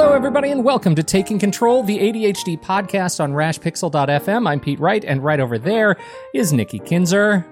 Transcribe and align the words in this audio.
Hello, 0.00 0.12
everybody, 0.12 0.52
and 0.52 0.62
welcome 0.62 0.94
to 0.94 1.02
Taking 1.02 1.40
Control, 1.40 1.82
the 1.82 1.98
ADHD 1.98 2.62
podcast 2.62 3.18
on 3.18 3.32
rashpixel.fm. 3.32 4.48
I'm 4.48 4.60
Pete 4.60 4.78
Wright, 4.78 5.04
and 5.04 5.24
right 5.24 5.40
over 5.40 5.58
there 5.58 5.96
is 6.32 6.52
Nikki 6.52 6.78
Kinzer. 6.78 7.44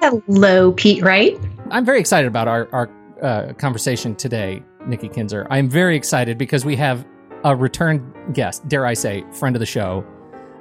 Hello, 0.00 0.70
Pete 0.70 1.02
Wright. 1.02 1.36
I'm 1.72 1.84
very 1.84 1.98
excited 1.98 2.28
about 2.28 2.46
our, 2.46 2.68
our 2.70 2.88
uh, 3.20 3.52
conversation 3.54 4.14
today, 4.14 4.62
Nikki 4.86 5.08
Kinzer. 5.08 5.48
I'm 5.50 5.68
very 5.68 5.96
excited 5.96 6.38
because 6.38 6.64
we 6.64 6.76
have 6.76 7.04
a 7.42 7.56
return 7.56 8.14
guest, 8.32 8.68
dare 8.68 8.86
I 8.86 8.94
say, 8.94 9.24
friend 9.32 9.56
of 9.56 9.60
the 9.60 9.66
show, 9.66 10.06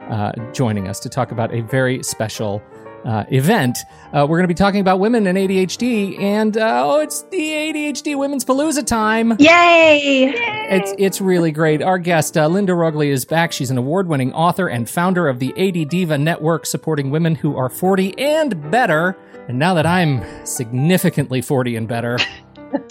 uh, 0.10 0.32
joining 0.54 0.88
us 0.88 1.00
to 1.02 1.08
talk 1.08 1.32
about 1.32 1.54
a 1.54 1.62
very 1.62 2.02
special 2.02 2.64
uh, 3.08 3.24
event. 3.32 3.80
Uh, 4.14 4.28
we're 4.30 4.38
going 4.38 4.44
to 4.44 4.48
be 4.48 4.54
talking 4.54 4.82
about 4.82 5.00
women 5.00 5.26
and 5.26 5.38
ADHD, 5.38 6.20
and 6.20 6.58
uh, 6.58 6.84
oh, 6.86 7.00
it's 7.00 7.24
the 7.24 7.38
ADHD 7.38 8.18
Women's 8.18 8.44
Palooza 8.44 8.86
time! 8.86 9.32
Yay! 9.40 10.34
It's 10.70 10.94
it's 11.00 11.22
really 11.22 11.52
great. 11.52 11.82
Our 11.82 11.98
guest 11.98 12.38
uh, 12.38 12.48
Linda 12.48 12.74
Roggli 12.74 13.08
is 13.08 13.24
back. 13.24 13.54
She's 13.54 13.72
an 13.72 13.78
award-winning 13.78 14.34
author 14.34 14.68
and 14.68 14.90
founder 14.90 15.30
of 15.30 15.40
the 15.40 15.54
ADDiva 15.54 16.20
Network, 16.20 16.66
supporting 16.66 17.10
women 17.10 17.36
who 17.36 17.56
are 17.56 17.70
40 17.70 18.20
and 18.20 18.70
better. 18.70 19.18
And 19.48 19.58
now 19.58 19.74
that 19.76 19.86
I'm 19.86 20.22
significantly 20.46 21.42
40 21.42 21.78
and 21.78 21.88
better. 21.88 22.18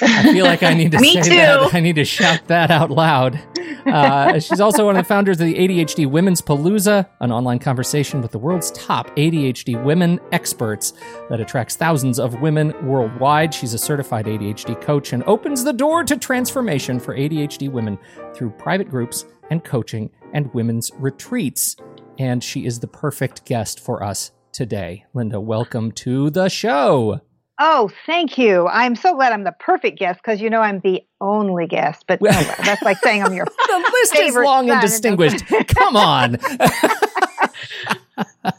I 0.03 0.33
feel 0.33 0.45
like 0.45 0.63
I 0.63 0.75
need 0.75 0.93
to 0.93 0.99
say 1.01 1.23
too. 1.23 1.31
that. 1.31 1.75
I 1.75 1.81
need 1.81 1.97
to 1.97 2.05
shout 2.05 2.47
that 2.49 2.71
out 2.71 2.91
loud. 2.91 3.41
Uh, 3.87 4.39
she's 4.41 4.61
also 4.61 4.87
one 4.87 4.97
of 4.97 5.05
the 5.05 5.09
founders 5.09 5.41
of 5.41 5.47
the 5.47 5.55
ADHD 5.55 6.07
Women's 6.11 6.43
Palooza, 6.43 7.09
an 7.21 7.31
online 7.31 7.59
conversation 7.59 8.21
with 8.21 8.33
the 8.33 8.39
world's 8.39 8.71
top 8.73 9.15
ADHD 9.17 9.83
women 9.85 10.19
experts 10.33 10.93
that 11.29 11.41
attracts 11.41 11.77
thousands 11.77 12.19
of 12.19 12.41
women 12.41 12.75
worldwide. 12.87 13.55
She's 13.55 13.75
a 13.75 13.79
certified 13.79 14.27
ADHD 14.27 14.81
coach 14.81 15.13
and 15.13 15.23
opens 15.25 15.63
the 15.63 15.73
door 15.73 16.03
to 16.05 16.17
transformation 16.17 16.99
for 16.99 17.17
ADHD 17.17 17.71
women 17.71 17.99
through 18.35 18.51
private 18.51 18.91
groups 18.91 19.25
and 19.51 19.63
coaching 19.63 20.11
and 20.33 20.53
women's 20.53 20.91
retreats. 20.99 21.77
And 22.19 22.43
she 22.43 22.67
is 22.67 22.81
the 22.81 22.89
perfect 22.89 23.45
guest 23.45 23.79
for 23.81 24.03
us 24.03 24.33
today. 24.53 25.05
Linda, 25.15 25.41
welcome 25.41 25.93
to 25.93 26.31
the 26.31 26.49
show. 26.49 27.21
Oh, 27.59 27.91
thank 28.05 28.37
you. 28.37 28.69
I'm 28.69 28.97
so 28.97 29.15
glad 29.15 29.33
I'm 29.33 29.45
the 29.45 29.55
perfect 29.59 29.99
guest 29.99 30.21
because 30.23 30.41
you 30.41 30.51
know 30.51 30.61
I'm 30.61 30.81
the 30.81 31.03
only 31.21 31.67
guest. 31.67 32.05
But 32.07 32.21
that's 32.23 32.83
like 32.83 32.99
saying 32.99 33.23
I'm 33.23 33.33
your 33.33 33.47
the 33.47 33.91
list 33.93 34.15
is 34.17 34.37
long 34.37 34.69
and 34.71 34.81
distinguished. 34.81 35.47
Come 35.69 35.97
on. 35.97 36.37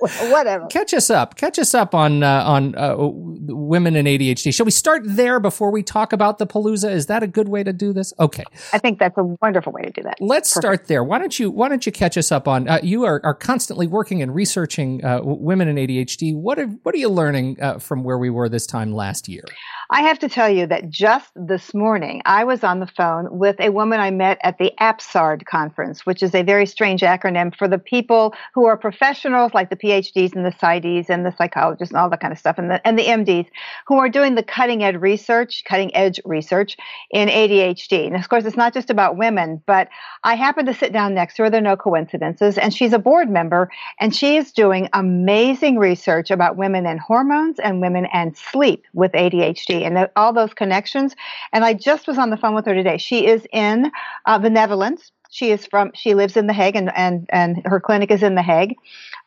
Whatever. 0.32 0.68
Catch 0.68 0.94
us 0.94 1.10
up. 1.10 1.36
Catch 1.36 1.60
us 1.60 1.74
up 1.74 1.94
on 1.94 2.24
uh, 2.24 2.44
on 2.46 2.76
uh, 2.76 2.96
women 2.98 3.96
and 3.96 4.08
ADHD. 4.08 4.54
Shall 4.54 4.66
we 4.66 4.72
start 4.72 5.02
there 5.06 5.40
before 5.40 5.72
we 5.72 5.84
talk 5.84 6.14
about 6.14 6.38
the 6.38 6.48
Palooza? 6.48 6.92
Is 6.92 7.08
that 7.08 7.24
a 7.24 7.28
good 7.28 7.50
way 7.50 7.64
to 7.64 7.74
do 7.74 7.94
this? 7.94 8.14
Okay, 8.20 8.44
I 8.74 8.80
think 8.80 9.00
that's 9.00 9.18
a 9.18 9.24
wonderful 9.42 9.72
way 9.72 9.84
to 9.84 9.92
do 9.92 10.04
that. 10.04 10.18
let's 10.20 10.54
Perfect. 10.54 10.64
start 10.64 10.88
there. 10.88 11.04
Why 11.04 11.20
don't 11.20 11.38
you 11.40 11.52
Why 11.52 11.70
don't 11.70 11.86
you 11.86 11.92
catch 11.92 12.18
us 12.18 12.32
up 12.32 12.48
on? 12.48 12.68
Uh, 12.68 12.80
you 12.84 13.04
are, 13.06 13.22
are 13.24 13.34
constantly 13.34 13.88
working 13.88 14.22
and 14.22 14.34
researching 14.34 15.04
uh, 15.04 15.20
women 15.24 15.68
and 15.68 15.78
ADHD. 15.78 16.36
What 16.36 16.60
are 16.60 16.68
What 16.68 16.96
are 16.96 17.00
you 17.00 17.10
learning 17.10 17.62
uh, 17.62 17.80
from 17.80 18.04
where 18.04 18.18
we 18.18 18.30
were 18.30 18.50
this 18.50 18.66
time 18.66 18.94
last 18.94 19.28
year? 19.28 19.44
I 19.90 20.02
have 20.02 20.20
to 20.20 20.28
tell 20.28 20.50
you 20.50 20.68
that 20.68 20.90
just 20.90 21.32
this 21.34 21.74
morning, 21.74 22.22
I 22.26 22.44
was 22.44 22.62
on 22.62 22.82
the 22.82 22.88
phone 22.88 23.38
with 23.38 23.58
a 23.60 23.70
woman 23.70 24.02
I 24.02 24.12
met 24.12 24.38
at 24.44 24.58
the 24.58 24.74
APSARD 24.82 25.46
conference, 25.46 26.06
which 26.06 26.22
is 26.22 26.36
a 26.36 26.44
very 26.44 26.66
strange 26.66 27.02
acronym 27.02 27.56
for 27.56 27.70
the 27.70 27.78
people 27.78 28.34
who 28.54 28.66
are 28.66 28.76
professionals 28.76 29.54
like 29.54 29.70
the 29.70 29.78
PhDs 29.78 30.36
and 30.36 30.46
the 30.46 30.52
PsyDs 30.52 31.10
and 31.10 31.26
the 31.26 31.34
psychologists 31.38 31.94
and 31.94 32.02
all 32.02 32.10
that 32.10 32.20
kind 32.20 32.34
of 32.34 32.38
stuff, 32.38 32.58
and 32.58 32.70
the, 32.70 32.86
and 32.86 33.00
the 33.00 33.06
MDs 33.06 33.48
who 33.88 33.98
are 33.98 34.10
doing 34.10 34.36
the 34.36 34.44
cutting 34.44 34.84
edge 34.84 34.96
research, 34.96 35.64
cutting 35.64 35.96
edge 35.96 36.20
research 36.26 36.76
in 37.12 37.30
ADHD. 37.30 38.08
And 38.08 38.18
of 38.18 38.28
course, 38.28 38.44
it's 38.44 38.58
not 38.58 38.74
just 38.74 38.90
about 38.90 39.16
women, 39.16 39.64
but 39.66 39.88
I 40.26 40.36
happened 40.36 40.68
to 40.68 40.74
sit 40.74 40.92
down 40.92 41.14
next 41.14 41.36
to 41.36 41.44
her. 41.44 41.50
There 41.50 41.62
are 41.62 41.64
no 41.64 41.78
coincidences. 41.78 42.58
And 42.58 42.74
she's 42.74 42.92
a 42.92 43.00
board 43.00 43.30
member, 43.30 43.72
and 44.02 44.14
she 44.14 44.36
is 44.36 44.52
doing 44.52 44.90
amazing 44.92 45.78
research 45.78 46.30
about 46.30 46.58
women 46.58 46.86
and 46.86 47.00
hormones 47.00 47.58
and 47.60 47.80
women 47.80 48.08
and 48.12 48.36
sleep 48.36 48.84
with 48.94 49.14
ADHD 49.14 49.77
and 49.84 50.10
all 50.16 50.34
those 50.34 50.54
connections. 50.54 51.16
And 51.54 51.64
I 51.66 51.74
just 51.74 52.08
was 52.08 52.18
on 52.18 52.30
the 52.30 52.38
phone 52.38 52.56
with 52.56 52.66
her 52.66 52.74
today. 52.74 52.98
She 52.98 53.28
is 53.28 53.46
in 53.52 53.92
uh, 54.26 54.38
the 54.38 54.50
Netherlands. 54.50 55.12
She 55.30 55.52
is 55.52 55.66
from. 55.66 55.92
She 55.94 56.14
lives 56.14 56.38
in 56.38 56.48
The 56.48 56.54
Hague, 56.54 56.76
and 56.76 56.92
and 56.96 57.28
and 57.32 57.62
her 57.66 57.80
clinic 57.80 58.12
is 58.12 58.24
in 58.24 58.36
The 58.36 58.42
Hague. 58.42 58.76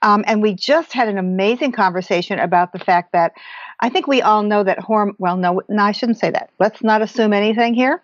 Um, 0.02 0.24
and 0.26 0.40
we 0.40 0.54
just 0.54 0.92
had 0.92 1.08
an 1.08 1.18
amazing 1.18 1.72
conversation 1.72 2.38
about 2.38 2.72
the 2.72 2.78
fact 2.78 3.12
that 3.12 3.32
I 3.80 3.90
think 3.90 4.06
we 4.06 4.22
all 4.22 4.42
know 4.42 4.64
that 4.64 4.78
hormone. 4.78 5.16
Well, 5.18 5.36
no, 5.36 5.60
no, 5.68 5.82
I 5.82 5.92
shouldn't 5.92 6.18
say 6.18 6.30
that. 6.30 6.50
Let's 6.58 6.82
not 6.82 7.02
assume 7.02 7.32
anything 7.32 7.74
here. 7.74 8.02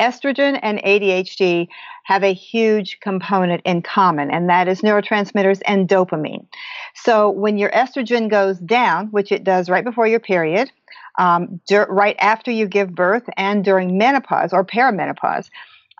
Estrogen 0.00 0.58
and 0.62 0.78
ADHD 0.78 1.68
have 2.04 2.22
a 2.22 2.34
huge 2.34 3.00
component 3.00 3.62
in 3.64 3.80
common, 3.80 4.30
and 4.30 4.48
that 4.48 4.68
is 4.68 4.82
neurotransmitters 4.82 5.62
and 5.66 5.88
dopamine. 5.88 6.46
So 6.94 7.30
when 7.30 7.58
your 7.58 7.70
estrogen 7.70 8.28
goes 8.28 8.58
down, 8.58 9.08
which 9.08 9.32
it 9.32 9.44
does 9.44 9.70
right 9.70 9.84
before 9.84 10.06
your 10.06 10.20
period, 10.20 10.70
um, 11.18 11.60
dur- 11.66 11.86
right 11.88 12.16
after 12.18 12.50
you 12.50 12.66
give 12.66 12.94
birth, 12.94 13.28
and 13.36 13.64
during 13.64 13.98
menopause 13.98 14.52
or 14.52 14.64
perimenopause, 14.64 15.48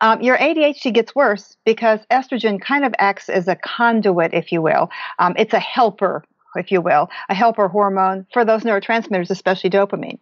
um, 0.01 0.21
your 0.21 0.37
ADHD 0.37 0.93
gets 0.93 1.15
worse 1.15 1.57
because 1.65 2.01
estrogen 2.11 2.61
kind 2.61 2.85
of 2.85 2.95
acts 2.99 3.29
as 3.29 3.49
a 3.49 3.57
conduit, 3.57 4.35
if 4.35 4.53
you 4.53 4.61
will. 4.61 4.91
Um, 5.19 5.35
it's 5.39 5.55
a 5.55 5.61
helper, 5.61 6.25
if 6.57 6.71
you 6.71 6.81
will, 6.81 7.09
a 7.29 7.35
helper 7.35 7.69
hormone 7.69 8.27
for 8.33 8.45
those 8.45 8.63
neurotransmitters, 8.63 9.31
especially 9.31 9.71
dopamine. 9.71 10.19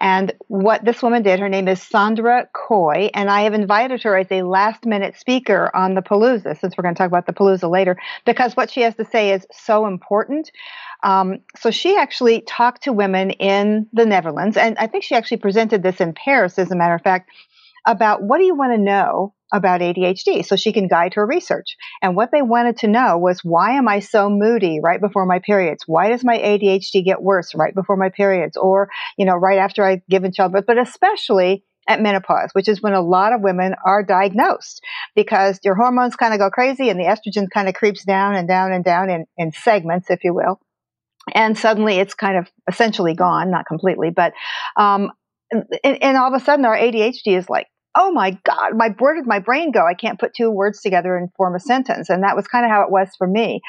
And 0.00 0.32
what 0.48 0.84
this 0.84 1.02
woman 1.02 1.22
did, 1.22 1.40
her 1.40 1.48
name 1.48 1.68
is 1.68 1.80
Sandra 1.80 2.48
Kooij, 2.54 3.10
and 3.14 3.30
I 3.30 3.42
have 3.42 3.54
invited 3.54 4.02
her 4.02 4.16
as 4.16 4.26
a 4.30 4.42
last 4.42 4.84
minute 4.84 5.16
speaker 5.18 5.74
on 5.74 5.94
the 5.94 6.02
Palooza, 6.02 6.58
since 6.60 6.76
we're 6.76 6.82
going 6.82 6.94
to 6.94 6.98
talk 6.98 7.08
about 7.08 7.26
the 7.26 7.32
Palooza 7.32 7.70
later, 7.70 7.96
because 8.26 8.56
what 8.56 8.70
she 8.70 8.82
has 8.82 8.94
to 8.96 9.04
say 9.04 9.32
is 9.32 9.46
so 9.52 9.86
important. 9.86 10.50
Um, 11.02 11.40
so 11.58 11.70
she 11.70 11.96
actually 11.96 12.42
talked 12.42 12.84
to 12.84 12.92
women 12.92 13.30
in 13.30 13.88
the 13.92 14.06
Netherlands, 14.06 14.56
and 14.56 14.76
I 14.78 14.86
think 14.86 15.04
she 15.04 15.14
actually 15.14 15.38
presented 15.38 15.82
this 15.82 16.00
in 16.00 16.12
Paris, 16.12 16.58
as 16.58 16.70
a 16.70 16.76
matter 16.76 16.94
of 16.94 17.02
fact, 17.02 17.30
about 17.86 18.22
what 18.22 18.38
do 18.38 18.44
you 18.44 18.54
want 18.54 18.72
to 18.72 18.78
know 18.78 19.34
about 19.52 19.80
ADHD 19.80 20.44
so 20.44 20.56
she 20.56 20.72
can 20.72 20.88
guide 20.88 21.14
her 21.14 21.26
research. 21.26 21.76
And 22.00 22.16
what 22.16 22.30
they 22.32 22.40
wanted 22.40 22.78
to 22.78 22.88
know 22.88 23.18
was 23.18 23.44
why 23.44 23.72
am 23.72 23.86
I 23.86 24.00
so 24.00 24.30
moody 24.30 24.80
right 24.82 25.00
before 25.00 25.26
my 25.26 25.40
periods? 25.40 25.84
Why 25.86 26.08
does 26.08 26.24
my 26.24 26.38
ADHD 26.38 27.04
get 27.04 27.22
worse 27.22 27.54
right 27.54 27.74
before 27.74 27.96
my 27.96 28.08
periods 28.08 28.56
or, 28.56 28.88
you 29.18 29.26
know, 29.26 29.34
right 29.34 29.58
after 29.58 29.84
I 29.84 30.00
give 30.08 30.24
in 30.24 30.32
childbirth, 30.32 30.64
but 30.66 30.78
especially 30.78 31.64
at 31.88 32.00
menopause, 32.00 32.50
which 32.52 32.68
is 32.68 32.80
when 32.80 32.94
a 32.94 33.02
lot 33.02 33.32
of 33.32 33.40
women 33.40 33.74
are 33.84 34.02
diagnosed 34.02 34.80
because 35.14 35.58
your 35.64 35.74
hormones 35.74 36.16
kind 36.16 36.32
of 36.32 36.38
go 36.38 36.48
crazy 36.48 36.88
and 36.88 36.98
the 36.98 37.04
estrogen 37.04 37.50
kind 37.50 37.68
of 37.68 37.74
creeps 37.74 38.04
down 38.04 38.34
and 38.34 38.48
down 38.48 38.72
and 38.72 38.84
down 38.84 39.10
in, 39.10 39.26
in 39.36 39.52
segments, 39.52 40.08
if 40.08 40.22
you 40.24 40.32
will. 40.32 40.60
And 41.34 41.56
suddenly 41.56 41.98
it's 41.98 42.14
kind 42.14 42.36
of 42.36 42.48
essentially 42.68 43.14
gone, 43.14 43.50
not 43.50 43.66
completely, 43.66 44.10
but, 44.10 44.32
um, 44.76 45.10
and, 45.50 46.02
and 46.02 46.16
all 46.16 46.32
of 46.32 46.40
a 46.40 46.44
sudden 46.44 46.64
our 46.64 46.76
ADHD 46.76 47.36
is 47.38 47.48
like 47.48 47.66
oh 47.94 48.10
my 48.12 48.38
God, 48.44 48.76
my, 48.76 48.94
where 48.98 49.14
did 49.14 49.26
my 49.26 49.38
brain 49.38 49.70
go? 49.70 49.86
I 49.86 49.94
can't 49.94 50.18
put 50.18 50.34
two 50.34 50.50
words 50.50 50.80
together 50.80 51.16
and 51.16 51.28
form 51.36 51.54
a 51.54 51.60
sentence. 51.60 52.08
And 52.08 52.22
that 52.22 52.36
was 52.36 52.46
kind 52.46 52.64
of 52.64 52.70
how 52.70 52.82
it 52.82 52.90
was 52.90 53.10
for 53.18 53.26
me. 53.26 53.60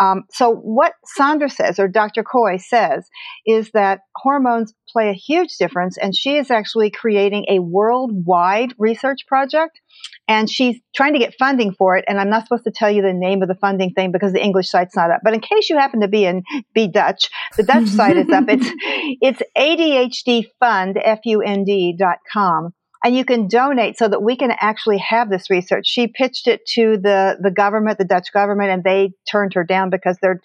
Um, 0.00 0.24
so 0.30 0.50
what 0.50 0.94
Sandra 1.04 1.48
says, 1.48 1.78
or 1.78 1.86
Dr. 1.86 2.24
Kooij 2.24 2.60
says, 2.60 3.08
is 3.46 3.70
that 3.72 4.00
hormones 4.16 4.74
play 4.88 5.10
a 5.10 5.14
huge 5.14 5.56
difference. 5.58 5.96
And 5.96 6.16
she 6.16 6.36
is 6.36 6.50
actually 6.50 6.90
creating 6.90 7.46
a 7.48 7.60
worldwide 7.60 8.74
research 8.78 9.20
project. 9.26 9.80
And 10.26 10.50
she's 10.50 10.78
trying 10.94 11.12
to 11.14 11.18
get 11.18 11.34
funding 11.38 11.72
for 11.72 11.96
it. 11.96 12.04
And 12.08 12.20
I'm 12.20 12.30
not 12.30 12.44
supposed 12.44 12.64
to 12.64 12.72
tell 12.72 12.90
you 12.90 13.02
the 13.02 13.12
name 13.12 13.42
of 13.42 13.48
the 13.48 13.54
funding 13.54 13.92
thing 13.92 14.12
because 14.12 14.32
the 14.32 14.42
English 14.42 14.68
site's 14.68 14.96
not 14.96 15.10
up. 15.10 15.20
But 15.22 15.34
in 15.34 15.40
case 15.40 15.70
you 15.70 15.78
happen 15.78 16.00
to 16.00 16.08
be 16.08 16.24
in, 16.24 16.42
be 16.74 16.88
Dutch, 16.88 17.30
the 17.56 17.62
Dutch 17.62 17.86
site 17.88 18.16
is 18.16 18.28
up. 18.30 18.44
It's, 18.48 18.68
it's 19.20 19.42
ADHDfund, 19.56 21.00
F-U-N-D 21.02 21.96
dot 21.98 22.18
com 22.30 22.72
and 23.04 23.16
you 23.16 23.24
can 23.24 23.48
donate 23.48 23.96
so 23.96 24.08
that 24.08 24.22
we 24.22 24.36
can 24.36 24.52
actually 24.60 24.98
have 24.98 25.30
this 25.30 25.50
research. 25.50 25.86
She 25.86 26.08
pitched 26.08 26.46
it 26.46 26.66
to 26.74 26.96
the, 26.96 27.36
the 27.40 27.50
government, 27.50 27.98
the 27.98 28.04
Dutch 28.04 28.32
government, 28.32 28.70
and 28.70 28.84
they 28.84 29.12
turned 29.30 29.54
her 29.54 29.64
down 29.64 29.90
because 29.90 30.18
they're 30.20 30.40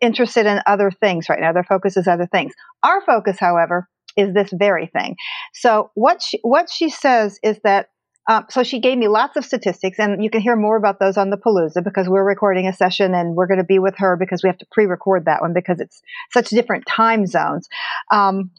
interested 0.00 0.46
in 0.46 0.60
other 0.66 0.90
things 0.90 1.28
right 1.28 1.40
now. 1.40 1.52
Their 1.52 1.64
focus 1.64 1.96
is 1.96 2.06
other 2.06 2.26
things. 2.26 2.52
Our 2.82 3.04
focus, 3.04 3.36
however, 3.38 3.88
is 4.16 4.32
this 4.34 4.50
very 4.52 4.86
thing. 4.86 5.16
So 5.54 5.90
what 5.94 6.22
she, 6.22 6.38
what 6.42 6.70
she 6.70 6.88
says 6.88 7.38
is 7.42 7.58
that 7.64 7.88
um, 8.28 8.44
so 8.50 8.62
she 8.62 8.78
gave 8.78 8.98
me 8.98 9.08
lots 9.08 9.38
of 9.38 9.44
statistics, 9.46 9.98
and 9.98 10.22
you 10.22 10.28
can 10.28 10.42
hear 10.42 10.54
more 10.54 10.76
about 10.76 11.00
those 11.00 11.16
on 11.16 11.30
the 11.30 11.38
Palooza 11.38 11.82
because 11.82 12.10
we're 12.10 12.22
recording 12.22 12.68
a 12.68 12.74
session 12.74 13.14
and 13.14 13.34
we're 13.34 13.46
going 13.46 13.58
to 13.58 13.64
be 13.64 13.78
with 13.78 13.94
her 13.96 14.18
because 14.18 14.42
we 14.42 14.50
have 14.50 14.58
to 14.58 14.66
pre-record 14.70 15.24
that 15.24 15.40
one 15.40 15.54
because 15.54 15.80
it's 15.80 16.02
such 16.30 16.50
different 16.50 16.84
time 16.86 17.26
zones. 17.26 17.68
Um, 18.12 18.50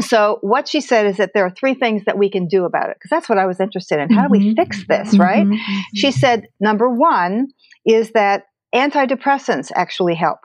so 0.00 0.38
what 0.42 0.68
she 0.68 0.80
said 0.80 1.06
is 1.06 1.16
that 1.16 1.32
there 1.34 1.44
are 1.44 1.50
three 1.50 1.74
things 1.74 2.04
that 2.04 2.16
we 2.18 2.30
can 2.30 2.46
do 2.46 2.64
about 2.64 2.90
it 2.90 2.96
because 2.96 3.10
that's 3.10 3.28
what 3.28 3.38
I 3.38 3.46
was 3.46 3.60
interested 3.60 3.98
in. 3.98 4.10
How 4.10 4.22
do 4.22 4.28
we 4.30 4.38
mm-hmm. 4.38 4.54
fix 4.54 4.86
this, 4.86 5.10
mm-hmm. 5.10 5.20
right? 5.20 5.46
Mm-hmm. 5.46 5.78
She 5.94 6.12
said 6.12 6.46
number 6.60 6.88
1 6.88 7.48
is 7.84 8.12
that 8.12 8.44
antidepressants 8.74 9.70
actually 9.74 10.14
help. 10.14 10.38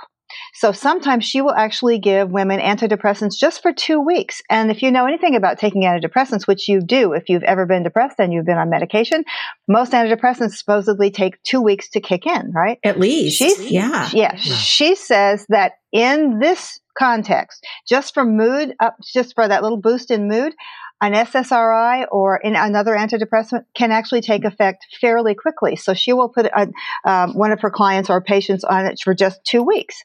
So 0.53 0.71
sometimes 0.71 1.25
she 1.25 1.41
will 1.41 1.53
actually 1.53 2.00
give 2.00 2.30
women 2.30 2.59
antidepressants 2.59 3.38
just 3.38 3.62
for 3.62 3.74
two 3.74 4.00
weeks. 4.00 4.41
And 4.50 4.71
if 4.71 4.81
you 4.81 4.91
know 4.91 5.06
anything 5.06 5.35
about 5.35 5.59
taking 5.59 5.83
antidepressants, 5.83 6.47
which 6.47 6.68
you 6.68 6.81
do 6.81 7.13
if 7.13 7.30
you've 7.30 7.44
ever 7.44 7.65
been 7.65 7.83
depressed 7.83 8.19
and 8.19 8.33
you've 8.33 8.45
been 8.45 8.57
on 8.57 8.69
medication, 8.69 9.24
most 9.68 9.91
antidepressants 9.91 10.53
supposedly 10.53 11.12
take 11.12 11.41
two 11.44 11.62
weeks 11.62 11.89
to 11.91 12.01
kick 12.01 12.25
in, 12.25 12.51
right? 12.51 12.80
At 12.83 13.00
least. 13.00 13.38
She's, 13.38 13.71
yeah. 13.71 14.09
yeah. 14.13 14.35
She 14.35 14.95
says 14.95 15.45
that 15.50 15.74
in 15.91 16.39
this 16.39 16.80
context, 16.97 17.65
just 17.88 18.13
for 18.13 18.24
mood, 18.24 18.75
up, 18.80 18.97
just 19.13 19.35
for 19.35 19.47
that 19.47 19.63
little 19.63 19.80
boost 19.80 20.12
in 20.12 20.27
mood, 20.27 20.53
an 21.03 21.13
SSRI 21.13 22.06
or 22.12 22.38
in 22.38 22.56
another 22.56 22.95
antidepressant 22.95 23.65
can 23.75 23.91
actually 23.91 24.21
take 24.21 24.45
effect 24.45 24.85
fairly 25.01 25.35
quickly. 25.35 25.75
So 25.75 25.94
she 25.94 26.13
will 26.13 26.30
put 26.30 26.45
a, 26.45 26.69
um, 27.03 27.33
one 27.33 27.51
of 27.51 27.59
her 27.62 27.69
clients 27.69 28.09
or 28.09 28.21
patients 28.21 28.63
on 28.63 28.85
it 28.85 29.00
for 29.03 29.13
just 29.13 29.44
two 29.44 29.63
weeks. 29.63 30.01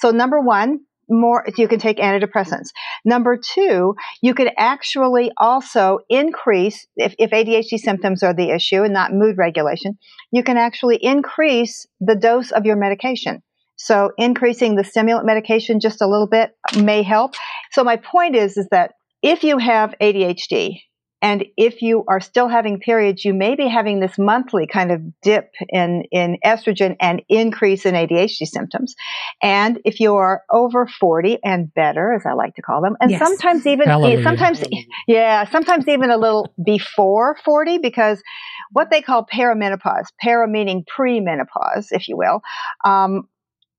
So 0.00 0.10
number 0.10 0.40
one, 0.40 0.80
more 1.08 1.44
you 1.56 1.68
can 1.68 1.78
take 1.78 1.98
antidepressants. 1.98 2.68
Number 3.04 3.36
two, 3.36 3.94
you 4.22 4.34
could 4.34 4.50
actually 4.58 5.30
also 5.36 6.00
increase 6.08 6.86
if, 6.96 7.14
if 7.18 7.30
ADHD 7.30 7.78
symptoms 7.78 8.22
are 8.22 8.34
the 8.34 8.50
issue 8.50 8.82
and 8.82 8.92
not 8.92 9.12
mood 9.12 9.38
regulation, 9.38 9.98
you 10.32 10.42
can 10.42 10.56
actually 10.56 10.96
increase 10.96 11.86
the 12.00 12.16
dose 12.16 12.50
of 12.50 12.66
your 12.66 12.76
medication. 12.76 13.42
So 13.76 14.12
increasing 14.16 14.74
the 14.74 14.84
stimulant 14.84 15.26
medication 15.26 15.80
just 15.80 16.00
a 16.00 16.08
little 16.08 16.26
bit 16.26 16.52
may 16.76 17.02
help. 17.02 17.34
So 17.72 17.84
my 17.84 17.96
point 17.96 18.34
is, 18.34 18.56
is 18.56 18.66
that 18.70 18.92
if 19.22 19.44
you 19.44 19.58
have 19.58 19.94
ADHD 20.00 20.80
and 21.22 21.46
if 21.56 21.80
you 21.80 22.04
are 22.08 22.20
still 22.20 22.46
having 22.46 22.78
periods, 22.78 23.24
you 23.24 23.32
may 23.32 23.56
be 23.56 23.66
having 23.66 24.00
this 24.00 24.18
monthly 24.18 24.66
kind 24.66 24.92
of 24.92 25.00
dip 25.22 25.50
in, 25.70 26.04
in 26.12 26.36
estrogen 26.44 26.94
and 27.00 27.22
increase 27.28 27.86
in 27.86 27.94
ADHD 27.94 28.46
symptoms. 28.46 28.94
And 29.42 29.80
if 29.86 29.98
you 29.98 30.16
are 30.16 30.42
over 30.50 30.86
40 30.86 31.38
and 31.42 31.72
better, 31.72 32.12
as 32.12 32.26
I 32.26 32.34
like 32.34 32.54
to 32.56 32.62
call 32.62 32.82
them, 32.82 32.96
and 33.00 33.10
yes. 33.10 33.18
sometimes 33.18 33.66
even, 33.66 33.88
Hallelujah. 33.88 34.22
sometimes, 34.22 34.62
yeah, 35.08 35.48
sometimes 35.48 35.88
even 35.88 36.10
a 36.10 36.18
little 36.18 36.52
before 36.62 37.36
40 37.44 37.78
because 37.78 38.22
what 38.72 38.90
they 38.90 39.00
call 39.00 39.26
perimenopause, 39.26 40.06
para 40.20 40.46
meaning 40.46 40.84
premenopause, 40.84 41.86
if 41.92 42.08
you 42.08 42.18
will, 42.18 42.42
um, 42.84 43.26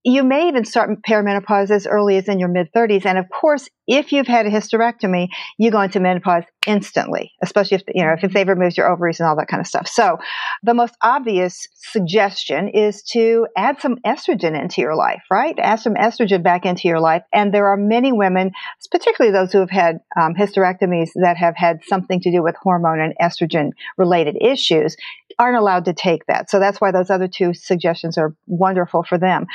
you 0.04 0.24
may 0.24 0.48
even 0.48 0.66
start 0.66 0.90
perimenopause 1.08 1.70
as 1.70 1.86
early 1.86 2.18
as 2.18 2.28
in 2.28 2.40
your 2.40 2.50
mid 2.50 2.72
30s. 2.72 3.06
And 3.06 3.18
of 3.18 3.26
course, 3.30 3.70
if 3.88 4.12
you've 4.12 4.28
had 4.28 4.46
a 4.46 4.50
hysterectomy, 4.50 5.30
you 5.58 5.72
go 5.72 5.82
into 5.82 6.00
menopause 6.00 6.44
instantly, 6.66 7.32
especially 7.42 7.76
if, 7.76 7.84
you 7.96 8.04
know, 8.04 8.16
if 8.22 8.34
they've 8.34 8.48
removed 8.48 8.78
your 8.78 8.92
ovaries 8.92 9.20
and 9.20 9.30
all 9.30 9.38
that 9.38 9.48
kind 9.48 9.62
of 9.62 9.68
stuff. 9.68 9.88
So 9.88 10.18
the 10.64 10.74
most 10.74 10.96
obvious 11.02 11.68
suggestion 11.74 12.68
is 12.68 13.02
to 13.12 13.48
add 13.56 13.80
some 13.80 13.96
estrogen 14.06 14.60
into 14.60 14.82
your 14.82 14.96
life, 14.96 15.24
right? 15.32 15.58
Add 15.58 15.80
some 15.80 15.96
estrogen 15.96 16.44
back 16.44 16.66
into 16.66 16.90
your 16.90 17.00
life. 17.00 17.24
And 17.34 17.54
there 17.54 17.68
are 17.68 17.78
many 17.78 18.12
women, 18.12 18.52
particularly 18.92 19.32
those 19.32 19.54
who 19.54 19.60
have 19.60 19.70
had 19.70 20.00
um, 20.20 20.36
hysterectomies 20.36 21.12
that 21.16 21.38
have 21.38 21.56
had 21.56 21.80
something 21.86 22.20
to 22.22 22.32
do 22.32 22.44
with 22.44 22.56
hormone 22.62 23.00
and 23.00 23.14
estrogen 23.22 23.72
related 23.98 24.38
issues, 24.42 24.98
aren't 25.40 25.58
allowed 25.58 25.86
to 25.86 25.94
take 25.94 26.26
that. 26.26 26.50
So 26.50 26.60
that's 26.60 26.82
why 26.82 26.92
those 26.92 27.10
other 27.10 27.28
two 27.28 27.54
suggestions 27.54 28.18
are 28.18 28.36
wonderful 28.48 29.04
for 29.04 29.18
them. 29.18 29.46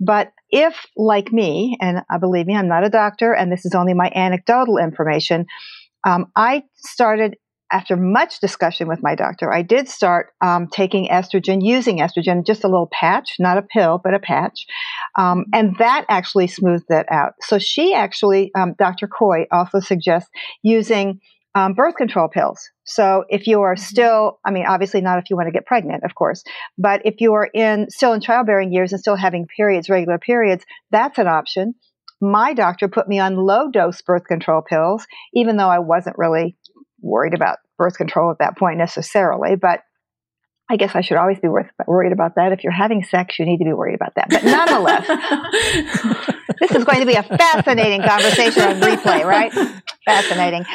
But 0.00 0.32
if, 0.56 0.86
like 0.96 1.32
me, 1.32 1.76
and 1.82 2.00
I 2.10 2.16
believe 2.16 2.46
me, 2.46 2.56
I'm 2.56 2.66
not 2.66 2.82
a 2.82 2.88
doctor, 2.88 3.34
and 3.34 3.52
this 3.52 3.66
is 3.66 3.74
only 3.74 3.92
my 3.92 4.10
anecdotal 4.14 4.78
information, 4.78 5.44
um, 6.06 6.32
I 6.34 6.62
started 6.76 7.36
after 7.72 7.96
much 7.96 8.40
discussion 8.40 8.88
with 8.88 9.02
my 9.02 9.14
doctor, 9.14 9.52
I 9.52 9.62
did 9.62 9.88
start 9.88 10.28
um, 10.40 10.68
taking 10.68 11.08
estrogen, 11.08 11.58
using 11.62 11.98
estrogen, 11.98 12.46
just 12.46 12.64
a 12.64 12.68
little 12.68 12.88
patch, 12.92 13.36
not 13.38 13.58
a 13.58 13.62
pill, 13.62 14.00
but 14.02 14.14
a 14.14 14.18
patch. 14.18 14.66
Um, 15.18 15.46
and 15.52 15.76
that 15.78 16.06
actually 16.08 16.46
smoothed 16.46 16.84
that 16.88 17.06
out. 17.10 17.32
So 17.42 17.58
she 17.58 17.92
actually, 17.92 18.52
um, 18.54 18.74
Dr. 18.78 19.08
Kooij 19.08 19.46
also 19.50 19.80
suggests 19.80 20.30
using 20.62 21.20
um, 21.56 21.72
birth 21.72 21.94
control 21.96 22.28
pills. 22.28 22.68
So 22.84 23.24
if 23.30 23.46
you 23.46 23.62
are 23.62 23.74
mm-hmm. 23.74 23.82
still, 23.82 24.38
I 24.44 24.50
mean, 24.50 24.66
obviously 24.68 25.00
not 25.00 25.18
if 25.18 25.30
you 25.30 25.36
want 25.36 25.48
to 25.48 25.52
get 25.52 25.64
pregnant, 25.64 26.04
of 26.04 26.14
course, 26.14 26.44
but 26.76 27.00
if 27.06 27.20
you 27.20 27.32
are 27.32 27.48
in 27.52 27.86
still 27.88 28.12
in 28.12 28.20
childbearing 28.20 28.72
years 28.72 28.92
and 28.92 29.00
still 29.00 29.16
having 29.16 29.46
periods, 29.56 29.88
regular 29.88 30.18
periods, 30.18 30.64
that's 30.90 31.18
an 31.18 31.26
option. 31.26 31.74
My 32.20 32.52
doctor 32.52 32.88
put 32.88 33.08
me 33.08 33.18
on 33.18 33.36
low 33.36 33.70
dose 33.70 34.02
birth 34.02 34.24
control 34.24 34.60
pills, 34.60 35.06
even 35.34 35.56
though 35.56 35.68
I 35.68 35.78
wasn't 35.78 36.18
really 36.18 36.56
worried 37.00 37.34
about 37.34 37.58
birth 37.78 37.96
control 37.96 38.30
at 38.30 38.38
that 38.40 38.58
point 38.58 38.76
necessarily, 38.76 39.56
but 39.56 39.80
I 40.68 40.76
guess 40.76 40.94
I 40.94 41.00
should 41.00 41.16
always 41.16 41.38
be 41.38 41.48
worried 41.86 42.12
about 42.12 42.34
that. 42.34 42.52
If 42.52 42.64
you're 42.64 42.72
having 42.72 43.04
sex, 43.04 43.38
you 43.38 43.46
need 43.46 43.58
to 43.58 43.64
be 43.64 43.72
worried 43.72 43.94
about 43.94 44.14
that. 44.16 44.28
But 44.28 44.44
nonetheless, 44.44 45.06
this 46.60 46.72
is 46.72 46.84
going 46.84 47.00
to 47.00 47.06
be 47.06 47.14
a 47.14 47.22
fascinating 47.22 48.02
conversation 48.02 48.62
on 48.62 48.80
replay, 48.80 49.24
right? 49.24 49.52
Fascinating. 50.06 50.64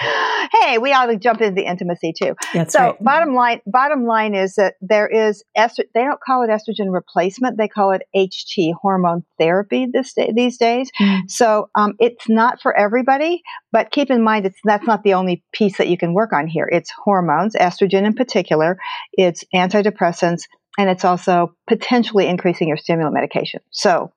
Hey, 0.63 0.79
we 0.79 0.91
ought 0.91 1.05
to 1.05 1.15
jump 1.15 1.39
into 1.39 1.55
the 1.55 1.65
intimacy 1.65 2.11
too. 2.11 2.35
That's 2.53 2.73
so 2.73 2.79
right. 2.79 3.03
bottom 3.03 3.33
line, 3.33 3.61
bottom 3.65 4.05
line 4.05 4.35
is 4.35 4.55
that 4.55 4.73
there 4.81 5.07
is 5.07 5.43
estro- 5.57 5.85
they 5.93 6.03
don't 6.03 6.19
call 6.19 6.43
it 6.43 6.49
estrogen 6.49 6.91
replacement. 6.91 7.57
They 7.57 7.69
call 7.69 7.91
it 7.91 8.01
HT 8.13 8.73
hormone 8.81 9.23
therapy 9.39 9.87
this 9.91 10.13
day, 10.13 10.33
these 10.35 10.57
days. 10.57 10.91
Mm. 10.99 11.21
So 11.29 11.69
um, 11.75 11.93
it's 11.99 12.27
not 12.27 12.61
for 12.61 12.77
everybody, 12.77 13.43
but 13.71 13.91
keep 13.91 14.11
in 14.11 14.23
mind 14.23 14.45
it's 14.45 14.59
that's 14.65 14.85
not 14.85 15.03
the 15.03 15.13
only 15.13 15.43
piece 15.53 15.77
that 15.77 15.87
you 15.87 15.97
can 15.97 16.13
work 16.13 16.33
on 16.33 16.47
here. 16.47 16.67
It's 16.69 16.91
hormones, 16.91 17.55
estrogen 17.55 18.03
in 18.05 18.13
particular. 18.13 18.77
It's 19.13 19.45
antidepressants, 19.55 20.43
and 20.77 20.89
it's 20.89 21.05
also 21.05 21.55
potentially 21.67 22.27
increasing 22.27 22.67
your 22.67 22.77
stimulant 22.77 23.13
medication. 23.13 23.61
So 23.69 24.11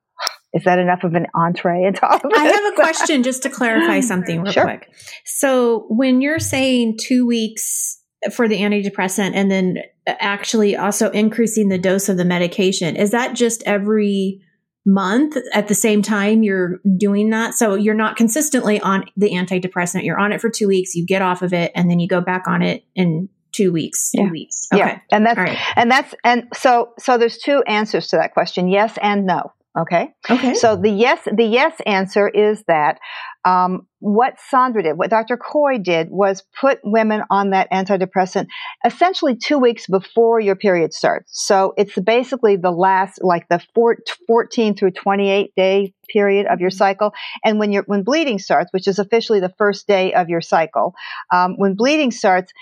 is 0.55 0.63
that 0.65 0.79
enough 0.79 1.03
of 1.03 1.15
an 1.15 1.27
entree 1.35 1.83
into 1.83 2.07
all 2.07 2.17
of 2.17 2.23
this? 2.23 2.39
I 2.39 2.45
have 2.45 2.73
a 2.73 2.77
question 2.77 3.25
just 3.25 3.43
to 3.43 3.51
clarify 3.51 4.01
something 4.01 4.41
real 4.41 4.53
sure. 4.53 4.65
quick. 4.65 4.89
So 5.25 5.87
when 5.91 6.21
you're 6.21 6.39
saying 6.39 6.99
two 7.01 7.27
weeks 7.27 8.01
for 8.33 8.47
the 8.47 8.61
antidepressant 8.61 9.33
and 9.35 9.51
then 9.51 9.79
actually 10.07 10.77
also 10.77 11.11
increasing 11.11 11.69
the 11.69 11.79
dose 11.79 12.09
of 12.09 12.17
the 12.17 12.25
medication, 12.25 12.95
is 12.95 13.11
that 13.11 13.35
just 13.35 13.65
every 13.67 14.41
month 14.87 15.37
at 15.53 15.67
the 15.67 15.75
same 15.75 16.03
time 16.03 16.45
you're 16.45 16.81
doing 16.99 17.31
that? 17.31 17.55
So 17.55 17.75
you're 17.75 17.93
not 17.95 18.17
consistently 18.17 18.81
on 18.81 19.07
the 19.17 19.31
antidepressant. 19.31 20.05
You're 20.05 20.21
on 20.21 20.31
it 20.31 20.41
for 20.41 20.51
two 20.51 20.69
weeks, 20.69 20.95
you 20.95 21.05
get 21.05 21.21
off 21.21 21.43
of 21.43 21.53
it, 21.53 21.73
and 21.75 21.91
then 21.91 21.99
you 21.99 22.07
go 22.07 22.21
back 22.21 22.47
on 22.47 22.63
it 22.63 22.85
in 22.95 23.29
two 23.55 23.73
weeks 23.73 24.11
two 24.11 24.25
yeah. 24.25 24.31
weeks 24.31 24.67
okay. 24.73 24.83
yeah 24.83 24.99
and 25.13 25.25
that's 25.25 25.39
right. 25.39 25.57
and 25.77 25.89
that's 25.89 26.13
and 26.25 26.49
so 26.55 26.93
so 26.99 27.17
there's 27.17 27.39
two 27.39 27.63
answers 27.69 28.09
to 28.09 28.17
that 28.17 28.33
question 28.33 28.67
yes 28.67 28.99
and 29.01 29.27
no 29.27 29.53
Okay. 29.77 30.09
Okay. 30.31 30.55
So 30.55 30.77
the 30.77 30.91
yes, 30.91 31.21
the 31.25 31.45
yes 31.45 31.75
answer 31.87 32.29
is 32.29 32.63
that 32.69 32.99
Um, 33.45 33.87
what 34.01 34.35
Sandra 34.49 34.83
did, 34.83 34.97
what 34.97 35.11
Dr. 35.11 35.37
Kooij 35.37 35.83
did, 35.83 36.09
was 36.11 36.43
put 36.59 36.79
women 36.83 37.23
on 37.31 37.51
that 37.51 37.71
antidepressant 37.71 38.47
essentially 38.85 39.37
two 39.37 39.59
weeks 39.59 39.87
before 39.87 40.41
your 40.41 40.57
period 40.57 40.95
starts. 40.95 41.31
So 41.47 41.75
it's 41.77 41.99
basically 41.99 42.57
the 42.57 42.71
last, 42.71 43.19
like 43.23 43.47
the 43.49 43.61
14 44.27 44.77
through 44.77 44.93
28 44.93 45.53
day 45.57 45.95
period 46.09 46.47
of 46.47 46.61
your 46.61 46.71
mm-hmm. 46.71 46.77
cycle. 46.77 47.13
And 47.45 47.59
when 47.59 47.73
you're 47.73 47.85
when 47.87 48.03
bleeding 48.03 48.39
starts, 48.39 48.73
which 48.73 48.89
is 48.89 48.99
officially 48.99 49.41
the 49.41 49.55
first 49.59 49.87
day 49.87 50.15
of 50.15 50.29
your 50.29 50.41
cycle, 50.41 50.95
um, 51.33 51.55
when 51.59 51.75
bleeding 51.75 52.11
starts, 52.11 52.53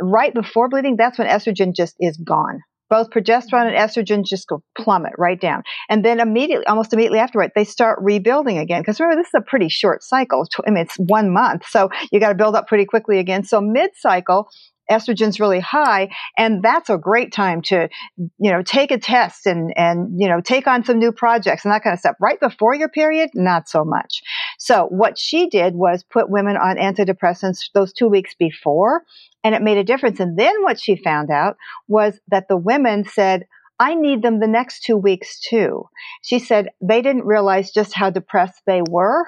right 0.00 0.34
before 0.34 0.68
bleeding, 0.68 0.96
that's 0.96 1.18
when 1.18 1.28
estrogen 1.28 1.74
just 1.74 1.94
is 2.00 2.16
gone 2.16 2.60
both 2.92 3.08
progesterone 3.08 3.66
and 3.66 3.74
estrogen 3.74 4.22
just 4.22 4.46
go 4.46 4.62
plummet 4.76 5.14
right 5.16 5.40
down. 5.40 5.62
And 5.88 6.04
then 6.04 6.20
immediately, 6.20 6.66
almost 6.66 6.92
immediately 6.92 7.20
afterward, 7.20 7.52
they 7.54 7.64
start 7.64 7.98
rebuilding 8.02 8.58
again. 8.58 8.82
Because 8.82 9.00
remember, 9.00 9.18
this 9.18 9.28
is 9.28 9.34
a 9.34 9.40
pretty 9.40 9.70
short 9.70 10.02
cycle. 10.02 10.46
I 10.66 10.70
mean, 10.70 10.82
it's 10.84 10.96
one 10.96 11.32
month. 11.32 11.62
So 11.70 11.88
you 12.10 12.20
got 12.20 12.28
to 12.28 12.34
build 12.34 12.54
up 12.54 12.68
pretty 12.68 12.84
quickly 12.84 13.18
again. 13.18 13.44
So 13.44 13.62
mid 13.62 13.92
cycle, 13.96 14.50
estrogen's 14.90 15.40
really 15.40 15.60
high 15.60 16.10
and 16.36 16.62
that's 16.62 16.90
a 16.90 16.98
great 16.98 17.32
time 17.32 17.62
to 17.62 17.88
you 18.16 18.50
know 18.50 18.62
take 18.62 18.90
a 18.90 18.98
test 18.98 19.46
and 19.46 19.72
and 19.76 20.10
you 20.18 20.28
know 20.28 20.40
take 20.40 20.66
on 20.66 20.84
some 20.84 20.98
new 20.98 21.12
projects 21.12 21.64
and 21.64 21.72
that 21.72 21.82
kind 21.82 21.94
of 21.94 22.00
stuff 22.00 22.16
right 22.20 22.40
before 22.40 22.74
your 22.74 22.88
period 22.88 23.30
not 23.34 23.68
so 23.68 23.84
much 23.84 24.20
so 24.64 24.86
what 24.90 25.18
she 25.18 25.48
did 25.48 25.74
was 25.74 26.04
put 26.04 26.30
women 26.30 26.56
on 26.56 26.76
antidepressants 26.76 27.68
those 27.74 27.92
2 27.92 28.06
weeks 28.06 28.36
before 28.38 29.02
and 29.42 29.56
it 29.56 29.60
made 29.60 29.76
a 29.76 29.82
difference. 29.82 30.20
And 30.20 30.38
then 30.38 30.62
what 30.62 30.78
she 30.78 30.94
found 30.94 31.32
out 31.32 31.56
was 31.88 32.20
that 32.28 32.46
the 32.46 32.56
women 32.56 33.02
said, 33.04 33.48
I 33.80 33.96
need 33.96 34.22
them 34.22 34.38
the 34.38 34.46
next 34.46 34.84
two 34.84 34.96
weeks 34.96 35.40
too. 35.40 35.88
She 36.22 36.38
said 36.38 36.68
they 36.80 37.02
didn't 37.02 37.24
realize 37.24 37.72
just 37.72 37.92
how 37.92 38.10
depressed 38.10 38.62
they 38.64 38.82
were 38.88 39.24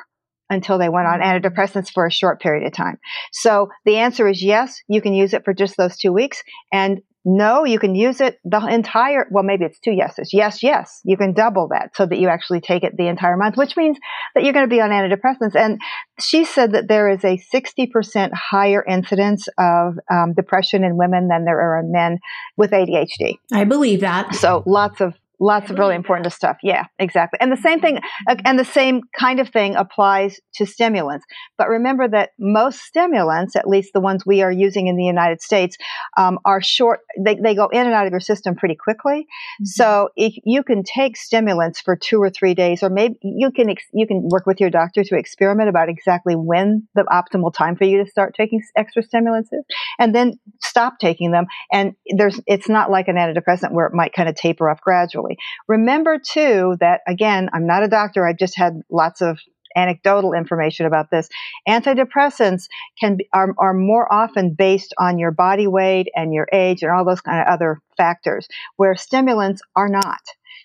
until 0.51 0.79
they 0.79 0.89
went 0.89 1.09
on 1.09 1.19
mm-hmm. 1.19 1.45
antidepressants 1.45 1.91
for 1.91 2.07
a 2.07 2.13
short 2.13 2.41
period 2.41 2.65
of 2.65 2.73
time. 2.73 2.99
So 3.33 3.71
the 3.85 3.97
answer 3.97 4.29
is 4.29 4.41
yes, 4.41 4.81
you 4.87 5.03
can 5.03 5.15
use 5.15 5.35
it 5.35 5.45
for 5.45 5.53
just 5.53 5.77
those 5.77 5.97
two 5.97 6.13
weeks. 6.13 6.45
And 6.73 7.01
no, 7.25 7.65
you 7.65 7.79
can 7.79 7.95
use 7.95 8.21
it 8.21 8.39
the 8.45 8.59
entire, 8.67 9.27
well, 9.31 9.45
maybe 9.45 9.65
it's 9.65 9.79
two 9.79 9.93
yeses. 9.93 10.31
Yes, 10.33 10.63
yes. 10.63 11.01
You 11.05 11.17
can 11.17 11.33
double 11.33 11.69
that 11.69 11.97
so 11.97 12.05
that 12.05 12.19
you 12.19 12.29
actually 12.29 12.61
take 12.61 12.85
it 12.85 12.97
the 12.97 13.09
entire 13.09 13.37
month, 13.37 13.57
which 13.57 13.77
means 13.77 13.99
that 14.35 14.45
you're 14.45 14.53
going 14.53 14.69
to 14.69 14.75
be 14.75 14.81
on 14.81 14.91
antidepressants. 14.91 15.55
And 15.55 15.81
she 16.21 16.45
said 16.45 16.73
that 16.73 16.87
there 16.89 17.09
is 17.09 17.25
a 17.25 17.43
60% 17.53 18.31
higher 18.33 18.85
incidence 18.85 19.49
of 19.59 19.95
um, 20.13 20.35
depression 20.35 20.85
in 20.85 20.99
women 20.99 21.29
than 21.29 21.47
there 21.47 21.61
are 21.61 21.81
in 21.81 21.93
men 21.93 22.19
with 22.59 22.73
ADHD. 22.73 23.37
I 23.53 23.65
believe 23.65 24.01
that. 24.01 24.35
So 24.35 24.63
lots 24.67 25.01
of 25.01 25.15
Lots 25.41 25.71
of 25.71 25.79
really 25.79 25.97
important 25.97 26.33
stuff. 26.33 26.59
Yeah, 26.63 26.85
exactly. 26.99 27.39
And 27.41 27.51
the 27.51 27.57
same 27.57 27.81
thing, 27.81 27.99
and 28.45 28.59
the 28.59 28.65
same 28.65 29.03
kind 29.19 29.41
of 29.41 29.49
thing 29.49 29.75
applies 29.75 30.39
to 30.55 30.65
stimulants. 30.65 31.27
But 31.59 31.69
remember 31.69 32.07
that 32.09 32.31
most 32.39 32.81
stimulants, 32.81 33.57
at 33.57 33.67
least 33.67 33.91
the 33.93 34.01
ones 34.01 34.25
we 34.25 34.43
are 34.43 34.53
using 34.53 34.87
in 34.87 34.97
the 34.97 35.05
United 35.05 35.43
States, 35.43 35.77
um, 36.17 36.39
are 36.45 36.63
short. 36.63 37.01
They, 37.19 37.35
they 37.35 37.55
go 37.57 37.69
in 37.69 37.85
and 37.85 37.93
out 37.95 38.07
of 38.07 38.13
your 38.13 38.21
system 38.21 38.55
pretty 38.55 38.77
quickly. 38.77 39.23
Mm-hmm. 39.23 39.65
So 39.65 40.11
if 40.17 40.35
you 40.45 40.63
can 40.63 40.85
take 40.85 41.17
stimulants 41.17 41.81
for 41.81 41.97
two 41.97 42.23
or 42.23 42.31
three 42.31 42.55
days, 42.55 42.85
or 42.85 42.89
maybe 42.89 43.17
you 43.23 43.51
can 43.51 43.71
ex- 43.71 43.83
you 43.93 44.07
can 44.07 44.29
work 44.31 44.47
with 44.47 44.61
your 44.61 44.71
doctor 44.71 45.03
to 45.03 45.17
experiment 45.17 45.69
about 45.69 45.89
exactly 45.89 46.37
when 46.37 46.87
the 46.95 47.03
optimal 47.11 47.53
time 47.53 47.75
for 47.75 47.85
you 47.85 48.05
to 48.05 48.09
start 48.09 48.35
taking 48.37 48.63
extra 48.77 49.03
stimulants 49.03 49.53
is, 49.53 49.65
and 49.99 50.15
then 50.15 50.39
stop 50.61 51.01
taking 51.01 51.33
them. 51.33 51.47
And 51.73 51.95
there's 52.17 52.41
it's 52.47 52.69
not 52.69 52.89
like 52.89 53.09
an 53.09 53.17
antidepressant 53.17 53.73
where 53.73 53.87
it 53.87 53.95
might 53.95 54.13
kind 54.13 54.29
of 54.29 54.37
taper 54.37 54.71
off 54.71 54.81
gradually 54.81 55.24
Remember 55.69 56.19
too 56.19 56.77
that 56.81 57.01
again, 57.07 57.49
I'm 57.53 57.67
not 57.67 57.83
a 57.83 57.89
doctor. 57.89 58.27
I've 58.27 58.39
just 58.39 58.57
had 58.57 58.81
lots 58.91 59.21
of 59.21 59.39
anecdotal 59.77 60.33
information 60.35 60.87
about 60.87 61.11
this. 61.11 61.29
Antidepressants 61.69 62.69
can 62.99 63.17
be, 63.17 63.29
are, 63.33 63.55
are 63.59 63.75
more 63.75 64.13
often 64.13 64.55
based 64.55 64.95
on 64.99 65.19
your 65.19 65.33
body 65.33 65.67
weight 65.67 66.07
and 66.15 66.33
your 66.33 66.47
age 66.53 66.83
and 66.83 66.93
all 66.93 67.05
those 67.05 67.21
kind 67.21 67.41
of 67.41 67.53
other 67.53 67.81
factors, 67.97 68.47
where 68.77 68.95
stimulants 68.95 69.63
are 69.75 69.89
not. 69.89 70.21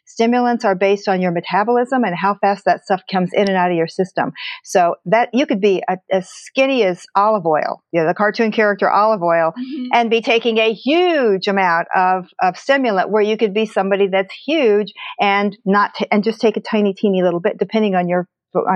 Stimulants 0.10 0.66
are 0.66 0.74
based 0.74 1.08
on 1.08 1.22
your 1.22 1.32
metabolism 1.32 2.04
and 2.04 2.16
how 2.16 2.34
fast 2.34 2.66
that 2.66 2.84
stuff 2.84 3.02
comes 3.12 3.32
in 3.32 3.48
and 3.48 3.56
out 3.56 3.70
of 3.70 3.78
your 3.78 3.88
system. 3.88 4.34
So 4.64 4.96
that 5.06 5.30
you 5.34 5.46
could 5.46 5.62
be 5.62 5.84
a, 5.88 5.98
as 6.12 6.28
skinny 6.28 6.84
as 6.84 7.06
Olive 7.16 7.46
Oyl, 7.46 7.84
you 7.92 8.02
know, 8.02 8.08
the 8.08 8.16
cartoon 8.16 8.52
character 8.52 8.90
Olive 8.90 9.22
Oyl, 9.22 9.52
mm-hmm. 9.52 9.86
and 9.94 10.10
be 10.10 10.22
taking 10.22 10.58
a 10.58 10.74
huge 10.74 11.48
amount 11.48 11.88
of, 11.96 12.26
of 12.42 12.58
stimulant 12.58 13.12
where 13.12 13.22
you 13.22 13.38
could 13.38 13.54
be 13.54 13.68
somebody 13.68 14.08
that's 14.08 14.34
huge 14.34 14.94
and 15.22 15.56
not, 15.64 15.94
t- 15.94 16.08
and 16.12 16.24
just 16.24 16.42
take 16.42 16.58
a 16.58 16.62
tiny, 16.62 16.96
teeny 16.96 17.22
little 17.22 17.40
bit 17.40 17.60
depending 17.60 17.94
on 17.94 18.10
your 18.10 18.28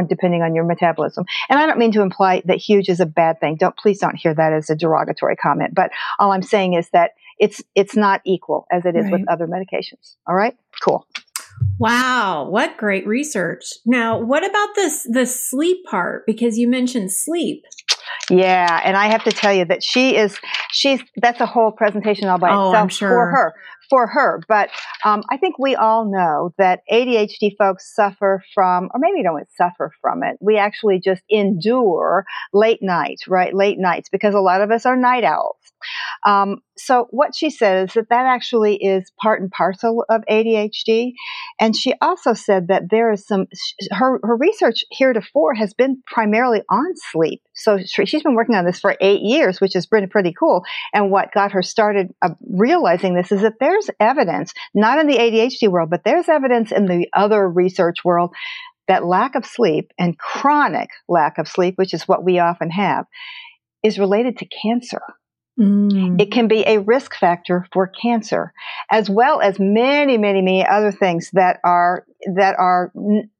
depending 0.08 0.44
on 0.44 0.54
your 0.54 0.66
metabolism. 0.66 1.25
And 1.50 1.60
I 1.60 1.66
don't 1.66 1.80
mean 1.80 1.92
to 1.94 2.02
imply 2.02 2.44
that 2.46 2.58
huge 2.58 2.90
is 2.90 3.00
a 3.00 3.08
bad 3.08 3.40
thing. 3.40 3.56
Don't 3.56 3.75
please 3.75 3.98
don't 3.98 4.16
hear 4.16 4.34
that 4.36 4.54
as 4.54 4.70
a 4.70 4.75
derogatory 4.75 5.36
comment. 5.36 5.74
But 5.74 5.90
all 6.20 6.32
I'm 6.32 6.44
saying 6.44 6.74
is 6.74 6.90
that 6.94 7.12
it's 7.40 7.63
it's 7.74 7.96
not 7.96 8.22
equal 8.25 8.68
as 8.72 8.86
it 8.86 8.96
is 8.96 9.06
right. 9.06 9.13
with 9.13 9.30
other 9.30 9.48
medications. 9.48 10.16
All 10.28 10.36
right, 10.36 10.56
cool. 10.84 11.08
Wow, 11.80 12.48
what 12.50 12.78
great 12.78 13.06
research. 13.08 13.66
Now, 13.86 14.20
what 14.20 14.46
about 14.46 14.70
this 14.76 15.04
the 15.10 15.26
sleep 15.26 15.86
part 15.86 16.26
because 16.26 16.58
you 16.58 16.68
mentioned 16.68 17.12
sleep. 17.12 17.64
Yeah, 18.30 18.80
and 18.84 18.96
I 18.96 19.08
have 19.08 19.24
to 19.24 19.32
tell 19.32 19.54
you 19.54 19.66
that 19.66 19.84
she 19.84 20.16
is 20.16 20.38
she's 20.72 21.02
that's 21.18 21.42
a 21.42 21.46
whole 21.46 21.72
presentation 21.72 22.28
all 22.28 22.38
by 22.38 22.52
oh, 22.52 22.70
itself 22.70 22.92
sure. 22.94 23.10
for 23.10 23.32
her 23.32 23.54
for 23.90 24.08
her. 24.08 24.42
But 24.48 24.70
um, 25.06 25.22
I 25.30 25.38
think 25.38 25.60
we 25.60 25.76
all 25.76 26.10
know 26.12 26.54
that 26.58 26.82
ADHD 26.92 27.56
folks 27.58 27.94
suffer 27.94 28.44
from, 28.54 28.90
or 28.94 29.00
maybe 29.00 29.22
don't 29.24 29.46
suffer 29.56 29.92
from 30.02 30.24
it. 30.24 30.38
We 30.42 30.58
actually 30.58 31.00
just 31.00 31.22
endure 31.30 32.26
late 32.54 32.80
nights, 32.82 33.28
right? 33.28 33.54
Late 33.54 33.78
nights 33.78 34.10
because 34.10 34.34
a 34.34 34.40
lot 34.40 34.62
of 34.62 34.72
us 34.72 34.86
are 34.86 34.96
night 34.96 35.24
owls. 35.24 35.58
Um, 36.25 36.58
so 36.77 37.08
what 37.12 37.36
she 37.36 37.50
said 37.50 37.89
is 37.89 37.94
that 37.94 38.10
that 38.10 38.25
actually 38.25 38.75
is 38.77 39.12
part 39.22 39.42
and 39.42 39.51
parcel 39.51 40.06
of 40.10 40.24
ADHD. 40.30 41.13
And 41.60 41.75
she 41.75 41.94
also 42.01 42.34
said 42.34 42.70
that 42.70 42.89
there 42.89 43.12
is 43.12 43.27
some, 43.27 43.46
her, 43.92 44.20
her 44.24 44.36
research 44.36 44.84
heretofore 44.92 45.53
has 45.53 45.74
been 45.74 46.01
primarily 46.08 46.62
on 46.70 46.94
sleep. 47.12 47.42
So 47.53 47.77
she's 47.84 48.24
been 48.24 48.36
working 48.36 48.56
on 48.56 48.65
this 48.65 48.80
for 48.80 48.96
eight 49.01 49.22
years, 49.22 49.62
which 49.62 49.74
has 49.74 49.86
been 49.86 50.10
pretty 50.10 50.34
cool. 50.34 50.63
And 50.94 51.12
what 51.12 51.34
got 51.34 51.51
her 51.51 51.62
started 51.62 52.12
uh, 52.22 52.30
realizing 52.50 53.13
this 53.13 53.32
is 53.32 53.42
that 53.42 53.60
there's 53.60 53.89
evidence, 54.00 54.53
not 54.74 55.00
in 55.00 55.08
the 55.08 55.18
ADHD 55.18 55.70
world, 55.70 55.89
but 55.89 56.03
there's 56.03 56.30
evidence 56.30 56.72
in 56.72 56.86
the 56.86 57.08
other 57.13 57.48
research 57.48 58.03
world 58.03 58.34
that 58.88 59.06
lack 59.06 59.36
of 59.36 59.46
sleep 59.46 59.92
and 59.98 60.18
chronic 60.18 60.89
lack 61.08 61.38
of 61.38 61.48
sleep, 61.48 61.75
which 61.77 61.94
is 61.94 62.08
what 62.08 62.24
we 62.24 62.39
often 62.39 62.70
have, 62.70 63.06
is 63.82 64.00
related 64.00 64.38
to 64.38 64.46
cancer. 64.46 65.01
Mm. 65.60 66.20
It 66.20 66.32
can 66.32 66.48
be 66.48 66.64
a 66.66 66.80
risk 66.80 67.16
factor 67.16 67.68
for 67.72 67.88
cancer, 67.88 68.54
as 68.90 69.08
well 69.08 69.40
as 69.40 69.60
many, 69.60 70.18
many, 70.18 70.42
many 70.42 70.66
other 70.66 70.92
things 70.92 71.30
that 71.34 71.60
are 71.64 72.06
that 72.36 72.56
are 72.58 72.92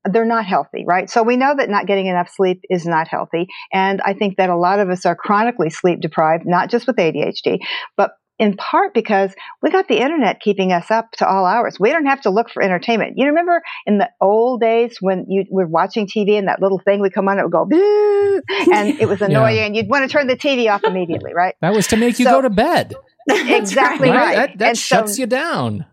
they're 0.05 0.25
not 0.25 0.46
healthy, 0.46 0.84
right? 0.86 1.10
So 1.10 1.24
we 1.24 1.38
know 1.38 1.55
that 1.58 1.70
not 1.70 1.88
getting 1.88 2.05
enough 2.05 2.29
sleep 2.29 2.62
is 2.70 2.86
not 2.86 3.08
healthy, 3.08 3.48
and 3.72 4.00
I 4.05 4.13
think 4.13 4.38
that 4.38 4.51
a 4.51 4.58
lot 4.58 4.79
of 4.79 4.89
us 4.89 5.08
are 5.08 5.15
chronically 5.15 5.72
sleep 5.72 6.01
deprived, 6.01 6.43
not 6.46 6.70
just 6.70 6.86
with 6.86 6.98
ADHD, 6.98 7.60
but 7.98 8.12
in 8.39 8.57
part 8.57 8.93
because 8.93 9.33
we 9.61 9.69
got 9.69 9.87
the 9.87 9.99
internet 9.99 10.39
keeping 10.39 10.71
us 10.71 10.89
up 10.89 11.11
to 11.13 11.27
all 11.27 11.45
hours. 11.45 11.79
We 11.79 11.91
don't 11.91 12.05
have 12.05 12.21
to 12.21 12.29
look 12.29 12.49
for 12.49 12.63
entertainment. 12.63 13.13
You 13.17 13.27
remember 13.27 13.61
in 13.85 13.99
the 13.99 14.09
old 14.19 14.61
days 14.61 14.97
when 14.99 15.25
you 15.29 15.45
were 15.49 15.67
watching 15.67 16.07
TV 16.07 16.37
and 16.37 16.47
that 16.47 16.61
little 16.61 16.79
thing 16.79 17.01
would 17.01 17.13
come 17.13 17.27
on, 17.27 17.39
it 17.39 17.43
would 17.43 17.51
go, 17.51 17.63
and 17.63 18.99
it 18.99 19.07
was 19.07 19.21
annoying, 19.21 19.57
yeah. 19.57 19.65
and 19.65 19.75
you'd 19.75 19.87
want 19.87 20.03
to 20.03 20.11
turn 20.11 20.27
the 20.27 20.35
TV 20.35 20.71
off 20.71 20.83
immediately, 20.93 21.33
right? 21.33 21.55
That 21.61 21.73
was 21.73 21.87
to 21.87 21.97
make 21.97 22.19
you 22.19 22.25
so, 22.25 22.31
go 22.31 22.41
to 22.41 22.49
bed. 22.49 22.93
Exactly 23.29 24.09
right. 24.09 24.17
right. 24.17 24.35
That, 24.35 24.57
that 24.57 24.77
shuts 24.77 25.15
so, 25.15 25.21
you 25.21 25.27
down. 25.27 25.85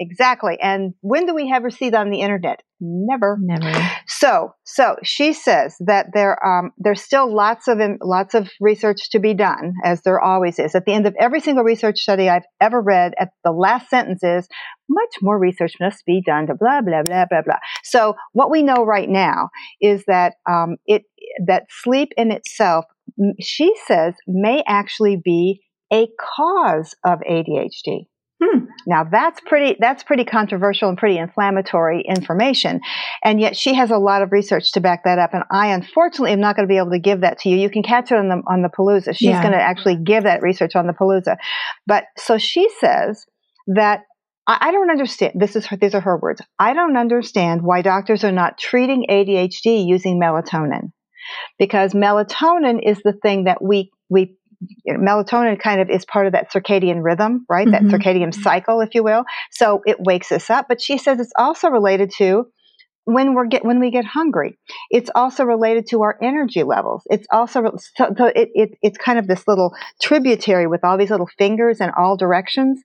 Exactly. 0.00 0.56
And 0.60 0.94
when 1.00 1.26
do 1.26 1.34
we 1.34 1.52
ever 1.52 1.70
see 1.70 1.90
that 1.90 2.00
on 2.00 2.10
the 2.10 2.20
internet? 2.20 2.62
Never. 2.80 3.36
Never. 3.40 3.72
So, 4.06 4.54
so 4.64 4.96
she 5.02 5.32
says 5.32 5.74
that 5.80 6.06
there, 6.14 6.38
um, 6.46 6.70
there's 6.78 7.02
still 7.02 7.34
lots 7.34 7.66
of, 7.66 7.80
lots 8.00 8.34
of 8.34 8.48
research 8.60 9.10
to 9.10 9.18
be 9.18 9.34
done, 9.34 9.74
as 9.84 10.02
there 10.02 10.20
always 10.20 10.60
is. 10.60 10.76
At 10.76 10.84
the 10.84 10.92
end 10.92 11.06
of 11.06 11.16
every 11.18 11.40
single 11.40 11.64
research 11.64 11.98
study 11.98 12.28
I've 12.28 12.46
ever 12.60 12.80
read, 12.80 13.14
at 13.18 13.30
the 13.42 13.50
last 13.50 13.90
sentence 13.90 14.22
is, 14.22 14.46
much 14.88 15.16
more 15.20 15.38
research 15.38 15.74
must 15.80 16.06
be 16.06 16.22
done 16.24 16.46
to 16.46 16.54
blah, 16.54 16.80
blah, 16.80 17.02
blah, 17.02 17.26
blah, 17.28 17.42
blah. 17.44 17.58
So 17.82 18.14
what 18.32 18.50
we 18.50 18.62
know 18.62 18.84
right 18.84 19.08
now 19.08 19.48
is 19.80 20.04
that, 20.06 20.34
um, 20.48 20.76
it, 20.86 21.02
that 21.44 21.64
sleep 21.82 22.10
in 22.16 22.30
itself, 22.30 22.84
she 23.40 23.74
says, 23.86 24.14
may 24.28 24.62
actually 24.66 25.20
be 25.22 25.60
a 25.92 26.06
cause 26.36 26.94
of 27.04 27.18
ADHD. 27.28 28.06
Now 28.88 29.04
that's 29.04 29.38
pretty 29.40 29.76
that's 29.78 30.02
pretty 30.02 30.24
controversial 30.24 30.88
and 30.88 30.96
pretty 30.96 31.18
inflammatory 31.18 32.02
information, 32.08 32.80
and 33.22 33.38
yet 33.38 33.54
she 33.54 33.74
has 33.74 33.90
a 33.90 33.98
lot 33.98 34.22
of 34.22 34.32
research 34.32 34.72
to 34.72 34.80
back 34.80 35.04
that 35.04 35.18
up. 35.18 35.34
And 35.34 35.44
I 35.50 35.68
unfortunately 35.68 36.32
am 36.32 36.40
not 36.40 36.56
going 36.56 36.66
to 36.66 36.72
be 36.72 36.78
able 36.78 36.92
to 36.92 36.98
give 36.98 37.20
that 37.20 37.38
to 37.40 37.50
you. 37.50 37.56
You 37.56 37.68
can 37.68 37.82
catch 37.82 38.10
it 38.10 38.16
on 38.16 38.28
the 38.28 38.42
on 38.46 38.62
the 38.62 38.70
Palooza. 38.70 39.14
She's 39.14 39.28
yeah. 39.28 39.42
going 39.42 39.52
to 39.52 39.60
actually 39.60 39.96
give 39.96 40.24
that 40.24 40.40
research 40.40 40.74
on 40.74 40.86
the 40.86 40.94
Palooza. 40.94 41.36
But 41.86 42.04
so 42.16 42.38
she 42.38 42.68
says 42.80 43.26
that 43.66 44.04
I, 44.46 44.56
I 44.68 44.72
don't 44.72 44.90
understand. 44.90 45.34
This 45.36 45.54
is 45.54 45.66
her, 45.66 45.76
these 45.76 45.94
are 45.94 46.00
her 46.00 46.16
words. 46.16 46.40
I 46.58 46.72
don't 46.72 46.96
understand 46.96 47.62
why 47.62 47.82
doctors 47.82 48.24
are 48.24 48.32
not 48.32 48.56
treating 48.56 49.04
ADHD 49.10 49.86
using 49.86 50.18
melatonin. 50.18 50.92
because 51.58 51.92
melatonin 51.92 52.80
is 52.82 52.98
the 53.04 53.12
thing 53.12 53.44
that 53.44 53.62
we 53.62 53.90
we 54.08 54.37
melatonin 54.88 55.58
kind 55.60 55.80
of 55.80 55.90
is 55.90 56.04
part 56.04 56.26
of 56.26 56.32
that 56.32 56.52
circadian 56.52 57.02
rhythm, 57.02 57.46
right? 57.48 57.66
Mm-hmm. 57.66 57.88
That 57.88 57.98
circadian 57.98 58.34
cycle, 58.34 58.80
if 58.80 58.94
you 58.94 59.02
will. 59.02 59.24
So 59.50 59.82
it 59.86 59.96
wakes 60.00 60.32
us 60.32 60.50
up. 60.50 60.66
But 60.68 60.80
she 60.80 60.98
says 60.98 61.20
it's 61.20 61.32
also 61.36 61.68
related 61.68 62.10
to 62.18 62.48
when 63.04 63.34
we 63.34 63.48
get 63.48 63.64
when 63.64 63.80
we 63.80 63.90
get 63.90 64.04
hungry. 64.04 64.58
It's 64.90 65.10
also 65.14 65.44
related 65.44 65.86
to 65.88 66.02
our 66.02 66.18
energy 66.22 66.62
levels. 66.62 67.02
It's 67.06 67.26
also 67.30 67.62
so, 67.96 68.14
so 68.16 68.26
it, 68.26 68.50
it, 68.54 68.70
it's 68.82 68.98
kind 68.98 69.18
of 69.18 69.26
this 69.26 69.48
little 69.48 69.74
tributary 70.02 70.66
with 70.66 70.84
all 70.84 70.98
these 70.98 71.10
little 71.10 71.28
fingers 71.38 71.80
in 71.80 71.90
all 71.96 72.16
directions. 72.16 72.80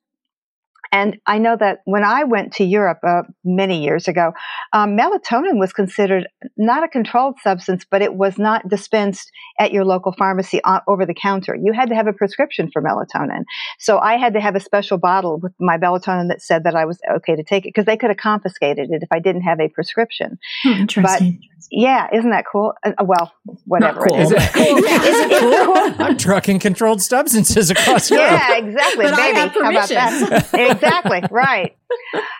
And 0.93 1.17
I 1.25 1.39
know 1.39 1.57
that 1.59 1.79
when 1.85 2.03
I 2.03 2.23
went 2.23 2.53
to 2.53 2.63
Europe 2.63 2.99
uh, 3.05 3.23
many 3.43 3.83
years 3.83 4.07
ago, 4.07 4.33
um, 4.73 4.95
melatonin 4.95 5.57
was 5.57 5.73
considered 5.73 6.27
not 6.55 6.83
a 6.83 6.87
controlled 6.87 7.39
substance, 7.41 7.83
but 7.89 8.03
it 8.03 8.13
was 8.13 8.37
not 8.37 8.69
dispensed 8.69 9.31
at 9.59 9.73
your 9.73 9.85
local 9.85 10.13
pharmacy 10.13 10.63
on, 10.63 10.81
over 10.87 11.07
the 11.07 11.15
counter. 11.15 11.57
You 11.59 11.73
had 11.73 11.89
to 11.89 11.95
have 11.95 12.05
a 12.05 12.13
prescription 12.13 12.69
for 12.71 12.79
melatonin. 12.79 13.43
So 13.79 13.97
I 13.97 14.17
had 14.17 14.35
to 14.35 14.39
have 14.39 14.55
a 14.55 14.59
special 14.59 14.99
bottle 14.99 15.39
with 15.39 15.53
my 15.59 15.79
melatonin 15.79 16.29
that 16.29 16.43
said 16.43 16.63
that 16.65 16.75
I 16.75 16.85
was 16.85 16.99
okay 17.11 17.35
to 17.35 17.43
take 17.43 17.65
it 17.65 17.69
because 17.69 17.85
they 17.85 17.97
could 17.97 18.11
have 18.11 18.17
confiscated 18.17 18.91
it 18.91 19.01
if 19.01 19.09
I 19.11 19.17
didn't 19.17 19.41
have 19.41 19.59
a 19.59 19.69
prescription. 19.69 20.37
Hmm, 20.61 20.73
interesting. 20.73 21.39
But 21.41 21.52
yeah, 21.71 22.07
isn't 22.13 22.29
that 22.29 22.45
cool? 22.51 22.73
Uh, 22.83 22.91
well, 23.03 23.33
whatever. 23.65 24.05
Cool. 24.07 24.19
Is 24.19 24.31
it 24.31 24.53
cool? 24.53 24.77
is 24.77 24.85
it 24.85 25.39
cool? 25.39 26.05
I'm 26.05 26.17
trucking 26.17 26.59
controlled 26.59 27.01
substances 27.01 27.69
across 27.69 28.09
Europe. 28.09 28.31
Yeah, 28.31 28.57
exactly. 28.57 29.05
But 29.05 29.17
Maybe. 29.17 29.37
I 29.37 29.41
have 29.41 29.51
How 29.51 29.69
about 29.71 29.89
that? 29.89 30.53
exactly. 30.53 31.21
Right. 31.31 31.75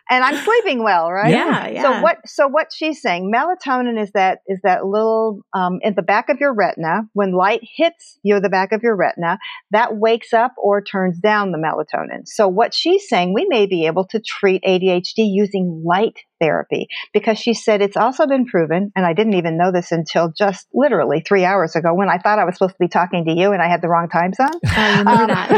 And 0.10 0.24
I'm 0.24 0.44
sleeping 0.44 0.84
well, 0.84 1.12
right? 1.12 1.32
Yeah, 1.32 1.68
yeah. 1.68 1.82
So 1.82 2.02
what? 2.02 2.18
So 2.26 2.48
what 2.48 2.68
she's 2.74 3.02
saying, 3.02 3.32
melatonin 3.34 4.02
is 4.02 4.12
that 4.14 4.40
is 4.48 4.60
that 4.64 4.86
little 4.86 5.42
um, 5.54 5.80
in 5.82 5.94
the 5.96 6.02
back 6.02 6.30
of 6.30 6.38
your 6.40 6.54
retina. 6.54 7.04
When 7.14 7.34
light 7.34 7.62
hits 7.76 8.18
you, 8.24 8.40
the 8.40 8.50
back 8.50 8.72
of 8.72 8.82
your 8.84 8.96
retina, 8.96 9.40
that 9.72 9.96
wakes 9.96 10.34
up 10.34 10.54
or 10.58 10.84
turns 10.84 11.20
down 11.20 11.52
the 11.52 11.58
melatonin. 11.58 12.26
So 12.26 12.48
what 12.48 12.74
she's 12.74 13.08
saying, 13.08 13.34
we 13.34 13.46
may 13.48 13.66
be 13.66 13.86
able 13.86 14.06
to 14.08 14.20
treat 14.20 14.64
ADHD 14.64 15.30
using 15.32 15.84
light 15.86 16.18
therapy 16.40 16.88
because 17.14 17.38
she 17.38 17.54
said 17.54 17.82
it's 17.82 17.98
also 17.98 18.28
been 18.28 18.46
proven, 18.46 18.92
and 18.96 19.06
I 19.06 19.14
didn't 19.14 19.36
even 19.36 19.58
know 19.58 19.72
this 19.72 19.92
until 19.92 20.32
just 20.32 20.68
literally 20.74 21.22
three 21.22 21.46
hours 21.46 21.76
ago 21.76 21.94
when 21.94 22.10
I 22.10 22.18
thought 22.18 22.40
I 22.40 22.46
was 22.46 22.56
supposed 22.56 22.74
to 22.76 22.80
be 22.80 22.88
talking 22.88 23.26
to 23.26 23.32
you 23.32 23.52
and 23.52 23.62
I 23.62 23.68
had 23.68 23.82
the 23.82 23.90
wrong 23.90 24.10
time 24.10 24.34
zone. 24.34 24.60
I 24.66 25.00
remember 25.00 25.24
um, 25.24 25.28
that, 25.28 25.58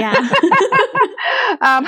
yeah. 1.62 1.77
um, 1.77 1.88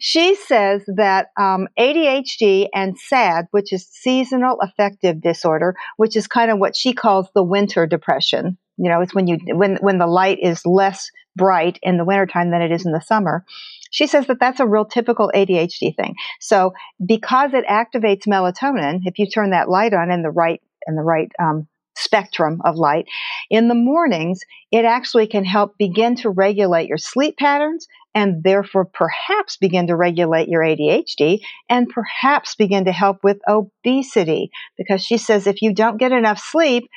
she 0.00 0.34
says 0.34 0.82
that 0.96 1.28
um, 1.38 1.68
ADHD 1.78 2.68
and 2.74 2.96
SAD, 2.98 3.46
which 3.50 3.72
is 3.72 3.86
seasonal 3.88 4.58
affective 4.60 5.20
disorder, 5.20 5.74
which 5.96 6.16
is 6.16 6.26
kind 6.26 6.50
of 6.50 6.58
what 6.58 6.76
she 6.76 6.92
calls 6.92 7.28
the 7.34 7.42
winter 7.42 7.86
depression. 7.86 8.58
You 8.78 8.90
know, 8.90 9.00
it's 9.00 9.14
when 9.14 9.26
you 9.26 9.38
when 9.48 9.76
when 9.76 9.98
the 9.98 10.06
light 10.06 10.38
is 10.42 10.64
less 10.64 11.10
bright 11.36 11.78
in 11.82 11.98
the 11.98 12.04
wintertime 12.04 12.50
than 12.50 12.62
it 12.62 12.72
is 12.72 12.86
in 12.86 12.92
the 12.92 13.00
summer. 13.00 13.44
She 13.92 14.06
says 14.06 14.26
that 14.26 14.40
that's 14.40 14.58
a 14.58 14.66
real 14.66 14.86
typical 14.86 15.30
ADHD 15.34 15.94
thing. 15.94 16.16
So 16.40 16.72
because 17.04 17.52
it 17.54 17.64
activates 17.66 18.26
melatonin, 18.26 19.00
if 19.04 19.18
you 19.18 19.26
turn 19.26 19.50
that 19.50 19.68
light 19.68 19.92
on 19.94 20.10
in 20.10 20.22
the 20.22 20.30
right 20.30 20.60
in 20.88 20.96
the 20.96 21.02
right 21.02 21.30
um, 21.40 21.68
spectrum 21.94 22.60
of 22.64 22.76
light 22.76 23.06
in 23.50 23.68
the 23.68 23.74
mornings, 23.74 24.40
it 24.72 24.84
actually 24.84 25.26
can 25.26 25.44
help 25.44 25.76
begin 25.78 26.16
to 26.16 26.30
regulate 26.30 26.88
your 26.88 26.98
sleep 26.98 27.36
patterns 27.36 27.86
and 28.14 28.42
therefore 28.42 28.86
perhaps 28.86 29.58
begin 29.58 29.86
to 29.86 29.94
regulate 29.94 30.48
your 30.48 30.62
ADHD 30.62 31.40
and 31.68 31.88
perhaps 31.88 32.54
begin 32.54 32.86
to 32.86 32.92
help 32.92 33.18
with 33.22 33.38
obesity. 33.46 34.50
Because 34.76 35.04
she 35.04 35.18
says 35.18 35.46
if 35.46 35.60
you 35.60 35.74
don't 35.74 35.98
get 35.98 36.12
enough 36.12 36.38
sleep 36.38 36.88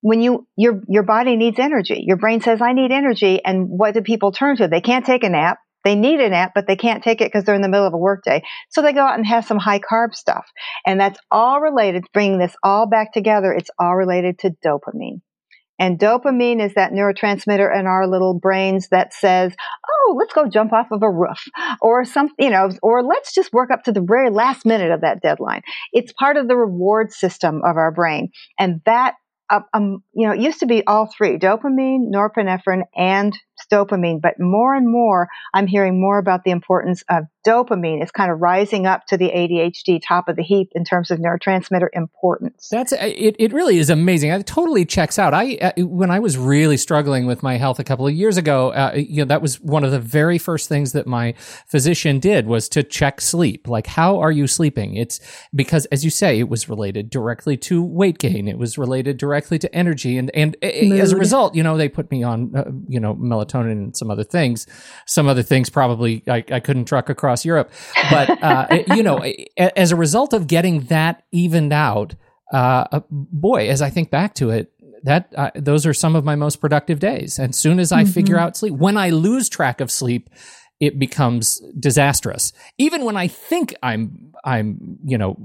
when 0.00 0.22
you 0.22 0.46
your 0.56 0.80
your 0.88 1.02
body 1.02 1.36
needs 1.36 1.58
energy. 1.58 2.02
Your 2.06 2.16
brain 2.16 2.40
says 2.40 2.62
i 2.62 2.72
need 2.72 2.90
energy 2.90 3.44
and 3.44 3.68
what 3.68 3.94
do 3.94 4.00
people 4.00 4.32
turn 4.32 4.56
to? 4.56 4.68
They 4.68 4.80
can't 4.80 5.04
take 5.04 5.24
a 5.24 5.28
nap 5.28 5.58
they 5.88 5.94
need 5.94 6.20
a 6.20 6.28
nap, 6.28 6.52
but 6.54 6.66
they 6.66 6.76
can't 6.76 7.02
take 7.02 7.22
it 7.22 7.28
because 7.28 7.44
they're 7.44 7.54
in 7.54 7.62
the 7.62 7.68
middle 7.68 7.86
of 7.86 7.94
a 7.94 7.98
workday. 7.98 8.42
So 8.68 8.82
they 8.82 8.92
go 8.92 9.00
out 9.00 9.16
and 9.16 9.26
have 9.26 9.46
some 9.46 9.56
high 9.56 9.80
carb 9.80 10.14
stuff. 10.14 10.44
And 10.86 11.00
that's 11.00 11.18
all 11.30 11.62
related, 11.62 12.04
bringing 12.12 12.38
this 12.38 12.54
all 12.62 12.86
back 12.86 13.14
together, 13.14 13.52
it's 13.54 13.70
all 13.78 13.96
related 13.96 14.38
to 14.40 14.50
dopamine. 14.62 15.22
And 15.78 15.98
dopamine 15.98 16.60
is 16.60 16.74
that 16.74 16.92
neurotransmitter 16.92 17.74
in 17.78 17.86
our 17.86 18.06
little 18.06 18.38
brains 18.38 18.88
that 18.90 19.14
says, 19.14 19.54
"Oh, 19.88 20.16
let's 20.18 20.34
go 20.34 20.46
jump 20.48 20.72
off 20.74 20.88
of 20.90 21.02
a 21.02 21.10
roof," 21.10 21.42
or 21.80 22.04
some, 22.04 22.30
you 22.38 22.50
know, 22.50 22.68
or 22.82 23.02
let's 23.02 23.32
just 23.32 23.52
work 23.52 23.70
up 23.70 23.84
to 23.84 23.92
the 23.92 24.04
very 24.06 24.28
last 24.28 24.66
minute 24.66 24.90
of 24.90 25.00
that 25.02 25.22
deadline. 25.22 25.62
It's 25.92 26.12
part 26.12 26.36
of 26.36 26.48
the 26.48 26.56
reward 26.56 27.12
system 27.12 27.62
of 27.64 27.76
our 27.76 27.92
brain, 27.92 28.30
and 28.58 28.80
that, 28.86 29.14
uh, 29.50 29.60
um, 29.72 30.02
you 30.12 30.26
know, 30.26 30.34
it 30.34 30.40
used 30.40 30.60
to 30.60 30.66
be 30.66 30.84
all 30.84 31.06
three: 31.06 31.38
dopamine, 31.38 32.10
norepinephrine, 32.12 32.82
and 32.96 33.32
dopamine. 33.66 34.20
But 34.20 34.38
more 34.38 34.74
and 34.74 34.90
more, 34.90 35.28
I'm 35.54 35.66
hearing 35.66 36.00
more 36.00 36.18
about 36.18 36.44
the 36.44 36.50
importance 36.50 37.02
of 37.08 37.24
dopamine. 37.46 38.02
It's 38.02 38.10
kind 38.10 38.30
of 38.30 38.40
rising 38.40 38.86
up 38.86 39.06
to 39.06 39.16
the 39.16 39.30
ADHD 39.30 40.00
top 40.06 40.28
of 40.28 40.36
the 40.36 40.42
heap 40.42 40.70
in 40.74 40.84
terms 40.84 41.10
of 41.10 41.18
neurotransmitter 41.18 41.88
importance. 41.92 42.68
That's 42.70 42.92
it. 42.92 43.36
It 43.38 43.52
really 43.52 43.78
is 43.78 43.90
amazing. 43.90 44.30
It 44.30 44.46
totally 44.46 44.84
checks 44.84 45.18
out. 45.18 45.34
I 45.34 45.56
uh, 45.56 45.72
when 45.78 46.10
I 46.10 46.18
was 46.18 46.36
really 46.36 46.76
struggling 46.76 47.26
with 47.26 47.42
my 47.42 47.56
health 47.56 47.78
a 47.78 47.84
couple 47.84 48.06
of 48.06 48.14
years 48.14 48.36
ago, 48.36 48.72
uh, 48.72 48.94
you 48.96 49.22
know, 49.22 49.24
that 49.26 49.42
was 49.42 49.60
one 49.60 49.84
of 49.84 49.90
the 49.90 50.00
very 50.00 50.38
first 50.38 50.68
things 50.68 50.92
that 50.92 51.06
my 51.06 51.32
physician 51.66 52.18
did 52.20 52.46
was 52.46 52.68
to 52.70 52.82
check 52.82 53.20
sleep. 53.20 53.66
Like, 53.66 53.86
how 53.86 54.18
are 54.18 54.32
you 54.32 54.46
sleeping? 54.46 54.96
It's 54.96 55.20
because, 55.54 55.86
as 55.86 56.04
you 56.04 56.10
say, 56.10 56.38
it 56.38 56.48
was 56.48 56.68
related 56.68 57.10
directly 57.10 57.56
to 57.58 57.82
weight 57.82 58.18
gain. 58.18 58.48
It 58.48 58.58
was 58.58 58.76
related 58.76 59.16
directly 59.16 59.58
to 59.60 59.74
energy, 59.74 60.18
and 60.18 60.30
and 60.34 60.56
Mood. 60.62 61.00
as 61.00 61.12
a 61.12 61.16
result, 61.16 61.54
you 61.54 61.62
know, 61.62 61.76
they 61.76 61.88
put 61.88 62.10
me 62.10 62.22
on, 62.22 62.54
uh, 62.54 62.64
you 62.88 63.00
know, 63.00 63.14
melatonin 63.14 63.47
melatonin 63.48 63.72
and 63.72 63.96
some 63.96 64.10
other 64.10 64.24
things. 64.24 64.66
Some 65.06 65.28
other 65.28 65.42
things 65.42 65.70
probably 65.70 66.22
I, 66.28 66.44
I 66.50 66.60
couldn't 66.60 66.86
truck 66.86 67.08
across 67.08 67.44
Europe, 67.44 67.70
but 68.10 68.30
uh, 68.42 68.66
you 68.94 69.02
know, 69.02 69.24
as 69.56 69.92
a 69.92 69.96
result 69.96 70.32
of 70.32 70.46
getting 70.46 70.82
that 70.84 71.24
evened 71.32 71.72
out, 71.72 72.14
uh, 72.52 72.84
uh, 72.92 73.00
boy, 73.10 73.68
as 73.68 73.82
I 73.82 73.90
think 73.90 74.10
back 74.10 74.34
to 74.34 74.50
it, 74.50 74.72
that 75.04 75.32
uh, 75.36 75.50
those 75.54 75.86
are 75.86 75.94
some 75.94 76.16
of 76.16 76.24
my 76.24 76.34
most 76.34 76.56
productive 76.56 76.98
days. 76.98 77.38
And 77.38 77.54
soon 77.54 77.78
as 77.78 77.92
I 77.92 78.02
mm-hmm. 78.02 78.12
figure 78.12 78.38
out 78.38 78.56
sleep, 78.56 78.74
when 78.74 78.96
I 78.96 79.10
lose 79.10 79.48
track 79.48 79.80
of 79.80 79.90
sleep, 79.90 80.28
it 80.80 80.98
becomes 80.98 81.60
disastrous. 81.78 82.52
Even 82.78 83.04
when 83.04 83.16
I 83.16 83.28
think 83.28 83.74
I'm 83.82 84.28
I'm 84.44 84.98
you 85.04 85.18
know 85.18 85.36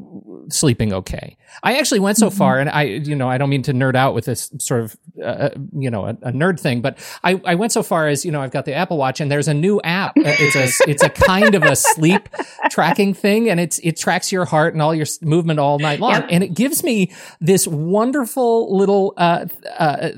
sleeping 0.49 0.93
okay. 0.93 1.37
I 1.61 1.77
actually 1.77 1.99
went 1.99 2.17
so 2.17 2.27
mm-hmm. 2.27 2.37
far, 2.37 2.59
and 2.59 2.69
I 2.69 2.83
you 2.83 3.15
know 3.15 3.29
I 3.29 3.37
don't 3.37 3.49
mean 3.49 3.63
to 3.63 3.73
nerd 3.73 3.95
out 3.95 4.13
with 4.13 4.25
this 4.25 4.51
sort 4.59 4.81
of 4.81 4.97
uh, 5.21 5.25
uh, 5.25 5.49
you 5.77 5.89
know 5.89 6.05
a, 6.05 6.09
a, 6.09 6.31
nerd 6.31 6.59
thing, 6.59 6.81
but 6.81 6.97
I, 7.23 7.41
I 7.45 7.55
went 7.55 7.71
so 7.71 7.83
far 7.83 8.07
as 8.07 8.25
you 8.25 8.31
know 8.31 8.41
I've 8.41 8.51
got 8.51 8.65
the 8.65 8.73
Apple 8.73 8.97
Watch, 8.97 9.19
and 9.19 9.31
there's 9.31 9.47
a 9.47 9.53
new 9.53 9.81
app. 9.83 10.13
It's 10.15 10.55
a 10.55 10.83
it's 10.89 11.03
a 11.03 11.09
kind 11.09 11.55
of 11.55 11.63
a 11.63 11.75
sleep 11.75 12.29
tracking 12.69 13.13
thing, 13.13 13.49
and 13.49 13.59
it's 13.59 13.79
it 13.79 13.97
tracks 13.97 14.31
your 14.31 14.45
heart 14.45 14.73
and 14.73 14.81
all 14.81 14.93
your 14.93 15.07
movement 15.21 15.59
all 15.59 15.79
night 15.79 15.99
long, 15.99 16.23
and 16.29 16.43
it 16.43 16.53
gives 16.53 16.83
me 16.83 17.11
this 17.39 17.67
wonderful 17.67 18.75
little 18.75 19.13
uh, 19.17 19.45
uh, 19.77 20.09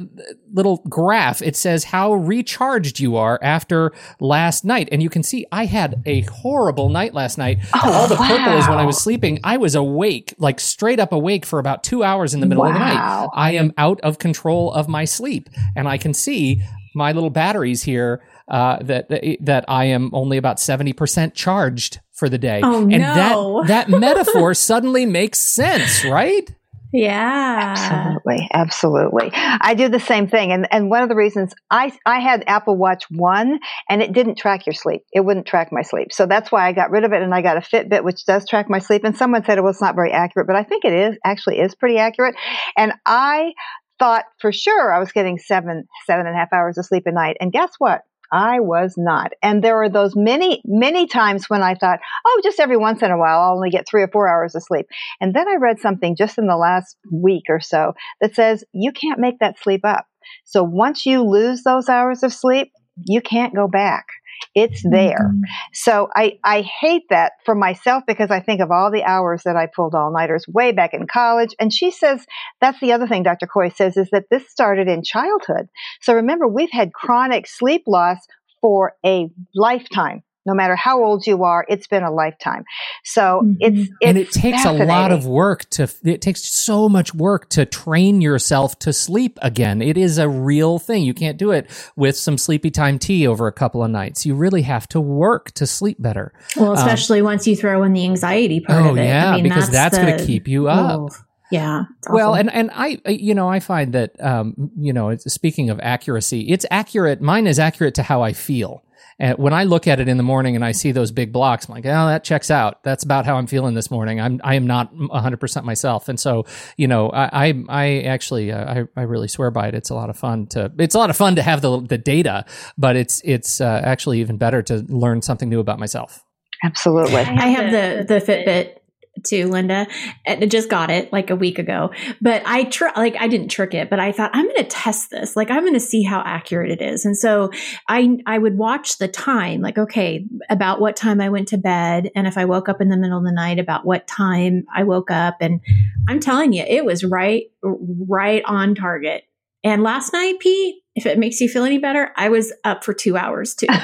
little 0.53 0.77
graph. 0.89 1.41
It 1.41 1.55
says 1.55 1.85
how 1.85 2.13
recharged 2.13 2.99
you 2.99 3.15
are 3.17 3.39
after 3.41 3.93
last 4.19 4.65
night, 4.65 4.89
and 4.91 5.01
you 5.05 5.09
can 5.11 5.21
see 5.21 5.45
I 5.51 5.65
had 5.65 6.01
a 6.07 6.21
horrible 6.21 6.89
night 6.89 7.13
last 7.13 7.37
night. 7.37 7.59
Oh, 7.75 7.93
All 7.93 8.07
the 8.07 8.15
wow. 8.15 8.27
purple 8.27 8.57
is 8.57 8.67
when 8.67 8.79
I 8.79 8.85
was 8.85 8.97
sleeping. 8.97 9.39
I 9.43 9.57
was 9.57 9.75
awake, 9.75 10.33
like 10.39 10.59
straight 10.59 10.99
up 10.99 11.13
awake 11.13 11.45
for 11.45 11.59
about 11.59 11.83
two 11.83 12.03
hours 12.03 12.33
in 12.33 12.39
the 12.39 12.47
middle 12.47 12.63
wow. 12.63 12.69
of 12.71 12.73
the 12.73 12.79
night. 12.79 13.29
I 13.35 13.51
am 13.51 13.71
out 13.77 14.01
of 14.01 14.17
control 14.17 14.73
of 14.73 14.89
my 14.89 15.05
sleep, 15.05 15.47
and 15.75 15.87
I 15.87 15.99
can 15.99 16.15
see 16.15 16.63
my 16.95 17.11
little 17.11 17.29
batteries 17.29 17.83
here 17.83 18.23
uh, 18.47 18.77
that 18.81 19.09
that 19.41 19.65
I 19.67 19.85
am 19.85 20.09
only 20.11 20.37
about 20.37 20.59
seventy 20.59 20.91
percent 20.91 21.35
charged 21.35 21.99
for 22.13 22.27
the 22.27 22.39
day. 22.39 22.61
Oh, 22.63 22.81
and 22.81 22.89
no. 22.89 23.63
that 23.67 23.87
that 23.89 23.99
metaphor 23.99 24.53
suddenly 24.69 25.05
makes 25.05 25.37
sense, 25.39 26.03
right? 26.03 26.49
Yeah. 26.93 27.75
Absolutely. 27.77 28.47
Absolutely. 28.53 29.31
I 29.33 29.73
do 29.73 29.89
the 29.89 29.99
same 29.99 30.27
thing. 30.27 30.51
And 30.51 30.67
and 30.71 30.89
one 30.89 31.03
of 31.03 31.09
the 31.09 31.15
reasons 31.15 31.53
I 31.69 31.91
I 32.05 32.19
had 32.19 32.43
Apple 32.47 32.77
Watch 32.77 33.03
1 33.09 33.59
and 33.89 34.01
it 34.01 34.13
didn't 34.13 34.37
track 34.37 34.65
your 34.65 34.73
sleep. 34.73 35.01
It 35.11 35.21
wouldn't 35.21 35.45
track 35.45 35.69
my 35.71 35.81
sleep. 35.81 36.13
So 36.13 36.25
that's 36.25 36.51
why 36.51 36.67
I 36.67 36.71
got 36.71 36.91
rid 36.91 37.03
of 37.03 37.11
it 37.11 37.21
and 37.21 37.33
I 37.33 37.41
got 37.41 37.57
a 37.57 37.61
Fitbit 37.61 38.03
which 38.03 38.25
does 38.25 38.47
track 38.47 38.69
my 38.69 38.79
sleep. 38.79 39.03
And 39.03 39.17
someone 39.17 39.43
said 39.43 39.57
it 39.57 39.63
was 39.63 39.81
not 39.81 39.95
very 39.95 40.11
accurate, 40.11 40.47
but 40.47 40.55
I 40.55 40.63
think 40.63 40.85
it 40.85 40.93
is 40.93 41.17
actually 41.25 41.59
is 41.59 41.75
pretty 41.75 41.97
accurate. 41.97 42.35
And 42.77 42.93
I 43.05 43.51
thought 43.99 44.25
for 44.39 44.51
sure 44.51 44.93
I 44.93 44.99
was 44.99 45.11
getting 45.11 45.37
seven, 45.37 45.85
seven 46.05 46.27
and 46.27 46.35
a 46.35 46.39
half 46.39 46.53
hours 46.53 46.77
of 46.77 46.85
sleep 46.85 47.03
a 47.07 47.11
night. 47.11 47.37
And 47.39 47.51
guess 47.51 47.71
what? 47.77 48.01
I 48.35 48.59
was 48.59 48.95
not. 48.97 49.31
And 49.41 49.63
there 49.63 49.77
were 49.77 49.87
those 49.87 50.13
many, 50.13 50.61
many 50.65 51.07
times 51.07 51.49
when 51.49 51.63
I 51.63 51.73
thought, 51.73 51.99
oh, 52.27 52.41
just 52.43 52.59
every 52.59 52.75
once 52.75 53.01
in 53.01 53.09
a 53.09 53.17
while, 53.17 53.39
I'll 53.39 53.55
only 53.55 53.69
get 53.69 53.87
three 53.87 54.03
or 54.03 54.09
four 54.09 54.27
hours 54.27 54.55
of 54.55 54.63
sleep. 54.63 54.87
And 55.21 55.33
then 55.33 55.47
I 55.47 55.55
read 55.55 55.79
something 55.79 56.17
just 56.17 56.37
in 56.37 56.45
the 56.45 56.57
last 56.57 56.97
week 57.09 57.45
or 57.47 57.61
so 57.61 57.93
that 58.19 58.35
says 58.35 58.65
you 58.73 58.91
can't 58.91 59.21
make 59.21 59.39
that 59.39 59.57
sleep 59.57 59.85
up. 59.85 60.05
So 60.43 60.63
once 60.63 61.05
you 61.05 61.23
lose 61.23 61.63
those 61.63 61.87
hours 61.87 62.23
of 62.23 62.33
sleep, 62.33 62.73
you 63.05 63.21
can't 63.21 63.55
go 63.55 63.69
back. 63.69 64.05
It's 64.53 64.81
there. 64.83 65.33
Mhm. 65.33 65.41
So 65.73 66.09
I, 66.15 66.39
I 66.43 66.61
hate 66.61 67.03
that 67.09 67.33
for 67.45 67.55
myself 67.55 68.03
because 68.07 68.31
I 68.31 68.39
think 68.39 68.61
of 68.61 68.71
all 68.71 68.91
the 68.91 69.03
hours 69.03 69.43
that 69.43 69.55
I 69.55 69.67
pulled 69.67 69.95
all 69.95 70.11
nighters 70.11 70.45
way 70.47 70.71
back 70.71 70.93
in 70.93 71.07
college. 71.07 71.55
And 71.59 71.73
she 71.73 71.91
says 71.91 72.25
that's 72.61 72.79
the 72.79 72.93
other 72.93 73.07
thing 73.07 73.23
Dr. 73.23 73.47
Kooij 73.47 73.75
says 73.75 73.97
is 73.97 74.09
that 74.11 74.25
this 74.31 74.49
started 74.49 74.87
in 74.87 75.03
childhood. 75.03 75.67
So 76.01 76.13
remember, 76.13 76.47
we've 76.47 76.71
had 76.71 76.93
chronic 76.93 77.47
sleep 77.47 77.83
loss 77.87 78.17
for 78.61 78.93
a 79.05 79.29
lifetime. 79.53 80.23
No 80.45 80.53
matter 80.53 80.75
how 80.75 81.03
old 81.03 81.25
you 81.25 81.43
are, 81.43 81.65
it's 81.67 81.87
been 81.87 82.03
a 82.03 82.11
lifetime. 82.11 82.65
So 83.03 83.41
Mhm. 83.43 83.57
it's, 83.59 83.79
it's 83.79 83.91
and 84.03 84.17
it 84.17 84.31
takes 84.31 84.65
a 84.65 84.71
lot 84.71 85.11
of 85.11 85.25
work 85.25 85.67
to 85.71 85.87
it 86.03 86.21
takes 86.21 86.43
so 86.47 86.87
much 86.87 87.13
work 87.15 87.49
to 87.49 87.65
train 87.65 88.21
yourself 88.21 88.77
to 88.79 88.93
sleep 88.93 89.39
again 89.41 89.81
it 89.81 89.97
is 89.97 90.17
a 90.17 90.27
real 90.29 90.77
thing 90.79 91.03
you 91.03 91.13
can't 91.13 91.37
do 91.37 91.51
it 91.51 91.69
with 91.95 92.15
some 92.15 92.37
sleepy 92.37 92.69
time 92.69 92.99
tea 92.99 93.25
over 93.27 93.47
a 93.47 93.51
couple 93.51 93.83
of 93.83 93.89
nights 93.89 94.25
you 94.25 94.35
really 94.35 94.61
have 94.61 94.87
to 94.87 94.99
work 95.01 95.51
to 95.51 95.65
sleep 95.65 95.97
better 96.01 96.31
Well, 96.57 96.73
especially 96.73 97.21
once 97.21 97.47
you 97.47 97.55
throw 97.55 97.83
in 97.83 97.93
the 97.93 98.03
anxiety 98.03 98.59
part 98.59 98.79
Um, 98.79 98.85
Oh, 98.87 98.89
of 98.91 98.97
it. 98.97 99.05
yeah, 99.05 99.31
I 99.31 99.35
mean, 99.35 99.43
because 99.43 99.69
that's 99.69 99.97
gonna 99.97 100.23
keep 100.25 100.47
you 100.47 100.67
up. 100.67 100.99
Oh, 101.01 101.09
yeah. 101.51 101.83
it's 101.99 102.09
well 102.09 102.33
and 102.35 102.51
and 102.51 102.69
i 102.73 102.99
you 103.07 103.33
know 103.35 103.47
i 103.49 103.59
find 103.59 103.93
that 103.93 104.11
um 104.23 104.71
you 104.77 104.91
know 104.93 105.15
speaking 105.17 105.69
of 105.69 105.79
accuracy 105.81 106.41
it's 106.49 106.65
accurate 106.71 107.21
mine 107.21 107.47
is 107.47 107.59
accurate 107.59 107.93
to 107.95 108.03
how 108.03 108.21
i 108.21 108.33
feel 108.33 108.83
and 109.17 109.37
when 109.37 109.53
I 109.53 109.63
look 109.63 109.87
at 109.87 109.99
it 109.99 110.07
in 110.09 110.17
the 110.17 110.23
morning 110.23 110.55
and 110.55 110.65
I 110.65 110.73
see 110.73 110.91
those 110.91 111.11
big 111.11 111.31
blocks, 111.31 111.67
I'm 111.67 111.75
like, 111.75 111.85
oh, 111.85 112.07
that 112.07 112.23
checks 112.23 112.51
out. 112.51 112.83
That's 112.83 113.03
about 113.03 113.25
how 113.25 113.37
I'm 113.37 113.47
feeling 113.47 113.73
this 113.73 113.89
morning. 113.89 114.19
I'm 114.19 114.41
I 114.43 114.55
am 114.55 114.67
not 114.67 114.93
100 114.93 115.37
percent 115.37 115.65
myself, 115.65 116.09
and 116.09 116.19
so 116.19 116.45
you 116.75 116.87
know, 116.87 117.09
I 117.09 117.47
I, 117.47 117.63
I 117.69 118.01
actually 118.01 118.51
uh, 118.51 118.81
I 118.81 118.83
I 118.95 119.03
really 119.03 119.27
swear 119.27 119.51
by 119.51 119.67
it. 119.67 119.75
It's 119.75 119.89
a 119.89 119.95
lot 119.95 120.09
of 120.09 120.17
fun 120.17 120.47
to 120.47 120.71
it's 120.77 120.95
a 120.95 120.97
lot 120.97 121.09
of 121.09 121.15
fun 121.15 121.35
to 121.37 121.41
have 121.41 121.61
the 121.61 121.79
the 121.81 121.97
data, 121.97 122.45
but 122.77 122.95
it's 122.95 123.21
it's 123.23 123.61
uh, 123.61 123.81
actually 123.83 124.19
even 124.19 124.37
better 124.37 124.61
to 124.63 124.85
learn 124.89 125.21
something 125.21 125.49
new 125.49 125.59
about 125.59 125.79
myself. 125.79 126.23
Absolutely. 126.63 127.21
I 127.21 127.47
have 127.47 127.71
the 127.71 128.05
the 128.05 128.19
Fitbit 128.19 128.79
too, 129.23 129.47
Linda. 129.47 129.87
And 130.25 130.43
I 130.43 130.47
just 130.47 130.69
got 130.69 130.89
it 130.89 131.11
like 131.11 131.29
a 131.29 131.35
week 131.35 131.59
ago. 131.59 131.91
But 132.21 132.43
I 132.45 132.63
tr- 132.63 132.87
like 132.95 133.15
I 133.19 133.27
didn't 133.27 133.49
trick 133.49 133.73
it, 133.73 133.89
but 133.89 133.99
I 133.99 134.11
thought 134.11 134.31
I'm 134.33 134.45
going 134.45 134.57
to 134.57 134.63
test 134.63 135.09
this. 135.11 135.35
Like 135.35 135.51
I'm 135.51 135.61
going 135.61 135.73
to 135.73 135.79
see 135.79 136.03
how 136.03 136.21
accurate 136.25 136.71
it 136.71 136.81
is. 136.81 137.05
And 137.05 137.17
so 137.17 137.51
I 137.87 138.17
I 138.25 138.37
would 138.37 138.57
watch 138.57 138.97
the 138.97 139.07
time, 139.07 139.61
like 139.61 139.77
okay, 139.77 140.25
about 140.49 140.79
what 140.79 140.95
time 140.95 141.21
I 141.21 141.29
went 141.29 141.49
to 141.49 141.57
bed, 141.57 142.11
and 142.15 142.27
if 142.27 142.37
I 142.37 142.45
woke 142.45 142.69
up 142.69 142.81
in 142.81 142.89
the 142.89 142.97
middle 142.97 143.17
of 143.17 143.25
the 143.25 143.31
night, 143.31 143.59
about 143.59 143.85
what 143.85 144.07
time 144.07 144.65
I 144.73 144.83
woke 144.83 145.11
up. 145.11 145.37
And 145.41 145.61
I'm 146.07 146.19
telling 146.19 146.53
you, 146.53 146.63
it 146.63 146.85
was 146.85 147.03
right 147.03 147.45
right 147.63 148.43
on 148.45 148.75
target. 148.75 149.23
And 149.63 149.81
last 149.81 150.13
night, 150.13 150.39
Pete, 150.39 150.75
if 150.95 151.05
it 151.07 151.17
makes 151.17 151.41
you 151.41 151.49
feel 151.49 151.63
any 151.63 151.79
better, 151.79 152.11
I 152.15 152.29
was 152.29 152.53
up 152.63 152.83
for 152.83 152.93
two 152.93 153.17
hours 153.17 153.55
too. 153.55 153.67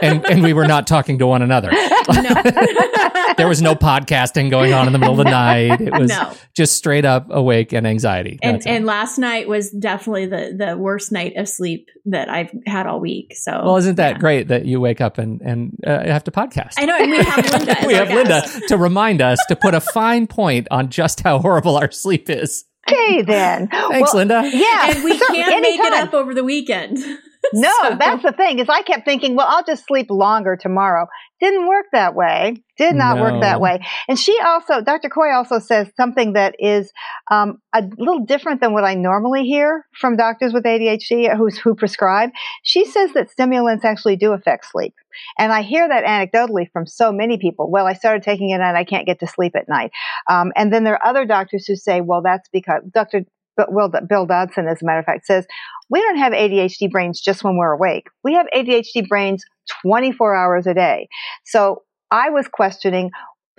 And 0.00 0.24
and 0.26 0.42
we 0.44 0.52
were 0.52 0.68
not 0.68 0.86
talking 0.86 1.18
to 1.18 1.26
one 1.26 1.42
another. 1.42 1.72
No. 2.18 2.42
there 3.36 3.48
was 3.48 3.62
no 3.62 3.74
podcasting 3.74 4.50
going 4.50 4.72
on 4.72 4.86
in 4.86 4.92
the 4.92 4.98
middle 4.98 5.18
of 5.18 5.24
the 5.24 5.30
night. 5.30 5.80
It 5.80 5.96
was 5.96 6.10
no. 6.10 6.32
just 6.56 6.76
straight 6.76 7.04
up 7.04 7.28
awake 7.30 7.72
and 7.72 7.86
anxiety. 7.86 8.38
and 8.42 8.66
and 8.66 8.86
last 8.86 9.18
night 9.18 9.48
was 9.48 9.70
definitely 9.70 10.26
the 10.26 10.54
the 10.56 10.76
worst 10.76 11.12
night 11.12 11.36
of 11.36 11.48
sleep 11.48 11.88
that 12.06 12.28
I've 12.28 12.50
had 12.66 12.86
all 12.86 13.00
week. 13.00 13.34
So 13.36 13.52
well, 13.64 13.76
isn't 13.76 13.96
that 13.96 14.14
yeah. 14.14 14.18
great 14.18 14.48
that 14.48 14.64
you 14.66 14.80
wake 14.80 15.00
up 15.00 15.18
and 15.18 15.40
and 15.42 15.78
uh, 15.86 16.04
have 16.04 16.24
to 16.24 16.30
podcast? 16.30 16.74
I 16.78 16.86
know, 16.86 16.96
and 16.96 17.10
we 17.10 17.22
have 17.22 17.50
Linda. 17.52 17.76
We 17.86 17.94
our 17.94 18.04
have 18.04 18.14
Linda 18.14 18.42
to 18.68 18.76
remind 18.76 19.22
us 19.22 19.38
to 19.48 19.56
put 19.56 19.74
a 19.74 19.80
fine 19.80 20.26
point 20.26 20.66
on 20.70 20.90
just 20.90 21.20
how 21.20 21.38
horrible 21.38 21.76
our 21.76 21.90
sleep 21.90 22.28
is. 22.28 22.64
Okay, 22.90 23.22
then. 23.22 23.68
Thanks, 23.68 24.12
Well, 24.12 24.26
Linda. 24.26 24.50
Yeah. 24.52 24.90
and 24.90 25.04
we 25.04 25.16
so 25.16 25.26
can't 25.26 25.62
make 25.62 25.78
it 25.78 25.92
up 25.92 26.14
over 26.14 26.34
the 26.34 26.44
weekend. 26.44 26.98
No, 27.54 27.72
So- 27.82 27.96
that's 27.98 28.22
the 28.22 28.32
thing. 28.32 28.58
Is 28.58 28.68
I 28.68 28.82
kept 28.82 29.04
thinking, 29.04 29.34
well, 29.36 29.46
I'll 29.48 29.64
just 29.64 29.86
sleep 29.86 30.06
longer 30.10 30.56
tomorrow. 30.56 31.06
Didn't 31.40 31.68
work 31.68 31.86
that 31.92 32.14
way. 32.14 32.56
Did 32.76 32.96
not 32.96 33.16
No. 33.16 33.22
work 33.22 33.42
that 33.42 33.60
way. 33.60 33.80
And 34.08 34.18
she 34.18 34.36
also, 34.44 34.80
Dr. 34.80 35.08
Kooij 35.08 35.34
also 35.34 35.58
says 35.60 35.88
something 35.96 36.32
that 36.32 36.56
is 36.58 36.92
um, 37.30 37.58
a 37.72 37.82
little 37.96 38.24
different 38.24 38.60
than 38.60 38.72
what 38.72 38.84
I 38.84 38.94
normally 38.94 39.44
hear 39.44 39.86
from 40.00 40.16
doctors 40.16 40.52
with 40.52 40.64
ADHD 40.64 41.34
who's 41.36 41.56
who 41.56 41.74
prescribe. 41.74 42.30
She 42.64 42.84
says 42.84 43.12
that 43.14 43.30
stimulants 43.30 43.84
actually 43.84 44.16
do 44.16 44.32
affect 44.32 44.66
sleep. 44.66 44.94
And 45.38 45.52
I 45.52 45.62
hear 45.62 45.88
that 45.88 46.04
anecdotally 46.04 46.70
from 46.72 46.86
so 46.86 47.12
many 47.12 47.38
people. 47.38 47.70
Well, 47.70 47.86
I 47.86 47.92
started 47.94 48.22
taking 48.24 48.50
it 48.50 48.60
and 48.60 48.76
I 48.76 48.84
can't 48.84 49.06
get 49.06 49.20
to 49.20 49.26
sleep 49.26 49.54
at 49.56 49.68
night. 49.68 49.90
Um, 50.28 50.52
and 50.56 50.72
then 50.72 50.84
there 50.84 50.94
are 50.94 51.06
other 51.08 51.24
doctors 51.24 51.66
who 51.66 51.76
say, 51.76 52.00
well, 52.00 52.22
that's 52.22 52.48
because 52.52 52.82
Dr. 52.92 53.22
B- 53.58 53.64
Will- 53.68 53.92
Bill 54.08 54.26
Dodson, 54.26 54.66
as 54.66 54.80
a 54.80 54.86
matter 54.86 55.00
of 55.00 55.04
fact, 55.04 55.26
says 55.26 55.46
we 55.90 56.00
don't 56.00 56.18
have 56.18 56.32
ADHD 56.32 56.90
brains 56.90 57.20
just 57.20 57.44
when 57.44 57.56
we're 57.56 57.72
awake. 57.72 58.06
We 58.24 58.34
have 58.34 58.46
ADHD 58.54 59.08
brains 59.08 59.44
24 59.82 60.34
hours 60.34 60.66
a 60.66 60.74
day. 60.74 61.08
So 61.44 61.82
I 62.10 62.30
was 62.30 62.48
questioning. 62.48 63.10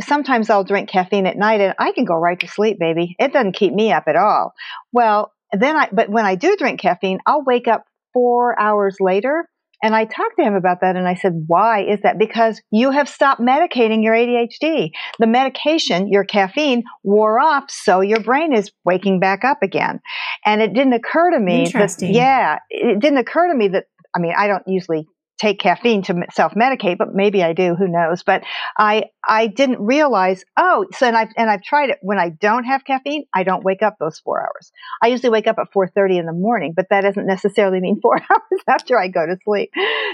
Sometimes 0.02 0.50
I'll 0.50 0.64
drink 0.64 0.90
caffeine 0.90 1.28
at 1.28 1.38
night 1.38 1.60
and 1.60 1.76
I 1.78 1.92
can 1.92 2.06
go 2.06 2.16
right 2.16 2.40
to 2.40 2.48
sleep, 2.48 2.80
baby. 2.80 3.16
It 3.20 3.34
doesn't 3.34 3.52
keep 3.58 3.74
me 3.74 3.92
up 3.92 4.06
at 4.08 4.16
all. 4.16 4.54
Well, 4.94 5.32
then 5.52 5.76
I, 5.76 5.90
but 5.92 6.10
when 6.10 6.26
I 6.26 6.36
do 6.36 6.56
drink 6.56 6.80
caffeine, 6.80 7.20
I'll 7.26 7.44
wake 7.44 7.68
up 7.68 7.84
four 8.14 8.60
hours 8.60 8.98
later. 9.00 9.48
And 9.82 9.96
I 9.96 10.06
talked 10.06 10.36
to 10.38 10.44
him 10.44 10.56
about 10.56 10.82
that 10.82 10.96
and 10.96 11.08
I 11.08 11.16
said, 11.16 11.46
why 11.48 11.84
is 11.84 12.02
that? 12.04 12.20
Because 12.20 12.62
you 12.72 12.92
have 12.92 13.08
stopped 13.08 13.42
medicating 13.42 14.04
your 14.04 14.14
ADHD. 14.14 14.92
The 15.20 15.28
medication, 15.28 16.10
your 16.12 16.26
caffeine, 16.26 16.84
wore 17.04 17.40
off, 17.40 17.72
so 17.72 18.02
your 18.02 18.20
brain 18.20 18.54
is 18.54 18.72
waking 18.84 19.20
back 19.20 19.44
up 19.44 19.60
again. 19.64 20.00
And 20.46 20.62
it 20.62 20.74
didn't 20.74 20.94
occur 20.94 21.32
to 21.32 21.40
me 21.40 21.64
that, 21.64 21.66
Interesting. 21.68 22.14
yeah, 22.14 22.60
it 22.70 23.00
didn't 23.00 23.20
occur 23.20 23.48
to 23.48 23.56
me 23.58 23.70
that, 23.70 23.86
I 24.16 24.20
mean, 24.20 24.34
I 24.38 24.48
don't 24.48 24.64
usually 24.68 25.08
take 25.40 25.60
caffeine 25.60 26.02
to 26.04 26.24
self 26.32 26.54
medicate, 26.54 26.98
but 26.98 27.14
maybe 27.14 27.44
I 27.44 27.54
do. 27.54 27.76
Who 27.76 27.88
knows? 27.88 28.24
But 28.24 28.44
I 28.78 29.06
I 29.28 29.48
didn't 29.48 29.80
realize. 29.80 30.44
Oh, 30.58 30.86
so 30.94 31.08
and 31.08 31.18
I've 31.18 31.30
and 31.38 31.50
I've 31.50 31.64
tried 31.64 31.90
it. 31.90 31.98
When 32.02 32.20
I 32.20 32.30
don't 32.30 32.66
have 32.66 32.86
caffeine, 32.86 33.26
I 33.34 33.44
don't 33.44 33.64
wake 33.64 33.82
up 33.82 33.96
those 34.00 34.20
four 34.20 34.42
hours. 34.42 34.72
I 35.02 35.08
usually 35.08 35.30
wake 35.30 35.48
up 35.48 35.58
at 35.60 35.72
four 35.74 35.88
thirty 35.88 36.18
in 36.18 36.26
the 36.26 36.34
morning, 36.34 36.74
but 36.76 36.88
that 36.90 37.02
doesn't 37.02 37.26
necessarily 37.26 37.80
mean 37.80 38.00
four 38.02 38.16
hours 38.18 38.62
after 38.68 39.00
I 39.00 39.08
go 39.08 39.26
to 39.26 39.38
sleep. 39.44 39.72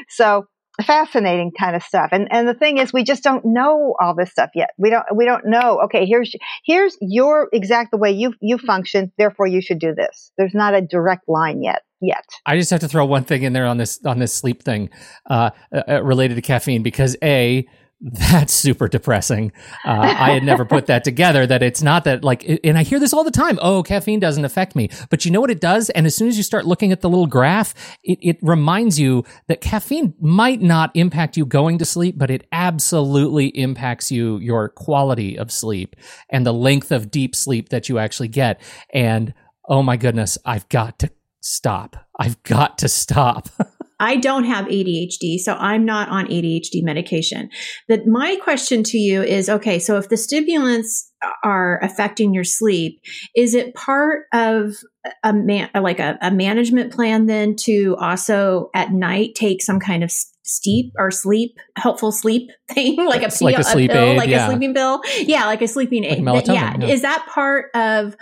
So 0.10 0.46
fascinating 0.84 1.52
kind 1.58 1.76
of 1.76 1.84
stuff. 1.84 2.10
And 2.12 2.28
and 2.32 2.48
the 2.48 2.54
thing 2.54 2.78
is, 2.78 2.94
we 2.94 3.04
just 3.04 3.24
don't 3.24 3.46
know 3.46 3.96
all 4.00 4.16
this 4.16 4.32
stuff 4.32 4.52
yet. 4.56 4.72
We 4.78 4.90
don't 4.90 5.06
we 5.16 5.26
don't 5.26 5.46
know. 5.46 5.82
Okay, 5.86 6.06
here's 6.06 6.34
here's 6.64 6.98
your 7.02 7.50
exact 7.54 7.92
the 7.92 7.98
way 7.98 8.12
you 8.12 8.34
you 8.42 8.58
function. 8.58 9.12
Therefore, 9.18 9.48
you 9.48 9.62
should 9.62 9.80
do 9.80 9.94
this. 9.96 10.32
There's 10.38 10.54
not 10.54 10.74
a 10.74 10.82
direct 10.82 11.28
line 11.28 11.64
yet. 11.64 11.82
Yet. 12.02 12.26
I 12.46 12.58
just 12.58 12.72
have 12.72 12.82
to 12.82 12.88
throw 12.88 13.06
one 13.06 13.24
thing 13.24 13.44
in 13.44 13.54
there 13.54 13.66
on 13.66 13.78
this 13.78 14.00
on 14.06 14.20
this 14.20 14.34
sleep 14.34 14.64
thing 14.64 14.90
uh, 15.30 15.52
uh, 15.88 16.04
related 16.04 16.36
to 16.36 16.42
caffeine 16.42 16.84
because 16.84 17.16
a 17.24 17.66
that's 18.02 18.54
super 18.54 18.88
depressing. 18.88 19.54
Uh, 19.86 20.02
I 20.02 20.32
had 20.32 20.44
never 20.44 20.66
put 20.66 20.88
that 20.88 21.04
together. 21.06 21.48
That 21.48 21.64
it's 21.64 21.82
not 21.82 22.04
that 22.04 22.24
like, 22.24 22.46
and 22.64 22.78
I 22.78 22.84
hear 22.84 23.00
this 23.00 23.14
all 23.14 23.24
the 23.24 23.32
time. 23.32 23.58
Oh, 23.62 23.84
caffeine 23.84 24.20
doesn't 24.20 24.44
affect 24.44 24.76
me, 24.76 24.90
but 25.10 25.24
you 25.24 25.32
know 25.32 25.40
what 25.40 25.50
it 25.50 25.62
does. 25.62 25.90
And 25.92 26.06
as 26.06 26.14
soon 26.14 26.28
as 26.28 26.38
you 26.38 26.44
start 26.44 26.66
looking 26.66 26.92
at 26.92 27.02
the 27.02 27.10
little 27.10 27.26
graph, 27.26 27.74
it, 28.04 28.20
it 28.22 28.38
reminds 28.42 29.00
you 29.00 29.24
that 29.48 29.62
caffeine 29.62 30.14
might 30.20 30.62
not 30.62 30.92
impact 30.94 31.38
you 31.38 31.46
going 31.46 31.78
to 31.78 31.86
sleep, 31.86 32.18
but 32.18 32.30
it 32.30 32.46
absolutely 32.52 33.48
impacts 33.48 34.12
you 34.12 34.38
your 34.40 34.70
quality 34.70 35.38
of 35.38 35.52
sleep 35.52 35.96
and 36.30 36.46
the 36.46 36.54
length 36.54 36.92
of 36.92 37.10
deep 37.10 37.34
sleep 37.34 37.70
that 37.70 37.88
you 37.88 37.98
actually 37.98 38.28
get. 38.28 38.62
And 38.94 39.34
oh 39.68 39.82
my 39.82 39.96
goodness, 39.96 40.38
I've 40.46 40.68
got 40.70 41.00
to 41.00 41.10
stop. 41.46 41.96
I've 42.20 42.42
got 42.44 42.80
to 42.80 42.90
stop. 42.90 43.50
I 44.00 44.18
don't 44.18 44.44
have 44.44 44.66
ADHD, 44.66 45.38
so 45.40 45.54
I'm 45.54 45.86
not 45.86 46.10
on 46.10 46.26
ADHD 46.26 46.84
medication. 46.84 47.50
That 47.88 48.06
my 48.06 48.36
question 48.44 48.84
to 48.84 48.98
you 48.98 49.22
is 49.22 49.48
okay, 49.48 49.80
so 49.80 49.98
if 49.98 50.10
the 50.10 50.18
stimulants 50.18 51.12
are 51.44 51.80
affecting 51.82 52.34
your 52.34 52.44
sleep, 52.44 53.00
is 53.36 53.54
it 53.54 53.74
part 53.74 54.26
of 54.34 54.76
a 55.24 55.32
man 55.32 55.70
like 55.76 56.00
a, 56.00 56.18
a 56.22 56.32
management 56.32 56.92
plan 56.92 57.28
then 57.28 57.56
to 57.56 57.96
also 58.00 58.70
at 58.74 58.92
night 58.92 59.36
take 59.36 59.62
some 59.62 59.80
kind 59.80 60.04
of 60.04 60.12
steep 60.44 60.94
or 60.98 61.10
sleep 61.10 61.58
helpful 61.78 62.12
sleep 62.12 62.50
thing 62.72 62.98
like 62.98 63.24
a, 63.24 63.44
like 63.44 63.56
a 63.56 63.58
pill, 63.58 63.64
sleep 63.64 63.92
pill, 63.92 64.04
aid, 64.04 64.18
like 64.18 64.30
yeah. 64.30 64.46
a 64.46 64.50
sleeping 64.50 64.74
pill 64.74 65.02
yeah 65.22 65.46
like 65.46 65.62
a 65.62 65.68
sleeping 65.68 66.04
Like 66.04 66.20
aid 66.20 66.24
melatonin, 66.24 66.54
yeah. 66.54 66.78
yeah. 66.80 66.88
is 66.88 67.02
that 67.02 67.28
part 67.32 67.70
of 67.74 68.16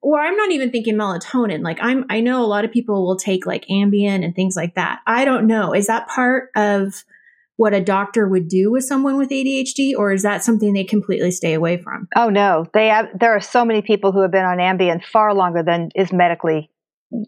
or 0.00 0.20
i'm 0.20 0.36
not 0.36 0.52
even 0.52 0.70
thinking 0.70 0.94
melatonin. 0.94 1.62
Like 1.62 1.78
i'm 1.80 2.04
i 2.10 2.20
know 2.20 2.44
a 2.44 2.46
lot 2.46 2.64
of 2.64 2.72
people 2.72 3.06
will 3.06 3.16
take 3.16 3.46
like 3.46 3.66
ambien 3.70 4.24
and 4.24 4.34
things 4.34 4.56
like 4.56 4.74
that. 4.74 5.00
I 5.06 5.24
don't 5.24 5.46
know. 5.46 5.74
Is 5.74 5.86
that 5.86 6.08
part 6.08 6.50
of 6.56 7.04
what 7.56 7.74
a 7.74 7.80
doctor 7.80 8.28
would 8.28 8.46
do 8.48 8.70
with 8.70 8.84
someone 8.84 9.18
with 9.18 9.30
adhd 9.30 9.94
or 9.96 10.12
is 10.12 10.22
that 10.22 10.44
something 10.44 10.72
they 10.72 10.84
completely 10.84 11.32
stay 11.32 11.54
away 11.54 11.76
from? 11.76 12.06
Oh 12.14 12.30
no, 12.30 12.66
they 12.72 12.86
have. 12.86 13.06
There 13.18 13.34
are 13.34 13.40
so 13.40 13.64
many 13.64 13.82
people 13.82 14.12
who 14.12 14.22
have 14.22 14.30
been 14.30 14.44
on 14.44 14.58
Ambien 14.58 15.04
far 15.04 15.34
longer 15.34 15.62
than 15.62 15.90
is 15.94 16.12
medically 16.12 16.70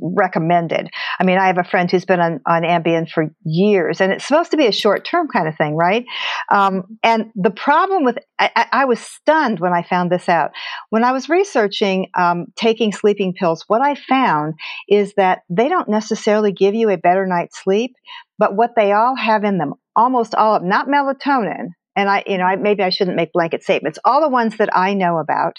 recommended. 0.02 0.88
I 1.18 1.24
mean, 1.24 1.38
I 1.38 1.46
have 1.46 1.58
a 1.58 1.64
friend 1.64 1.90
who's 1.90 2.04
been 2.04 2.20
on, 2.20 2.40
on 2.46 2.62
Ambien 2.62 3.08
for 3.08 3.34
years, 3.44 4.00
and 4.00 4.12
it's 4.12 4.26
supposed 4.26 4.50
to 4.50 4.56
be 4.56 4.66
a 4.66 4.72
short 4.72 5.04
term 5.04 5.28
kind 5.28 5.48
of 5.48 5.56
thing, 5.56 5.76
right? 5.76 6.04
Um, 6.50 6.98
and 7.02 7.26
the 7.34 7.50
problem 7.50 8.04
with, 8.04 8.18
I, 8.38 8.66
I- 8.72 8.84
was 8.84 9.00
stunned 9.00 9.60
when 9.60 9.72
I 9.72 9.82
found 9.82 10.10
this 10.10 10.28
out. 10.28 10.50
When 10.90 11.04
I 11.04 11.12
was 11.12 11.28
researching 11.28 12.08
um, 12.18 12.46
taking 12.56 12.92
sleeping 12.92 13.32
pills, 13.32 13.64
what 13.68 13.82
I 13.82 13.94
found 13.94 14.54
is 14.88 15.14
that 15.16 15.40
they 15.48 15.68
don't 15.68 15.88
necessarily 15.88 16.52
give 16.52 16.74
you 16.74 16.90
a 16.90 16.96
better 16.98 17.26
night's 17.26 17.62
sleep. 17.62 17.94
but 18.38 18.56
what 18.56 18.70
they 18.76 18.92
all 18.92 19.16
have 19.16 19.44
in 19.44 19.58
them, 19.58 19.74
almost 19.94 20.34
all 20.34 20.56
of 20.56 20.62
not 20.62 20.88
melatonin, 20.88 21.68
and 21.96 22.08
I, 22.08 22.22
you 22.26 22.38
know, 22.38 22.44
I, 22.44 22.56
maybe 22.56 22.82
I 22.82 22.90
shouldn't 22.90 23.16
make 23.16 23.32
blanket 23.32 23.62
statements. 23.62 23.98
All 24.04 24.20
the 24.20 24.28
ones 24.28 24.56
that 24.56 24.74
I 24.76 24.94
know 24.94 25.18
about 25.18 25.56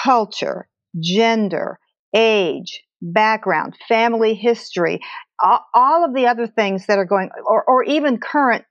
culture, 0.04 0.67
gender, 0.99 1.78
age, 2.15 2.82
background, 3.04 3.76
family 3.88 4.34
history, 4.34 5.02
all 5.42 6.06
of 6.06 6.13
the 6.13 6.26
other 6.26 6.48
things 6.48 6.86
that 6.88 6.98
are 6.98 7.06
going, 7.06 7.30
or, 7.46 7.63
or 7.66 7.84
even 7.84 8.18
current 8.18 8.63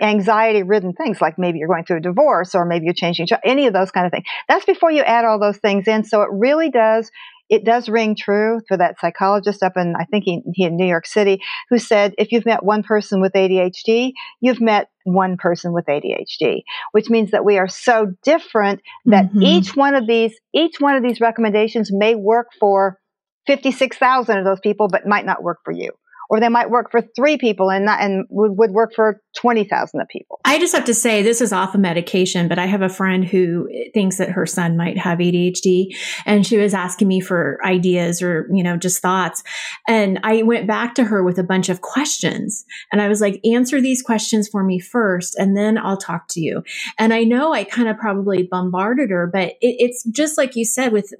anxiety 0.00 0.62
ridden 0.62 0.92
things, 0.92 1.20
like 1.20 1.36
maybe 1.36 1.58
you're 1.58 1.68
going 1.68 1.84
through 1.84 1.96
a 1.96 2.00
divorce 2.00 2.54
or 2.54 2.64
maybe 2.64 2.84
you're 2.84 2.94
changing, 2.94 3.26
any 3.44 3.66
of 3.66 3.72
those 3.72 3.90
kind 3.90 4.06
of 4.06 4.12
things. 4.12 4.24
That's 4.48 4.64
before 4.64 4.92
you 4.92 5.02
add 5.02 5.24
all 5.24 5.40
those 5.40 5.56
things 5.56 5.88
in. 5.88 6.04
So 6.04 6.22
it 6.22 6.28
really 6.30 6.70
does, 6.70 7.10
it 7.48 7.64
does 7.64 7.88
ring 7.88 8.14
true 8.14 8.60
for 8.68 8.76
that 8.76 9.00
psychologist 9.00 9.64
up 9.64 9.76
in, 9.76 9.94
I 9.98 10.04
think 10.04 10.24
he, 10.24 10.42
he 10.54 10.64
in 10.64 10.76
New 10.76 10.86
York 10.86 11.06
City, 11.06 11.40
who 11.70 11.78
said, 11.78 12.14
if 12.18 12.30
you've 12.30 12.46
met 12.46 12.64
one 12.64 12.84
person 12.84 13.20
with 13.20 13.32
ADHD, 13.32 14.12
you've 14.40 14.60
met 14.60 14.90
one 15.04 15.36
person 15.36 15.72
with 15.72 15.86
ADHD, 15.86 16.62
which 16.92 17.10
means 17.10 17.32
that 17.32 17.44
we 17.44 17.58
are 17.58 17.68
so 17.68 18.14
different 18.22 18.80
that 19.06 19.26
mm-hmm. 19.26 19.42
each 19.42 19.74
one 19.74 19.96
of 19.96 20.06
these, 20.06 20.38
each 20.54 20.76
one 20.78 20.94
of 20.94 21.02
these 21.02 21.20
recommendations 21.20 21.90
may 21.92 22.14
work 22.14 22.48
for 22.60 23.00
56,000 23.46 24.38
of 24.38 24.44
those 24.44 24.60
people, 24.60 24.88
but 24.88 25.06
might 25.06 25.26
not 25.26 25.42
work 25.42 25.58
for 25.64 25.72
you 25.72 25.90
or 26.32 26.40
they 26.40 26.48
might 26.48 26.70
work 26.70 26.90
for 26.90 27.02
three 27.14 27.36
people 27.36 27.70
and 27.70 27.84
not, 27.84 28.00
and 28.00 28.24
would, 28.30 28.52
would 28.56 28.70
work 28.70 28.94
for 28.96 29.20
20,000 29.36 30.00
of 30.00 30.08
people. 30.08 30.40
I 30.46 30.58
just 30.58 30.74
have 30.74 30.86
to 30.86 30.94
say 30.94 31.22
this 31.22 31.42
is 31.42 31.52
off 31.52 31.74
of 31.74 31.80
medication, 31.82 32.48
but 32.48 32.58
I 32.58 32.64
have 32.64 32.80
a 32.80 32.88
friend 32.88 33.22
who 33.22 33.68
thinks 33.92 34.16
that 34.16 34.30
her 34.30 34.46
son 34.46 34.78
might 34.78 34.96
have 34.96 35.18
ADHD 35.18 35.94
and 36.24 36.46
she 36.46 36.56
was 36.56 36.72
asking 36.72 37.08
me 37.08 37.20
for 37.20 37.58
ideas 37.66 38.22
or, 38.22 38.48
you 38.50 38.62
know, 38.62 38.78
just 38.78 39.02
thoughts. 39.02 39.42
And 39.86 40.20
I 40.22 40.42
went 40.42 40.66
back 40.66 40.94
to 40.94 41.04
her 41.04 41.22
with 41.22 41.38
a 41.38 41.44
bunch 41.44 41.68
of 41.68 41.82
questions 41.82 42.64
and 42.90 43.02
I 43.02 43.08
was 43.08 43.20
like, 43.20 43.38
answer 43.44 43.82
these 43.82 44.00
questions 44.00 44.48
for 44.48 44.64
me 44.64 44.80
first 44.80 45.36
and 45.36 45.54
then 45.54 45.76
I'll 45.76 45.98
talk 45.98 46.28
to 46.30 46.40
you. 46.40 46.62
And 46.98 47.12
I 47.12 47.24
know 47.24 47.52
I 47.52 47.64
kind 47.64 47.88
of 47.88 47.98
probably 47.98 48.48
bombarded 48.50 49.10
her, 49.10 49.28
but 49.30 49.50
it, 49.60 49.76
it's 49.78 50.02
just 50.04 50.38
like 50.38 50.56
you 50.56 50.64
said 50.64 50.92
with, 50.92 51.12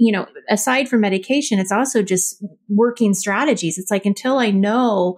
you 0.00 0.10
know, 0.10 0.26
aside 0.50 0.88
from 0.88 1.02
medication, 1.02 1.60
it's 1.60 1.70
also 1.70 2.02
just 2.02 2.44
working 2.68 3.14
strategies. 3.14 3.78
It's 3.78 3.92
like 3.92 4.06
until 4.06 4.38
I 4.38 4.55
know 4.56 5.16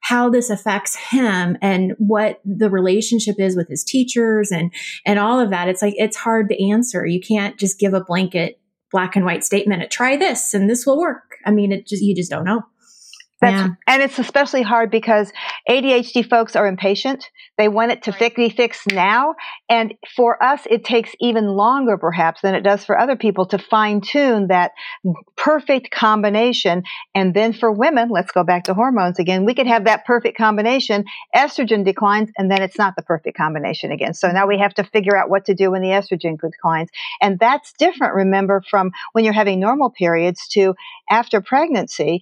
how 0.00 0.30
this 0.30 0.48
affects 0.48 0.96
him 0.96 1.56
and 1.60 1.92
what 1.98 2.40
the 2.44 2.70
relationship 2.70 3.36
is 3.38 3.56
with 3.56 3.68
his 3.68 3.84
teachers 3.84 4.50
and 4.50 4.72
and 5.04 5.18
all 5.18 5.40
of 5.40 5.50
that. 5.50 5.68
It's 5.68 5.82
like 5.82 5.94
it's 5.96 6.16
hard 6.16 6.48
to 6.48 6.70
answer. 6.70 7.04
You 7.04 7.20
can't 7.20 7.58
just 7.58 7.78
give 7.78 7.94
a 7.94 8.04
blanket 8.04 8.60
black 8.90 9.16
and 9.16 9.24
white 9.24 9.44
statement 9.44 9.90
try 9.90 10.16
this 10.16 10.54
and 10.54 10.68
this 10.70 10.86
will 10.86 10.98
work. 10.98 11.36
I 11.44 11.50
mean 11.50 11.72
it 11.72 11.86
just 11.86 12.02
you 12.02 12.14
just 12.14 12.30
don't 12.30 12.44
know 12.44 12.62
that's, 13.40 13.52
yeah. 13.52 13.68
And 13.86 14.02
it's 14.02 14.18
especially 14.18 14.62
hard 14.62 14.90
because 14.90 15.32
ADHD 15.68 16.28
folks 16.28 16.56
are 16.56 16.66
impatient. 16.66 17.30
They 17.56 17.68
want 17.68 17.92
it 17.92 18.02
to 18.04 18.12
right. 18.12 18.34
be 18.34 18.48
fixed 18.48 18.88
now. 18.92 19.34
And 19.68 19.94
for 20.16 20.42
us, 20.42 20.62
it 20.68 20.84
takes 20.84 21.12
even 21.20 21.46
longer 21.46 21.96
perhaps 21.96 22.40
than 22.40 22.54
it 22.54 22.62
does 22.62 22.84
for 22.84 22.98
other 22.98 23.16
people 23.16 23.46
to 23.46 23.58
fine 23.58 24.00
tune 24.00 24.48
that 24.48 24.72
perfect 25.36 25.92
combination. 25.92 26.82
And 27.14 27.32
then 27.32 27.52
for 27.52 27.70
women, 27.70 28.08
let's 28.10 28.32
go 28.32 28.42
back 28.42 28.64
to 28.64 28.74
hormones 28.74 29.20
again. 29.20 29.44
We 29.44 29.54
could 29.54 29.68
have 29.68 29.84
that 29.84 30.04
perfect 30.04 30.36
combination. 30.36 31.04
Estrogen 31.34 31.84
declines 31.84 32.30
and 32.36 32.50
then 32.50 32.62
it's 32.62 32.78
not 32.78 32.96
the 32.96 33.02
perfect 33.02 33.36
combination 33.36 33.92
again. 33.92 34.14
So 34.14 34.30
now 34.30 34.48
we 34.48 34.58
have 34.58 34.74
to 34.74 34.84
figure 34.84 35.16
out 35.16 35.30
what 35.30 35.44
to 35.46 35.54
do 35.54 35.70
when 35.70 35.82
the 35.82 35.88
estrogen 35.88 36.38
declines. 36.40 36.90
And 37.20 37.38
that's 37.38 37.72
different, 37.78 38.14
remember, 38.14 38.62
from 38.68 38.90
when 39.12 39.24
you're 39.24 39.34
having 39.34 39.60
normal 39.60 39.90
periods 39.90 40.48
to 40.48 40.74
after 41.10 41.40
pregnancy 41.40 42.20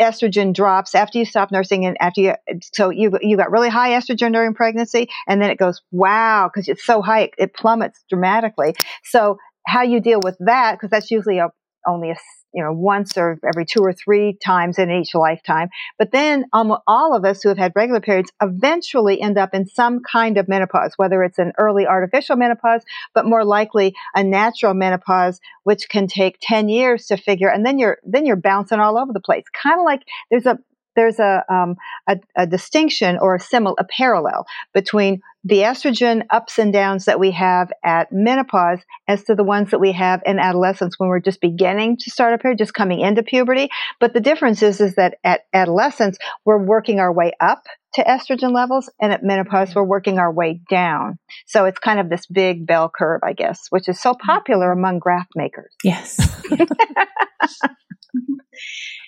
estrogen 0.00 0.52
drops 0.52 0.94
after 0.94 1.18
you 1.18 1.24
stop 1.24 1.50
nursing 1.52 1.86
and 1.86 1.96
after 2.00 2.20
you 2.20 2.34
so 2.72 2.90
you 2.90 3.16
you 3.20 3.36
got 3.36 3.50
really 3.50 3.68
high 3.68 3.90
estrogen 3.90 4.32
during 4.32 4.54
pregnancy 4.54 5.08
and 5.28 5.40
then 5.40 5.50
it 5.50 5.58
goes 5.58 5.80
wow 5.92 6.50
because 6.52 6.68
it's 6.68 6.84
so 6.84 7.02
high 7.02 7.22
it, 7.22 7.34
it 7.38 7.54
plummets 7.54 8.04
dramatically. 8.08 8.74
So 9.04 9.38
how 9.66 9.82
you 9.82 10.00
deal 10.00 10.20
with 10.22 10.36
that 10.40 10.72
because 10.72 10.90
that's 10.90 11.10
usually 11.10 11.38
a 11.38 11.50
only 11.86 12.10
a 12.10 12.16
you 12.56 12.62
know, 12.62 12.72
once 12.72 13.18
or 13.18 13.38
every 13.46 13.66
two 13.66 13.80
or 13.82 13.92
three 13.92 14.38
times 14.42 14.78
in 14.78 14.90
each 14.90 15.14
lifetime. 15.14 15.68
But 15.98 16.10
then 16.10 16.46
almost 16.54 16.80
all 16.86 17.14
of 17.14 17.22
us 17.26 17.42
who 17.42 17.50
have 17.50 17.58
had 17.58 17.72
regular 17.76 18.00
periods 18.00 18.32
eventually 18.42 19.20
end 19.20 19.36
up 19.36 19.52
in 19.52 19.66
some 19.66 20.00
kind 20.00 20.38
of 20.38 20.48
menopause, 20.48 20.94
whether 20.96 21.22
it's 21.22 21.38
an 21.38 21.52
early 21.58 21.86
artificial 21.86 22.34
menopause, 22.36 22.80
but 23.14 23.26
more 23.26 23.44
likely 23.44 23.94
a 24.14 24.24
natural 24.24 24.72
menopause, 24.72 25.38
which 25.64 25.90
can 25.90 26.06
take 26.06 26.38
10 26.40 26.70
years 26.70 27.04
to 27.08 27.18
figure. 27.18 27.50
And 27.50 27.66
then 27.66 27.78
you're, 27.78 27.98
then 28.04 28.24
you're 28.24 28.36
bouncing 28.36 28.80
all 28.80 28.96
over 28.96 29.12
the 29.12 29.20
place. 29.20 29.44
Kind 29.52 29.78
of 29.78 29.84
like 29.84 30.00
there's 30.30 30.46
a, 30.46 30.58
there's 30.96 31.18
a, 31.18 31.44
um, 31.48 31.76
a, 32.08 32.18
a, 32.36 32.46
distinction 32.46 33.18
or 33.20 33.36
a 33.36 33.40
similar, 33.40 33.76
a 33.78 33.84
parallel 33.84 34.46
between 34.74 35.20
the 35.44 35.58
estrogen 35.58 36.22
ups 36.30 36.58
and 36.58 36.72
downs 36.72 37.04
that 37.04 37.20
we 37.20 37.30
have 37.30 37.70
at 37.84 38.10
menopause 38.10 38.80
as 39.06 39.22
to 39.24 39.34
the 39.36 39.44
ones 39.44 39.70
that 39.70 39.78
we 39.78 39.92
have 39.92 40.20
in 40.26 40.40
adolescence 40.40 40.98
when 40.98 41.08
we're 41.08 41.20
just 41.20 41.40
beginning 41.40 41.96
to 41.98 42.10
start 42.10 42.34
a 42.34 42.38
period, 42.38 42.58
just 42.58 42.74
coming 42.74 43.00
into 43.00 43.22
puberty. 43.22 43.68
But 44.00 44.12
the 44.12 44.20
difference 44.20 44.60
is, 44.62 44.80
is 44.80 44.96
that 44.96 45.18
at 45.22 45.42
adolescence, 45.52 46.18
we're 46.44 46.58
working 46.58 46.98
our 46.98 47.12
way 47.12 47.32
up 47.38 47.62
to 47.94 48.02
estrogen 48.02 48.52
levels 48.52 48.90
and 49.00 49.12
at 49.12 49.22
menopause, 49.22 49.74
we're 49.74 49.84
working 49.84 50.18
our 50.18 50.32
way 50.32 50.60
down. 50.68 51.18
So 51.46 51.64
it's 51.64 51.78
kind 51.78 52.00
of 52.00 52.10
this 52.10 52.26
big 52.26 52.66
bell 52.66 52.90
curve, 52.94 53.20
I 53.22 53.32
guess, 53.32 53.66
which 53.70 53.88
is 53.88 54.00
so 54.00 54.14
popular 54.14 54.72
among 54.72 54.98
graph 54.98 55.28
makers. 55.34 55.72
Yes. 55.84 56.18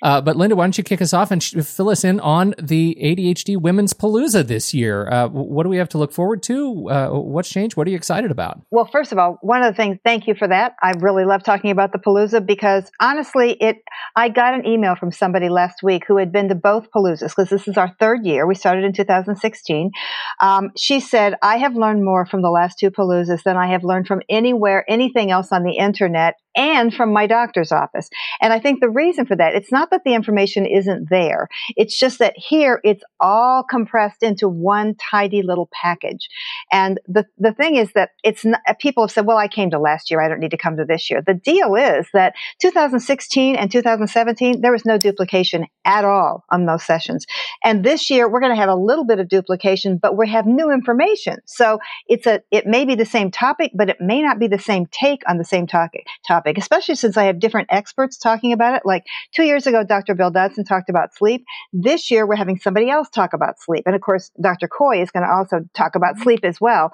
Uh, 0.02 0.20
but 0.20 0.36
Linda, 0.36 0.54
why 0.54 0.64
don't 0.64 0.78
you 0.78 0.84
kick 0.84 1.02
us 1.02 1.12
off 1.12 1.30
and 1.30 1.42
sh- 1.42 1.54
fill 1.62 1.88
us 1.88 2.04
in 2.04 2.20
on 2.20 2.54
the 2.60 2.96
ADHD 3.02 3.60
Women's 3.60 3.92
Palooza 3.92 4.46
this 4.46 4.72
year? 4.72 5.08
Uh, 5.10 5.28
what 5.28 5.64
do 5.64 5.68
we 5.68 5.76
have 5.76 5.88
to 5.90 5.98
look 5.98 6.12
forward 6.12 6.42
to? 6.44 6.88
Uh, 6.88 7.08
what's 7.10 7.48
changed? 7.48 7.76
What 7.76 7.86
are 7.86 7.90
you 7.90 7.96
excited 7.96 8.30
about? 8.30 8.60
Well, 8.70 8.88
first 8.90 9.12
of 9.12 9.18
all, 9.18 9.38
one 9.40 9.62
of 9.62 9.72
the 9.72 9.76
things, 9.76 9.98
thank 10.04 10.26
you 10.26 10.34
for 10.34 10.46
that. 10.46 10.74
I 10.82 10.92
really 11.00 11.24
love 11.24 11.42
talking 11.42 11.70
about 11.70 11.92
the 11.92 11.98
Palooza 11.98 12.44
because 12.44 12.90
honestly, 13.00 13.52
it. 13.52 13.76
I 14.14 14.28
got 14.28 14.54
an 14.54 14.66
email 14.66 14.94
from 14.94 15.12
somebody 15.12 15.48
last 15.48 15.82
week 15.82 16.04
who 16.06 16.18
had 16.18 16.32
been 16.32 16.48
to 16.48 16.54
both 16.54 16.88
Paloozas 16.94 17.30
because 17.30 17.48
this 17.48 17.68
is 17.68 17.76
our 17.76 17.94
third 17.98 18.24
year. 18.24 18.46
We 18.46 18.54
started 18.54 18.84
in 18.84 18.92
2016. 18.92 19.90
Um, 20.40 20.70
she 20.76 21.00
said, 21.00 21.34
"I 21.42 21.58
have 21.58 21.74
learned 21.74 22.04
more 22.04 22.24
from 22.26 22.42
the 22.42 22.50
last 22.50 22.78
two 22.78 22.90
Paloozas 22.90 23.42
than 23.42 23.56
I 23.56 23.68
have 23.68 23.84
learned 23.84 24.06
from 24.06 24.22
anywhere, 24.28 24.84
anything 24.88 25.30
else 25.30 25.52
on 25.52 25.64
the 25.64 25.76
internet." 25.76 26.34
And 26.58 26.92
from 26.92 27.12
my 27.12 27.26
doctor's 27.26 27.70
office. 27.70 28.10
And 28.42 28.52
I 28.52 28.58
think 28.58 28.80
the 28.80 28.90
reason 28.90 29.26
for 29.26 29.36
that, 29.36 29.54
it's 29.54 29.70
not 29.70 29.90
that 29.92 30.02
the 30.04 30.12
information 30.12 30.66
isn't 30.66 31.08
there. 31.08 31.48
It's 31.76 31.96
just 31.96 32.18
that 32.18 32.34
here 32.36 32.80
it's 32.82 33.04
all 33.20 33.62
compressed 33.62 34.24
into 34.24 34.48
one 34.48 34.96
tidy 34.96 35.42
little 35.42 35.70
package. 35.72 36.28
And 36.72 37.00
the, 37.06 37.26
the 37.38 37.52
thing 37.52 37.76
is 37.76 37.92
that 37.92 38.10
it's 38.24 38.44
not, 38.44 38.60
people 38.80 39.04
have 39.04 39.12
said, 39.12 39.24
well, 39.24 39.38
I 39.38 39.46
came 39.46 39.70
to 39.70 39.78
last 39.78 40.10
year. 40.10 40.20
I 40.20 40.28
don't 40.28 40.40
need 40.40 40.50
to 40.50 40.58
come 40.58 40.76
to 40.78 40.84
this 40.84 41.08
year. 41.08 41.22
The 41.24 41.34
deal 41.34 41.76
is 41.76 42.08
that 42.12 42.34
2016 42.60 43.54
and 43.54 43.70
2017, 43.70 44.60
there 44.60 44.72
was 44.72 44.84
no 44.84 44.98
duplication 44.98 45.66
at 45.84 46.04
all 46.04 46.44
on 46.50 46.66
those 46.66 46.84
sessions. 46.84 47.24
And 47.62 47.84
this 47.84 48.10
year 48.10 48.28
we're 48.28 48.40
going 48.40 48.54
to 48.54 48.60
have 48.60 48.68
a 48.68 48.74
little 48.74 49.04
bit 49.04 49.20
of 49.20 49.28
duplication, 49.28 49.96
but 49.96 50.18
we 50.18 50.28
have 50.30 50.44
new 50.44 50.72
information. 50.72 51.36
So 51.46 51.78
it's 52.08 52.26
a, 52.26 52.42
it 52.50 52.66
may 52.66 52.84
be 52.84 52.96
the 52.96 53.06
same 53.06 53.30
topic, 53.30 53.70
but 53.76 53.88
it 53.88 54.00
may 54.00 54.22
not 54.22 54.40
be 54.40 54.48
the 54.48 54.58
same 54.58 54.86
take 54.86 55.22
on 55.28 55.38
the 55.38 55.44
same 55.44 55.68
topic. 55.68 56.04
topic 56.26 56.47
topic, 56.48 56.60
especially 56.60 56.94
since 56.94 57.16
I 57.16 57.24
have 57.24 57.38
different 57.38 57.68
experts 57.70 58.18
talking 58.18 58.52
about 58.52 58.74
it. 58.74 58.82
Like 58.84 59.04
two 59.34 59.44
years 59.44 59.66
ago, 59.66 59.84
Dr. 59.84 60.14
Bill 60.14 60.30
Dodson 60.30 60.64
talked 60.64 60.88
about 60.88 61.14
sleep. 61.14 61.44
This 61.72 62.10
year, 62.10 62.26
we're 62.26 62.36
having 62.36 62.58
somebody 62.58 62.90
else 62.90 63.08
talk 63.08 63.32
about 63.32 63.60
sleep. 63.60 63.84
And 63.86 63.94
of 63.94 64.00
course, 64.00 64.30
Dr. 64.40 64.68
Kooij 64.68 65.02
is 65.02 65.10
going 65.10 65.24
to 65.24 65.32
also 65.32 65.60
talk 65.74 65.94
about 65.94 66.14
mm-hmm. 66.14 66.22
sleep 66.22 66.40
as 66.44 66.60
well. 66.60 66.90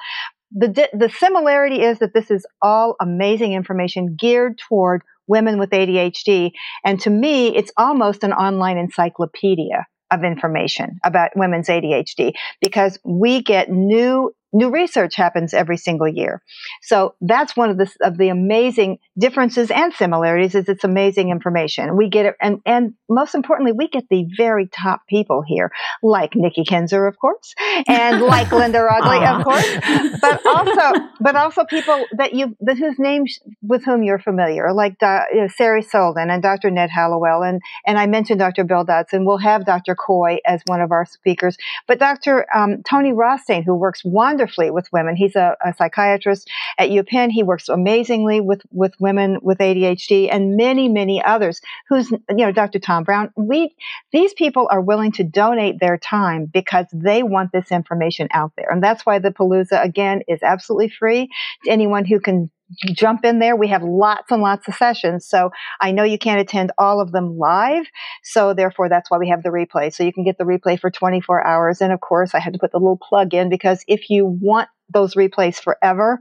The, 0.57 0.89
the 0.93 1.09
similarity 1.09 1.83
is 1.83 1.99
that 1.99 2.15
this 2.15 2.31
is 2.31 2.47
all 2.63 2.95
amazing 3.01 3.55
information 3.55 4.15
geared 4.19 4.59
toward 4.59 5.03
women 5.27 5.59
with 5.59 5.71
ADHD. 5.71 6.53
And 6.85 7.01
to 7.01 7.11
me, 7.11 7.57
it's 7.57 7.73
almost 7.77 8.23
an 8.23 8.33
online 8.33 8.79
encyclopedia 8.79 9.87
of 10.11 10.23
information 10.23 10.99
about 11.03 11.31
women's 11.35 11.69
ADHD 11.69 12.35
because 12.61 12.99
we 13.05 13.43
get 13.43 13.71
new 13.71 14.33
new 14.55 14.71
research 14.71 15.17
happens 15.17 15.53
every 15.53 15.77
single 15.77 16.09
year. 16.09 16.41
So 16.81 17.15
that's 17.21 17.57
one 17.57 17.71
of 17.71 17.77
the 17.77 17.93
of 18.01 18.17
the 18.17 18.29
amazing 18.29 18.99
differences 19.19 19.71
and 19.71 19.93
similarities 19.93 20.55
is 20.55 20.69
it's 20.69 20.85
amazing 20.85 21.31
information. 21.31 21.97
We 21.97 22.09
get 22.09 22.27
it 22.27 22.37
and 22.41 22.61
and 22.65 22.95
most 23.09 23.35
importantly 23.35 23.73
we 23.73 23.89
get 23.89 24.05
the 24.09 24.27
very 24.37 24.69
top 24.69 25.03
people 25.09 25.43
here 25.47 25.71
like 26.03 26.35
Nikki 26.37 26.65
Kinzer 26.65 27.07
of 27.07 27.19
course 27.19 27.55
and 27.89 28.23
like 28.35 28.53
Linda 28.53 28.79
Roggli 28.79 29.27
of 29.27 29.45
course 29.45 30.21
but 30.21 30.47
also 30.47 31.01
but 31.21 31.37
also 31.37 31.65
people 31.65 32.05
that 32.17 32.33
you 32.33 32.57
that 32.61 32.79
whose 32.79 32.99
names 32.99 33.41
with 33.63 33.85
whom 33.85 34.03
you're 34.03 34.21
familiar 34.21 34.73
like 34.73 35.03
uh, 35.03 35.23
you 35.33 35.41
know, 35.43 35.49
Sari 35.49 35.83
Solden 35.83 36.33
and 36.33 36.43
Dr. 36.43 36.71
Ned 36.71 36.91
Hallowell 36.91 37.43
and 37.43 37.61
and 37.87 37.99
I 37.99 38.07
mentioned 38.07 38.39
Dr. 38.39 38.65
Bill 38.65 38.85
Dodson. 38.85 39.25
We'll 39.25 39.39
have 39.39 39.67
Dr. 39.67 39.97
Coy 39.97 40.39
as 40.47 40.63
one 40.67 40.81
of 40.81 40.93
our 40.93 41.05
speakers 41.05 41.57
but 41.89 41.99
Dr. 41.99 42.47
Um, 42.55 42.83
Tony 42.89 43.13
Rothstein 43.13 43.65
who 43.65 43.75
works 43.75 44.05
wonderfully 44.05 44.44
wonderfully 44.45 44.71
with 44.71 44.93
women. 44.93 45.17
He's 45.17 45.37
a, 45.37 45.57
a 45.65 45.73
psychiatrist 45.75 46.51
at 46.79 46.91
UPenn. 46.91 47.31
He 47.31 47.43
works 47.43 47.69
amazingly 47.69 48.41
with, 48.41 48.63
with 48.71 48.93
women 49.01 49.39
with 49.43 49.59
ADHD 49.59 50.29
and 50.31 50.57
many, 50.57 50.89
many 50.89 51.23
others 51.23 51.61
who's, 51.89 52.11
you 52.11 52.45
know, 52.45 52.53
Dr. 52.53 52.79
Tom 52.79 53.05
Brown. 53.05 53.31
We, 53.37 53.75
these 54.13 54.35
people 54.35 54.69
are 54.71 54.81
willing 54.83 55.13
to 55.13 55.25
donate 55.25 55.81
their 55.81 55.97
time 55.97 56.45
because 56.45 56.87
they 56.93 57.23
want 57.23 57.53
this 57.53 57.73
information 57.73 58.29
out 58.33 58.53
there. 58.57 58.71
And 58.71 58.83
that's 58.83 59.07
why 59.07 59.19
the 59.19 59.31
Palooza 59.31 59.83
again 59.83 60.23
is 60.29 60.43
absolutely 60.43 60.91
free 60.91 61.31
to 61.65 61.71
anyone 61.71 62.05
who 62.05 62.21
can 62.21 62.51
jump 62.93 63.25
in 63.25 63.39
there. 63.39 63.57
We 63.57 63.69
have 63.69 63.83
lots 63.83 64.31
and 64.31 64.43
lots 64.43 64.69
of 64.69 64.75
sessions. 64.75 65.27
So 65.27 65.51
I 65.81 65.93
know 65.93 66.05
you 66.05 66.19
can't 66.19 66.41
attend 66.41 66.73
all 66.79 67.01
of 67.01 67.13
them 67.13 67.39
live. 67.39 67.87
So 68.23 68.55
therefore, 68.55 68.89
that's 68.89 69.11
why 69.11 69.19
we 69.19 69.29
have 69.29 69.43
the 69.43 69.51
replay. 69.51 69.93
So 69.93 70.03
you 70.03 70.13
can 70.13 70.25
get 70.25 70.39
the 70.39 70.45
replay 70.45 70.79
for 70.79 70.91
24 70.91 71.47
hours. 71.47 71.81
And 71.81 71.93
of 71.93 72.01
course, 72.01 72.35
I 72.35 72.41
had 72.41 72.53
to 72.53 72.59
put 72.59 72.73
the 72.73 72.79
little 72.79 73.01
plug 73.01 73.35
in 73.35 73.49
because 73.49 73.85
if 73.87 74.11
you 74.11 74.27
want 74.27 74.69
those 74.93 75.15
replays 75.15 75.61
forever, 75.61 76.21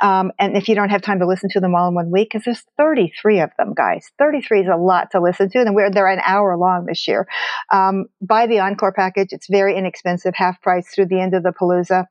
um, 0.00 0.32
and 0.38 0.56
if 0.56 0.68
you 0.68 0.74
don't 0.74 0.88
have 0.88 1.02
time 1.02 1.20
to 1.20 1.26
listen 1.26 1.48
to 1.50 1.60
them 1.60 1.74
all 1.74 1.88
in 1.88 1.94
one 1.94 2.10
week, 2.10 2.30
because 2.30 2.44
there's 2.44 2.64
33 2.76 3.40
of 3.40 3.50
them, 3.56 3.72
guys. 3.74 4.10
33 4.18 4.62
is 4.62 4.68
a 4.68 4.76
lot 4.76 5.12
to 5.12 5.20
listen 5.20 5.48
to, 5.50 5.60
and 5.60 5.74
we're, 5.74 5.90
they're 5.90 6.08
an 6.08 6.20
hour 6.26 6.56
long 6.56 6.86
this 6.86 7.06
year. 7.06 7.28
Um, 7.72 8.06
buy 8.20 8.46
the 8.46 8.58
Encore 8.58 8.92
package. 8.92 9.28
It's 9.30 9.46
very 9.48 9.76
inexpensive, 9.76 10.34
half 10.34 10.60
price 10.60 10.88
through 10.92 11.06
the 11.06 11.20
end 11.20 11.34
of 11.34 11.44
the 11.44 11.52
Palooza. 11.52 12.06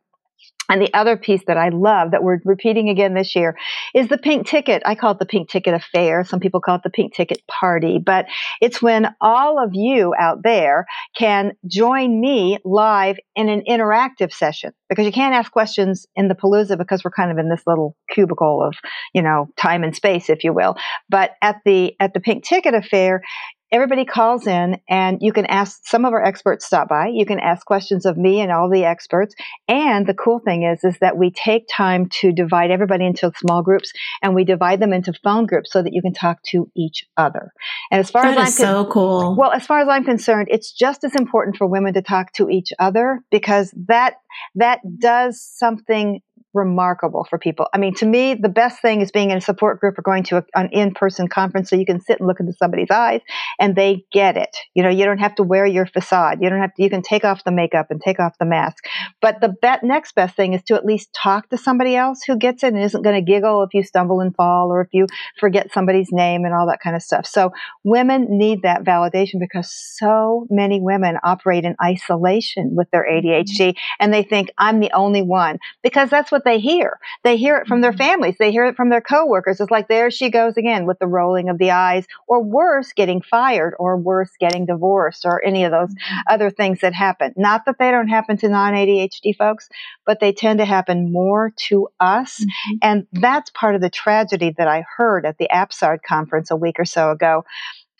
And 0.71 0.82
the 0.82 0.93
other 0.93 1.17
piece 1.17 1.41
that 1.47 1.58
I 1.58 1.67
love 1.67 2.12
that 2.12 2.23
we're 2.23 2.39
repeating 2.45 2.88
again 2.88 3.13
this 3.13 3.36
year 3.36 3.58
is 3.93 4.08
the 4.08 4.17
pink 4.17 4.47
ticket. 4.47 4.82
I 4.86 4.95
call 4.95 5.12
it 5.12 5.19
the 5.19 5.25
pink 5.25 5.49
ticket 5.49 5.73
affair. 5.73 6.23
Some 6.23 6.39
people 6.39 6.62
call 6.62 6.75
it 6.75 6.84
the 6.84 6.89
pink 6.89 7.13
ticket 7.13 7.45
party, 7.47 7.99
but 7.99 8.25
it's 8.62 8.82
when 8.82 9.13
all 9.19 9.62
of 9.62 9.71
you 9.73 10.13
out 10.17 10.43
there 10.43 10.86
can 11.17 11.51
join 11.67 12.21
me 12.21 12.58
live 12.63 13.17
in 13.36 13.49
an 13.49 13.63
interactive 13.67 14.32
session 14.32 14.71
because 14.88 15.06
you 15.06 15.12
can't 15.12 15.36
ask 15.36 15.51
questions 15.51 16.08
in 16.15 16.30
the 16.30 16.36
Palooza 16.36 16.77
because 16.77 17.04
we're 17.04 17.12
kind 17.12 17.32
of 17.32 17.38
in 17.38 17.49
this 17.49 17.63
little 17.67 17.97
cubicle 18.10 18.63
of, 18.63 18.73
you 19.13 19.21
know, 19.21 19.49
time 19.58 19.84
and 19.84 19.93
space, 19.93 20.30
if 20.30 20.45
you 20.45 20.54
will. 20.54 20.77
But 21.10 21.32
at 21.41 21.58
the, 21.65 21.95
at 21.99 22.13
the 22.13 22.21
pink 22.21 22.45
ticket 22.45 22.73
affair, 22.73 23.23
everybody 23.71 24.05
calls 24.05 24.47
in 24.47 24.79
and 24.89 25.19
you 25.21 25.31
can 25.31 25.45
ask 25.45 25.81
some 25.86 26.05
of 26.05 26.13
our 26.13 26.23
experts 26.23 26.65
stop 26.65 26.89
by. 26.89 27.07
You 27.07 27.25
can 27.25 27.39
ask 27.39 27.65
questions 27.65 28.05
of 28.05 28.17
me 28.17 28.41
and 28.41 28.51
all 28.51 28.69
the 28.69 28.84
experts. 28.84 29.34
And 29.67 30.05
the 30.05 30.13
cool 30.13 30.39
thing 30.39 30.63
is 30.63 30.84
is 30.84 30.97
that 30.99 31.17
we 31.17 31.31
take 31.31 31.67
time 31.73 32.10
to 32.19 32.31
divide 32.31 32.71
everybody 32.71 33.05
into 33.05 33.31
small 33.38 33.63
groups 33.63 33.91
and 34.21 34.36
we 34.36 34.43
divide 34.43 34.81
them 34.81 34.93
into 34.93 35.13
phone 35.23 35.45
groups 35.45 35.71
so 35.71 35.81
that 35.81 35.93
you 35.93 36.01
can 36.01 36.13
talk 36.13 36.39
to 36.49 36.69
each 36.75 37.05
other. 37.17 37.51
And 37.91 37.99
as 37.99 38.12
far 38.12 38.23
that 38.23 38.38
as 38.38 38.60
i'm 38.60 38.65
con- 38.65 38.73
so 38.73 38.86
cool. 38.91 39.36
well 39.38 39.51
as 39.51 39.65
far 39.65 39.79
as 39.79 39.88
i'm 39.88 40.03
concerned 40.03 40.47
it's 40.51 40.71
just 40.71 41.03
as 41.03 41.15
important 41.15 41.57
for 41.57 41.67
women 41.67 41.93
to 41.93 42.01
talk 42.01 42.34
to 42.34 42.49
each 42.49 42.71
other 42.79 43.21
because 43.31 43.73
that 43.88 44.15
that 44.55 44.79
does 44.99 45.41
something 45.41 46.21
remarkable 46.53 47.25
for 47.29 47.37
people. 47.37 47.67
I 47.73 47.77
mean, 47.77 47.93
to 47.95 48.05
me, 48.05 48.33
the 48.33 48.49
best 48.49 48.81
thing 48.81 49.01
is 49.01 49.11
being 49.11 49.31
in 49.31 49.37
a 49.37 49.41
support 49.41 49.79
group 49.79 49.97
or 49.97 50.01
going 50.01 50.23
to 50.23 50.37
a, 50.37 50.43
an 50.55 50.69
in-person 50.71 51.27
conference 51.27 51.69
so 51.69 51.75
you 51.75 51.85
can 51.85 52.01
sit 52.01 52.19
and 52.19 52.27
look 52.27 52.39
into 52.39 52.53
somebody's 52.53 52.91
eyes 52.91 53.21
and 53.59 53.75
they 53.75 54.05
get 54.11 54.37
it. 54.37 54.55
You 54.73 54.83
know, 54.83 54.89
you 54.89 55.05
don't 55.05 55.19
have 55.19 55.35
to 55.35 55.43
wear 55.43 55.65
your 55.65 55.85
facade. 55.85 56.39
You 56.41 56.49
don't 56.49 56.59
have 56.59 56.73
to, 56.75 56.83
you 56.83 56.89
can 56.89 57.01
take 57.01 57.23
off 57.23 57.43
the 57.43 57.51
makeup 57.51 57.87
and 57.89 58.01
take 58.01 58.19
off 58.19 58.37
the 58.37 58.45
mask. 58.45 58.85
But 59.21 59.39
the 59.39 59.49
be- 59.49 59.87
next 59.87 60.13
best 60.15 60.35
thing 60.35 60.53
is 60.53 60.63
to 60.63 60.75
at 60.75 60.85
least 60.85 61.09
talk 61.13 61.49
to 61.49 61.57
somebody 61.57 61.95
else 61.95 62.21
who 62.25 62.37
gets 62.37 62.63
it 62.63 62.73
and 62.73 62.83
isn't 62.83 63.01
going 63.01 63.15
to 63.15 63.31
giggle 63.31 63.63
if 63.63 63.73
you 63.73 63.83
stumble 63.83 64.19
and 64.19 64.35
fall 64.35 64.71
or 64.71 64.81
if 64.81 64.89
you 64.91 65.07
forget 65.39 65.71
somebody's 65.73 66.09
name 66.11 66.43
and 66.43 66.53
all 66.53 66.67
that 66.67 66.81
kind 66.81 66.95
of 66.95 67.01
stuff. 67.01 67.25
So 67.25 67.51
women 67.83 68.27
need 68.29 68.63
that 68.63 68.83
validation 68.83 69.39
because 69.39 69.71
so 69.71 70.47
many 70.49 70.81
women 70.81 71.17
operate 71.23 71.63
in 71.63 71.75
isolation 71.83 72.75
with 72.75 72.89
their 72.91 73.05
ADHD 73.09 73.75
and 73.99 74.13
they 74.13 74.23
think 74.23 74.49
I'm 74.57 74.79
the 74.79 74.91
only 74.93 75.21
one 75.21 75.59
because 75.83 76.09
that's 76.09 76.31
what 76.31 76.40
what 76.41 76.51
they 76.51 76.60
hear. 76.60 76.99
They 77.23 77.38
hear 77.38 77.58
it 77.58 77.67
from 77.67 77.82
their 77.82 77.91
mm-hmm. 77.91 77.97
families. 77.97 78.36
They 78.39 78.51
hear 78.51 78.65
it 78.65 78.75
from 78.75 78.89
their 78.89 79.01
coworkers. 79.01 79.60
It's 79.60 79.71
like 79.71 79.88
there 79.88 80.10
she 80.10 80.30
goes 80.30 80.58
again 80.58 80.86
with 80.86 80.99
the 80.99 81.08
rolling 81.08 81.49
of 81.49 81.58
the 81.58 81.71
eyes, 81.71 82.06
or 82.27 82.43
worse, 82.43 82.93
getting 82.93 83.21
fired, 83.21 83.73
or 83.77 83.97
worse, 83.97 84.32
getting 84.39 84.65
divorced, 84.65 85.25
or 85.25 85.43
any 85.43 85.63
of 85.63 85.71
those 85.71 85.89
mm-hmm. 85.89 86.17
other 86.30 86.49
things 86.49 86.80
that 86.82 86.93
happen. 86.93 87.34
Not 87.38 87.65
that 87.65 87.77
they 87.77 87.91
don't 87.91 88.08
happen 88.08 88.38
to 88.38 88.49
non 88.49 88.73
ADHD 88.73 89.36
folks, 89.36 89.69
but 90.06 90.19
they 90.19 90.34
tend 90.34 90.60
to 90.60 90.65
happen 90.65 91.12
more 91.12 91.54
to 91.67 91.89
us. 91.99 92.39
Mm-hmm. 92.39 92.77
And 92.82 93.08
that's 93.13 93.51
part 93.51 93.75
of 93.75 93.82
the 93.82 93.89
tragedy 93.89 94.54
that 94.58 94.67
I 94.67 94.84
heard 94.97 95.25
at 95.25 95.38
the 95.38 95.49
APSARD 95.51 95.99
conference 96.08 96.51
a 96.51 96.56
week 96.56 96.80
or 96.80 96.86
so 96.86 97.12
ago. 97.12 97.45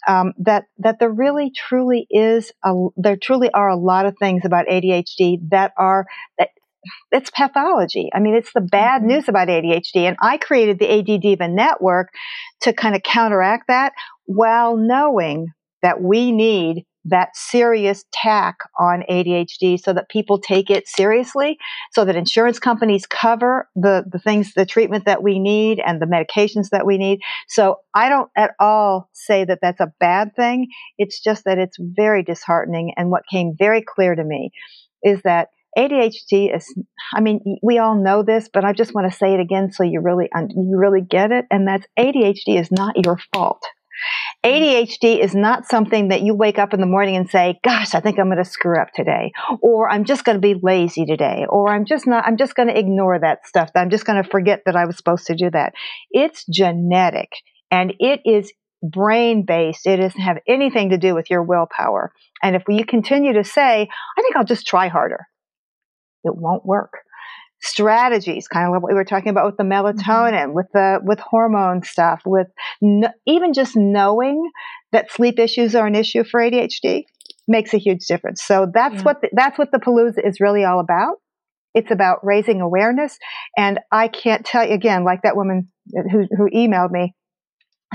Um, 0.08 0.34
that 0.40 0.66
that 0.80 0.98
there 0.98 1.12
really 1.12 1.52
truly 1.56 2.08
is 2.10 2.52
a, 2.66 2.74
there 2.98 3.18
truly 3.18 3.52
are 3.52 3.70
a 3.70 3.78
lot 3.78 4.08
of 4.08 4.18
things 4.18 4.46
about 4.46 4.66
ADHD 4.66 5.48
that 5.52 5.74
are 5.78 6.08
that 6.40 6.50
it's 7.12 7.30
pathology. 7.30 8.10
I 8.14 8.20
mean, 8.20 8.36
it's 8.36 8.54
the 8.54 8.62
bad 8.62 9.02
mm-hmm. 9.02 9.12
news 9.12 9.30
about 9.30 9.48
ADHD. 9.48 10.04
And 10.08 10.18
I 10.22 10.38
created 10.38 10.80
the 10.80 10.88
ADDiva 10.88 11.52
network 11.52 12.10
to 12.62 12.74
kind 12.74 12.96
of 12.96 13.04
counteract 13.04 13.68
that 13.68 13.94
while 14.26 14.78
knowing 14.78 15.48
that 15.82 16.02
we 16.02 16.32
need 16.32 16.86
that 17.06 17.36
serious 17.36 18.06
tack 18.14 18.58
on 18.80 19.04
ADHD 19.10 19.80
so 19.80 19.92
that 19.94 20.10
people 20.10 20.38
take 20.38 20.70
it 20.70 20.88
seriously, 20.88 21.58
so 21.92 22.06
that 22.06 22.16
insurance 22.16 22.60
companies 22.60 23.08
cover 23.08 23.68
the, 23.76 24.06
the 24.12 24.20
things, 24.20 24.54
the 24.54 24.66
treatment 24.66 25.06
that 25.06 25.24
we 25.24 25.40
need 25.40 25.82
and 25.84 26.00
the 26.00 26.06
medications 26.06 26.70
that 26.70 26.86
we 26.86 27.00
need. 27.00 27.20
So 27.48 27.78
I 27.96 28.10
don't 28.10 28.30
at 28.38 28.52
all 28.60 29.10
say 29.14 29.44
that 29.46 29.60
that's 29.62 29.80
a 29.80 29.92
bad 30.00 30.36
thing. 30.36 30.68
It's 31.00 31.20
just 31.20 31.46
that 31.46 31.58
it's 31.58 31.78
very 31.80 32.24
disheartening. 32.24 32.94
And 32.96 33.10
what 33.10 33.24
came 33.32 33.56
very 33.58 33.82
clear 33.82 34.14
to 34.14 34.24
me 34.24 34.52
is 35.04 35.22
that 35.24 35.50
ADHD 35.78 36.56
is, 36.56 36.74
I 37.16 37.22
mean, 37.22 37.40
we 37.64 37.78
all 37.78 38.02
know 38.02 38.24
this, 38.24 38.50
but 38.52 38.66
I 38.66 38.74
just 38.74 38.94
want 38.94 39.12
to 39.12 39.18
say 39.18 39.34
it 39.34 39.40
again 39.40 39.72
so 39.72 39.84
you 39.84 40.02
really, 40.02 40.30
you 40.34 40.78
really 40.78 41.02
get 41.02 41.32
it. 41.32 41.46
And 41.50 41.68
that's 41.68 41.86
ADHD 41.98 42.60
is 42.60 42.70
not 42.72 42.96
your 43.04 43.18
fault. 43.34 43.64
ADHD 44.44 45.24
is 45.24 45.36
not 45.36 45.70
something 45.70 46.08
that 46.08 46.22
you 46.22 46.34
wake 46.34 46.58
up 46.58 46.74
in 46.74 46.80
the 46.80 46.88
morning 46.88 47.16
and 47.16 47.30
say, 47.30 47.60
gosh, 47.64 47.94
I 47.94 48.00
think 48.00 48.18
I'm 48.18 48.26
going 48.26 48.44
to 48.44 48.50
screw 48.50 48.82
up 48.82 48.88
today, 48.96 49.32
or 49.62 49.90
I'm 49.90 50.06
just 50.06 50.26
going 50.26 50.38
to 50.38 50.42
be 50.42 50.60
lazy 50.62 51.06
today, 51.06 51.46
or 51.48 51.70
I'm 51.70 51.86
just 51.86 52.08
not, 52.08 52.26
I'm 52.26 52.38
just 52.38 52.56
going 52.56 52.68
to 52.68 52.78
ignore 52.78 53.20
that 53.20 53.46
stuff. 53.46 53.70
I'm 53.76 53.92
just 53.92 54.06
going 54.06 54.22
to 54.22 54.28
forget 54.28 54.62
that 54.66 54.76
I 54.76 54.86
was 54.86 54.98
supposed 54.98 55.28
to 55.28 55.36
do 55.36 55.52
that. 55.52 55.74
It's 56.10 56.44
genetic 56.52 57.30
and 57.70 57.94
it 58.00 58.22
is 58.26 58.52
brain 58.82 59.46
based. 59.46 59.86
It 59.86 59.98
doesn't 59.98 60.20
have 60.20 60.38
anything 60.48 60.90
to 60.90 60.98
do 60.98 61.14
with 61.14 61.30
your 61.30 61.44
willpower. 61.44 62.12
And 62.42 62.56
if 62.56 62.64
you 62.68 62.84
continue 62.84 63.34
to 63.34 63.44
say, 63.44 63.88
I 63.88 64.22
think 64.22 64.36
I'll 64.36 64.44
just 64.44 64.66
try 64.66 64.88
harder 64.88 65.28
it 66.24 66.36
won't 66.36 66.66
work. 66.66 66.94
Strategies, 67.64 68.48
kind 68.48 68.66
of 68.66 68.74
like 68.74 68.82
what 68.82 68.92
we 68.92 68.96
were 68.96 69.06
talking 69.06 69.30
about 69.30 69.46
with 69.46 69.58
the 69.58 69.64
melatonin, 69.64 70.32
mm-hmm. 70.32 70.54
with 70.54 70.66
the 70.74 71.00
with 71.04 71.20
hormone 71.20 71.84
stuff, 71.84 72.22
with 72.26 72.48
no, 72.82 73.10
even 73.28 73.54
just 73.54 73.76
knowing 73.76 74.50
that 74.92 75.12
sleep 75.12 75.38
issues 75.38 75.76
are 75.76 75.86
an 75.86 75.96
issue 75.96 76.24
for 76.24 76.40
ADHD 76.40 77.04
makes 77.48 77.74
a 77.74 77.78
huge 77.78 78.06
difference. 78.08 78.42
So 78.44 78.68
that's 78.74 78.96
yeah. 78.96 79.02
what 79.04 79.22
the, 79.22 79.30
that's 79.34 79.60
what 79.60 79.72
the 79.72 79.78
Palooza 79.78 80.28
is 80.28 80.40
really 80.40 80.64
all 80.64 80.80
about. 80.80 81.18
It's 81.74 81.92
about 81.92 82.18
raising 82.24 82.62
awareness, 82.62 83.18
and 83.56 83.80
I 83.92 84.08
can't 84.08 84.44
tell 84.44 84.68
you 84.68 84.74
again, 84.74 85.04
like 85.04 85.22
that 85.22 85.36
woman 85.36 85.70
who 85.94 86.26
who 86.36 86.50
emailed 86.50 86.92
me 86.92 87.14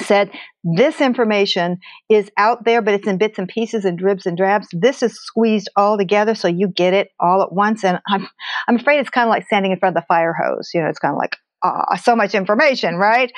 said 0.00 0.30
this 0.62 1.00
information 1.00 1.78
is 2.08 2.30
out 2.36 2.64
there, 2.64 2.82
but 2.82 2.94
it's 2.94 3.06
in 3.06 3.18
bits 3.18 3.38
and 3.38 3.48
pieces 3.48 3.84
and 3.84 3.98
dribs 3.98 4.26
and 4.26 4.36
drabs. 4.36 4.68
This 4.72 5.02
is 5.02 5.14
squeezed 5.14 5.68
all 5.76 5.96
together 5.96 6.34
so 6.34 6.48
you 6.48 6.68
get 6.68 6.92
it 6.92 7.08
all 7.18 7.42
at 7.42 7.52
once. 7.52 7.84
And 7.84 8.00
I'm, 8.08 8.28
I'm 8.68 8.76
afraid 8.76 8.98
it's 8.98 9.10
kind 9.10 9.26
of 9.26 9.30
like 9.30 9.46
standing 9.46 9.72
in 9.72 9.78
front 9.78 9.96
of 9.96 10.02
the 10.02 10.06
fire 10.06 10.34
hose. 10.34 10.70
You 10.74 10.82
know, 10.82 10.88
it's 10.88 10.98
kind 10.98 11.12
of 11.12 11.18
like, 11.18 11.36
uh, 11.62 11.96
so 11.96 12.14
much 12.16 12.34
information, 12.34 12.96
right? 12.96 13.32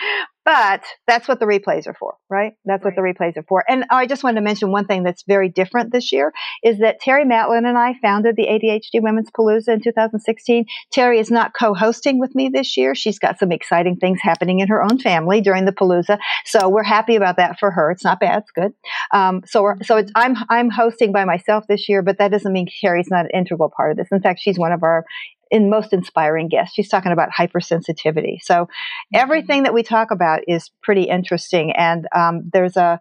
But 0.45 0.83
that's 1.07 1.29
what 1.29 1.41
the 1.41 1.45
replays 1.45 1.87
are 1.87 1.93
for, 1.93 2.15
right? 2.31 2.55
That's 2.65 2.83
what 2.83 2.95
the 2.95 3.03
replays 3.03 3.37
are 3.37 3.45
for. 3.47 3.63
And 3.69 3.85
I 3.91 4.07
just 4.07 4.25
wanted 4.25 4.37
to 4.37 4.45
mention 4.45 4.73
one 4.73 4.87
thing 4.87 5.03
that's 5.03 5.23
very 5.29 5.51
different 5.51 5.93
this 5.93 6.11
year 6.11 6.33
is 6.63 6.79
that 6.79 7.01
Terry 7.01 7.27
Matlen 7.27 7.69
and 7.69 7.77
I 7.77 7.93
founded 8.01 8.35
the 8.35 8.47
ADHD 8.47 9.03
Women's 9.03 9.31
Palooza 9.31 9.69
in 9.69 9.83
2016. 9.83 10.65
Terry 10.91 11.19
is 11.19 11.31
not 11.31 11.53
co-hosting 11.53 12.19
with 12.19 12.35
me 12.35 12.49
this 12.49 12.79
year. 12.79 12.95
She's 12.95 13.19
got 13.19 13.39
some 13.39 13.53
exciting 13.53 13.97
things 13.97 14.21
happening 14.23 14.61
in 14.61 14.69
her 14.69 14.83
own 14.83 14.99
family 14.99 15.43
during 15.43 15.67
the 15.67 15.73
Palooza, 15.73 16.19
so 16.47 16.71
we're 16.71 16.83
happy 16.83 17.17
about 17.17 17.37
that 17.37 17.59
for 17.59 17.71
her. 17.71 17.91
It's 17.91 18.05
not 18.05 18.19
bad; 18.19 18.39
it's 18.39 18.51
good. 18.51 18.73
Um, 19.13 19.43
so, 19.45 19.63
we're, 19.63 19.83
so 19.83 19.99
it's, 19.99 20.11
I'm 20.15 20.35
I'm 20.49 20.71
hosting 20.71 21.13
by 21.13 21.27
myself 21.27 21.67
this 21.69 21.91
year, 21.91 22.01
but 22.01 22.17
that 22.19 22.31
doesn't 22.31 22.55
mean 22.55 22.69
Terry's 22.81 23.11
not 23.11 23.27
an 23.27 23.31
integral 23.35 23.71
part 23.75 23.91
of 23.91 23.99
this. 23.99 24.09
In 24.11 24.23
fact, 24.23 24.41
she's 24.41 24.59
one 24.59 24.73
of 24.73 24.83
our 24.83 25.05
in 25.51 25.71
most 25.71 25.93
inspiring 25.93 26.49
guest. 26.49 26.75
She's 26.75 26.89
talking 26.89 27.13
about 27.13 27.31
hypersensitivity. 27.37 28.39
So 28.43 28.55
mm-hmm. 28.55 29.17
everything 29.17 29.63
that 29.65 29.75
we 29.75 29.83
talk 29.83 30.11
about 30.11 30.41
is 30.47 30.71
pretty 30.83 31.05
interesting. 31.05 31.73
And 31.73 32.07
um, 32.15 32.51
there's 32.53 32.77
a 32.77 33.01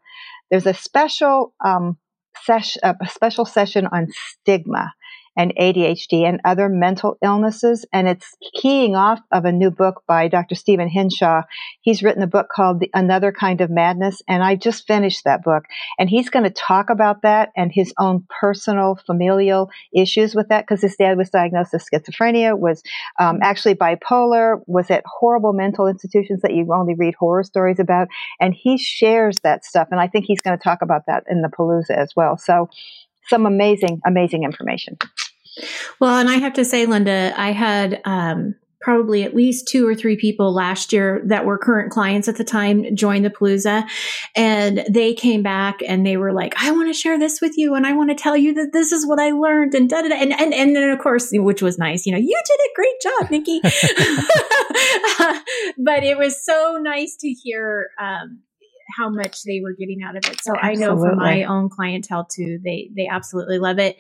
there's 0.50 0.66
a 0.66 0.74
special 0.74 1.54
um, 1.64 1.98
session 2.44 2.82
a 2.84 2.96
special 3.10 3.46
session 3.46 3.88
on 3.88 4.08
stigma 4.12 4.94
and 5.38 5.54
ADHD 5.56 6.28
and 6.28 6.42
other 6.44 6.68
mental 6.68 7.18
illnesses. 7.24 7.86
And 7.94 8.08
it's 8.08 8.36
keying 8.56 8.96
off 8.96 9.20
of 9.32 9.46
a 9.46 9.52
new 9.52 9.70
book 9.70 10.02
by 10.08 10.28
Dr. 10.28 10.56
Stephen 10.56 10.90
Hinshaw. 10.90 11.44
He's 11.82 12.02
written 12.02 12.24
a 12.24 12.28
book 12.28 12.48
called 12.54 12.80
the 12.80 12.90
Another 12.94 13.32
Kind 13.32 13.62
of 13.62 13.70
Madness. 13.70 14.22
And 14.28 14.44
I 14.44 14.56
just 14.56 14.88
finished 14.88 15.24
that 15.26 15.44
book. 15.44 15.66
And 16.00 16.10
he's 16.10 16.30
going 16.30 16.44
to 16.44 16.50
talk 16.50 16.90
about 16.90 17.22
that 17.22 17.52
and 17.56 17.72
his 17.72 17.94
own 18.00 18.26
personal 18.42 19.00
familial 19.06 19.70
issues 19.96 20.34
with 20.34 20.50
that 20.50 20.66
because 20.66 20.82
his 20.82 20.96
dad 20.96 21.18
was 21.18 21.30
diagnosed 21.30 21.74
with 21.74 21.86
schizophrenia, 21.86 22.58
was 22.58 22.82
um, 23.20 23.40
actually 23.44 23.76
bipolar, 23.76 24.62
was 24.66 24.90
at 24.90 25.04
horrible 25.06 25.54
mental 25.54 25.88
institutions 25.88 26.42
that 26.42 26.54
you 26.54 26.68
only 26.74 26.96
read 26.96 27.14
horror 27.20 27.44
stories 27.44 27.80
about. 27.80 28.08
And 28.42 28.56
he 28.56 28.78
shares 28.80 29.40
that 29.44 29.64
stuff. 29.64 29.90
And 29.92 30.00
I 30.00 30.08
think 30.08 30.26
he's 30.26 30.42
going 30.42 30.58
to 30.58 30.64
talk 30.64 30.82
about 30.82 31.04
that 31.06 31.24
in 31.30 31.44
the 31.44 31.50
Palooza 31.50 31.92
as 31.96 32.14
well. 32.16 32.38
So 32.38 32.70
some 33.28 33.46
amazing, 33.46 34.02
amazing 34.06 34.44
information. 34.44 34.98
Well, 36.00 36.18
and 36.18 36.30
I 36.30 36.36
have 36.36 36.54
to 36.54 36.66
say, 36.66 36.86
Linda, 36.86 37.34
I 37.36 37.52
had 37.52 38.02
um, 38.06 38.56
probably 38.88 39.24
at 39.24 39.36
least 39.36 39.68
two 39.68 39.88
or 39.88 39.94
three 39.94 40.16
people 40.16 40.54
last 40.54 40.94
year 40.94 41.22
that 41.26 41.46
were 41.46 41.58
current 41.58 41.92
clients 41.92 42.30
at 42.30 42.38
the 42.38 42.44
time 42.44 42.96
join 42.96 43.24
the 43.24 43.30
Palooza. 43.30 43.86
And 44.36 44.86
they 44.90 45.14
came 45.14 45.44
back 45.44 45.80
and 45.86 46.06
they 46.06 46.16
were 46.16 46.32
like, 46.32 46.54
I 46.58 46.72
want 46.72 46.88
to 46.88 46.94
share 46.94 47.20
this 47.20 47.42
with 47.42 47.58
you. 47.58 47.76
And 47.76 47.86
I 47.86 47.92
want 47.94 48.12
to 48.12 48.16
tell 48.16 48.38
you 48.38 48.54
that 48.54 48.72
this 48.74 48.92
is 48.92 49.06
what 49.06 49.20
I 49.20 49.32
learned 49.32 49.74
and 49.74 49.90
da 49.90 50.04
da 50.04 50.10
da. 50.10 50.16
And, 50.16 50.32
and, 50.32 50.54
and 50.54 50.76
then, 50.76 50.90
of 50.90 51.00
course, 51.00 51.32
which 51.34 51.62
was 51.62 51.78
nice, 51.78 52.06
you 52.06 52.14
know, 52.14 52.18
you 52.18 52.42
did 52.46 52.60
a 52.60 52.74
great 52.76 53.02
job, 53.02 53.30
Nikki. 53.32 53.60
but 55.78 56.04
it 56.04 56.18
was 56.18 56.44
so 56.44 56.78
nice 56.82 57.16
to 57.18 57.28
hear, 57.28 57.90
um, 58.00 58.40
how 58.98 59.10
much 59.10 59.44
they 59.44 59.60
were 59.62 59.76
getting 59.78 60.02
out 60.02 60.16
of 60.16 60.24
it. 60.32 60.40
So 60.42 60.56
absolutely. 60.56 60.86
I 60.86 60.88
know 60.88 60.98
from 60.98 61.18
my 61.18 61.44
own 61.44 61.68
clientele 61.68 62.26
too, 62.26 62.58
they 62.64 62.90
they 62.96 63.06
absolutely 63.06 63.60
love 63.60 63.80
it 63.80 63.98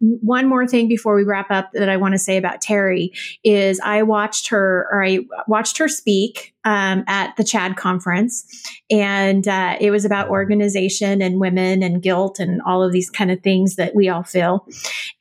one 0.00 0.46
more 0.46 0.66
thing 0.66 0.88
before 0.88 1.16
we 1.16 1.24
wrap 1.24 1.50
up 1.50 1.70
that 1.72 1.88
I 1.88 1.96
want 1.96 2.12
to 2.12 2.18
say 2.18 2.36
about 2.36 2.60
Terry 2.60 3.12
is 3.42 3.80
I 3.80 4.02
watched 4.02 4.48
her 4.48 4.86
or 4.92 5.04
I 5.04 5.20
watched 5.46 5.78
her 5.78 5.88
speak 5.88 6.54
um, 6.68 7.02
at 7.06 7.34
the 7.38 7.44
CHADD 7.44 7.76
conference, 7.76 8.44
and 8.90 9.48
uh, 9.48 9.78
it 9.80 9.90
was 9.90 10.04
about 10.04 10.28
organization 10.28 11.22
and 11.22 11.40
women 11.40 11.82
and 11.82 12.02
guilt 12.02 12.38
and 12.38 12.60
all 12.66 12.82
of 12.82 12.92
these 12.92 13.08
kind 13.08 13.30
of 13.30 13.40
things 13.40 13.76
that 13.76 13.94
we 13.94 14.10
all 14.10 14.22
feel. 14.22 14.66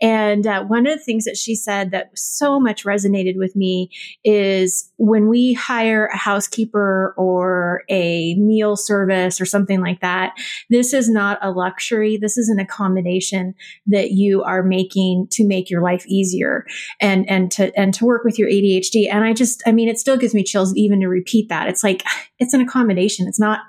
And 0.01 0.45
uh, 0.45 0.65
one 0.65 0.85
of 0.85 0.97
the 0.97 1.03
things 1.03 1.23
that 1.23 1.37
she 1.37 1.55
said 1.55 1.91
that 1.91 2.11
so 2.15 2.59
much 2.59 2.83
resonated 2.83 3.37
with 3.37 3.55
me 3.55 3.89
is 4.25 4.91
when 4.97 5.29
we 5.29 5.53
hire 5.53 6.07
a 6.07 6.17
housekeeper 6.17 7.13
or 7.17 7.83
a 7.89 8.35
meal 8.35 8.75
service 8.75 9.39
or 9.39 9.45
something 9.45 9.79
like 9.79 10.01
that, 10.01 10.33
this 10.69 10.93
is 10.93 11.09
not 11.09 11.39
a 11.41 11.49
luxury. 11.49 12.17
This 12.17 12.37
is 12.37 12.49
an 12.49 12.59
accommodation 12.59 13.55
that 13.85 14.11
you 14.11 14.43
are 14.43 14.63
making 14.63 15.27
to 15.31 15.47
make 15.47 15.69
your 15.69 15.81
life 15.81 16.05
easier 16.07 16.65
and 16.99 17.29
and 17.29 17.51
to 17.51 17.73
and 17.79 17.93
to 17.93 18.05
work 18.05 18.25
with 18.25 18.37
your 18.37 18.49
ADHD. 18.49 19.07
And 19.09 19.23
I 19.23 19.31
just, 19.31 19.63
I 19.65 19.71
mean, 19.71 19.87
it 19.87 19.97
still 19.97 20.17
gives 20.17 20.33
me 20.33 20.43
chills 20.43 20.75
even 20.75 20.99
to 20.99 21.07
repeat 21.07 21.36
that. 21.49 21.67
It's 21.67 21.83
like 21.83 22.03
it's 22.39 22.53
an 22.53 22.61
accommodation. 22.61 23.27
It's 23.27 23.39
not 23.39 23.59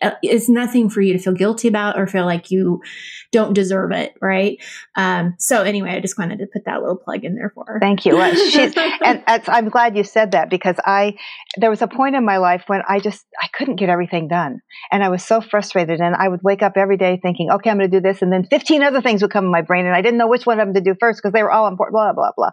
uh, 0.00 0.12
it's 0.22 0.48
nothing 0.48 0.88
for 0.88 1.02
you 1.02 1.12
to 1.12 1.18
feel 1.18 1.34
guilty 1.34 1.68
about 1.68 1.98
or 1.98 2.06
feel 2.06 2.24
like 2.24 2.50
you 2.50 2.80
don't 3.36 3.52
deserve 3.52 3.92
it, 3.92 4.14
right? 4.22 4.56
Um, 4.96 5.34
so 5.38 5.62
anyway, 5.62 5.90
I 5.90 6.00
just 6.00 6.18
wanted 6.18 6.38
to 6.38 6.46
put 6.50 6.64
that 6.64 6.80
little 6.80 6.96
plug 6.96 7.22
in 7.22 7.34
there 7.34 7.52
for 7.54 7.66
her. 7.66 7.78
Thank 7.78 8.06
you. 8.06 8.16
and 9.04 9.22
I'm 9.26 9.68
glad 9.68 9.94
you 9.94 10.04
said 10.04 10.30
that 10.30 10.48
because 10.48 10.76
I 10.86 11.18
there 11.58 11.68
was 11.68 11.82
a 11.82 11.86
point 11.86 12.16
in 12.16 12.24
my 12.24 12.38
life 12.38 12.64
when 12.66 12.80
I 12.88 12.98
just 12.98 13.26
I 13.38 13.48
couldn't 13.52 13.76
get 13.76 13.90
everything 13.90 14.26
done, 14.26 14.62
and 14.90 15.04
I 15.04 15.10
was 15.10 15.22
so 15.22 15.42
frustrated. 15.42 16.00
And 16.00 16.14
I 16.14 16.28
would 16.28 16.40
wake 16.42 16.62
up 16.62 16.78
every 16.78 16.96
day 16.96 17.20
thinking, 17.22 17.50
okay, 17.50 17.68
I'm 17.68 17.76
going 17.76 17.90
to 17.90 17.94
do 17.94 18.00
this, 18.00 18.22
and 18.22 18.32
then 18.32 18.44
15 18.44 18.82
other 18.82 19.02
things 19.02 19.20
would 19.20 19.30
come 19.30 19.44
in 19.44 19.50
my 19.50 19.60
brain, 19.60 19.84
and 19.84 19.94
I 19.94 20.00
didn't 20.00 20.16
know 20.16 20.28
which 20.28 20.46
one 20.46 20.58
of 20.58 20.66
them 20.66 20.74
to 20.74 20.80
do 20.80 20.96
first 20.98 21.20
because 21.20 21.34
they 21.34 21.42
were 21.42 21.52
all 21.52 21.68
important. 21.68 21.92
Blah 21.92 22.14
blah 22.14 22.30
blah. 22.34 22.52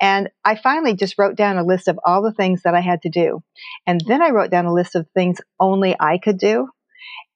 And 0.00 0.30
I 0.46 0.56
finally 0.56 0.94
just 0.94 1.18
wrote 1.18 1.36
down 1.36 1.58
a 1.58 1.64
list 1.64 1.88
of 1.88 2.00
all 2.06 2.22
the 2.22 2.32
things 2.32 2.62
that 2.62 2.74
I 2.74 2.80
had 2.80 3.02
to 3.02 3.10
do, 3.10 3.42
and 3.86 4.00
then 4.06 4.22
I 4.22 4.30
wrote 4.30 4.50
down 4.50 4.64
a 4.64 4.72
list 4.72 4.94
of 4.94 5.06
things 5.12 5.42
only 5.60 5.94
I 6.00 6.16
could 6.16 6.38
do 6.38 6.68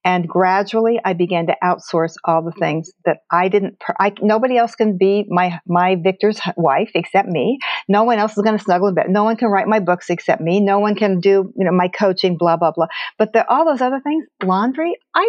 and 0.07 0.29
gradually 0.29 1.01
I 1.05 1.15
began 1.15 1.49
to 1.49 1.57
outsource 1.65 2.15
all 2.25 2.41
the 2.41 2.53
things 2.53 2.93
that 3.05 3.19
I 3.33 3.49
didn't, 3.49 3.83
I, 3.99 4.13
nobody 4.23 4.57
else 4.57 4.77
can 4.77 4.97
be 4.97 5.25
my, 5.29 5.59
my 5.67 5.97
Victor's 5.97 6.41
wife 6.57 6.93
except 6.95 7.29
me. 7.29 7.59
No 7.89 8.05
one 8.05 8.21
else 8.21 8.37
is 8.37 8.43
going 8.45 8.57
to 8.57 8.63
snuggle 8.63 8.87
in 8.87 8.95
bed. 8.95 9.07
No 9.09 9.25
one 9.25 9.37
can 9.37 9.49
write 9.49 9.67
my 9.67 9.81
books 9.81 10.09
except 10.09 10.41
me. 10.41 10.61
No 10.61 10.79
one 10.79 10.95
can 10.95 11.19
do, 11.19 11.53
you 11.57 11.65
know, 11.65 11.73
my 11.73 11.89
coaching, 11.89 12.37
blah, 12.39 12.57
blah, 12.57 12.71
blah. 12.71 12.87
But 13.19 13.33
the, 13.33 13.45
all 13.51 13.65
those 13.65 13.81
other 13.81 14.01
things, 14.01 14.25
laundry, 14.45 14.95
I, 15.13 15.29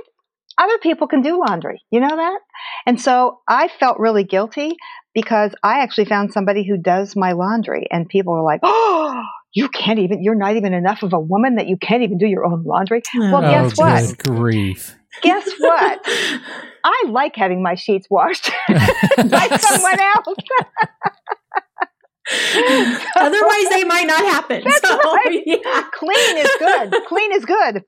other 0.57 0.77
people 0.79 1.07
can 1.07 1.21
do 1.21 1.39
laundry. 1.39 1.81
You 1.91 1.99
know 1.99 2.15
that? 2.15 2.39
And 2.85 2.99
so 2.99 3.41
I 3.47 3.69
felt 3.79 3.99
really 3.99 4.23
guilty 4.23 4.75
because 5.13 5.53
I 5.63 5.79
actually 5.79 6.05
found 6.05 6.33
somebody 6.33 6.67
who 6.67 6.77
does 6.77 7.15
my 7.15 7.33
laundry 7.33 7.87
and 7.91 8.07
people 8.07 8.33
were 8.33 8.43
like, 8.43 8.61
Oh, 8.63 9.21
you 9.53 9.69
can't 9.69 9.99
even, 9.99 10.23
you're 10.23 10.35
not 10.35 10.55
even 10.55 10.73
enough 10.73 11.03
of 11.03 11.13
a 11.13 11.19
woman 11.19 11.55
that 11.55 11.67
you 11.67 11.77
can't 11.77 12.03
even 12.03 12.17
do 12.17 12.27
your 12.27 12.45
own 12.45 12.63
laundry. 12.63 13.01
Well, 13.15 13.37
oh, 13.37 13.69
guess 13.69 13.77
what? 13.77 14.17
grief. 14.17 14.95
Guess 15.21 15.49
what? 15.57 15.99
I 16.83 17.05
like 17.09 17.35
having 17.35 17.63
my 17.63 17.75
sheets 17.75 18.07
washed 18.09 18.51
by 18.67 19.57
someone 19.59 19.99
else. 19.99 20.37
Otherwise, 22.29 23.69
they 23.69 23.83
might 23.85 24.05
not 24.05 24.19
happen. 24.19 24.61
That's 24.63 24.87
so, 24.87 24.97
right. 24.97 25.43
Yeah. 25.45 25.83
Clean 25.93 26.37
is 26.37 26.49
good. 26.59 26.93
Clean 27.07 27.31
is 27.31 27.45
good. 27.45 27.83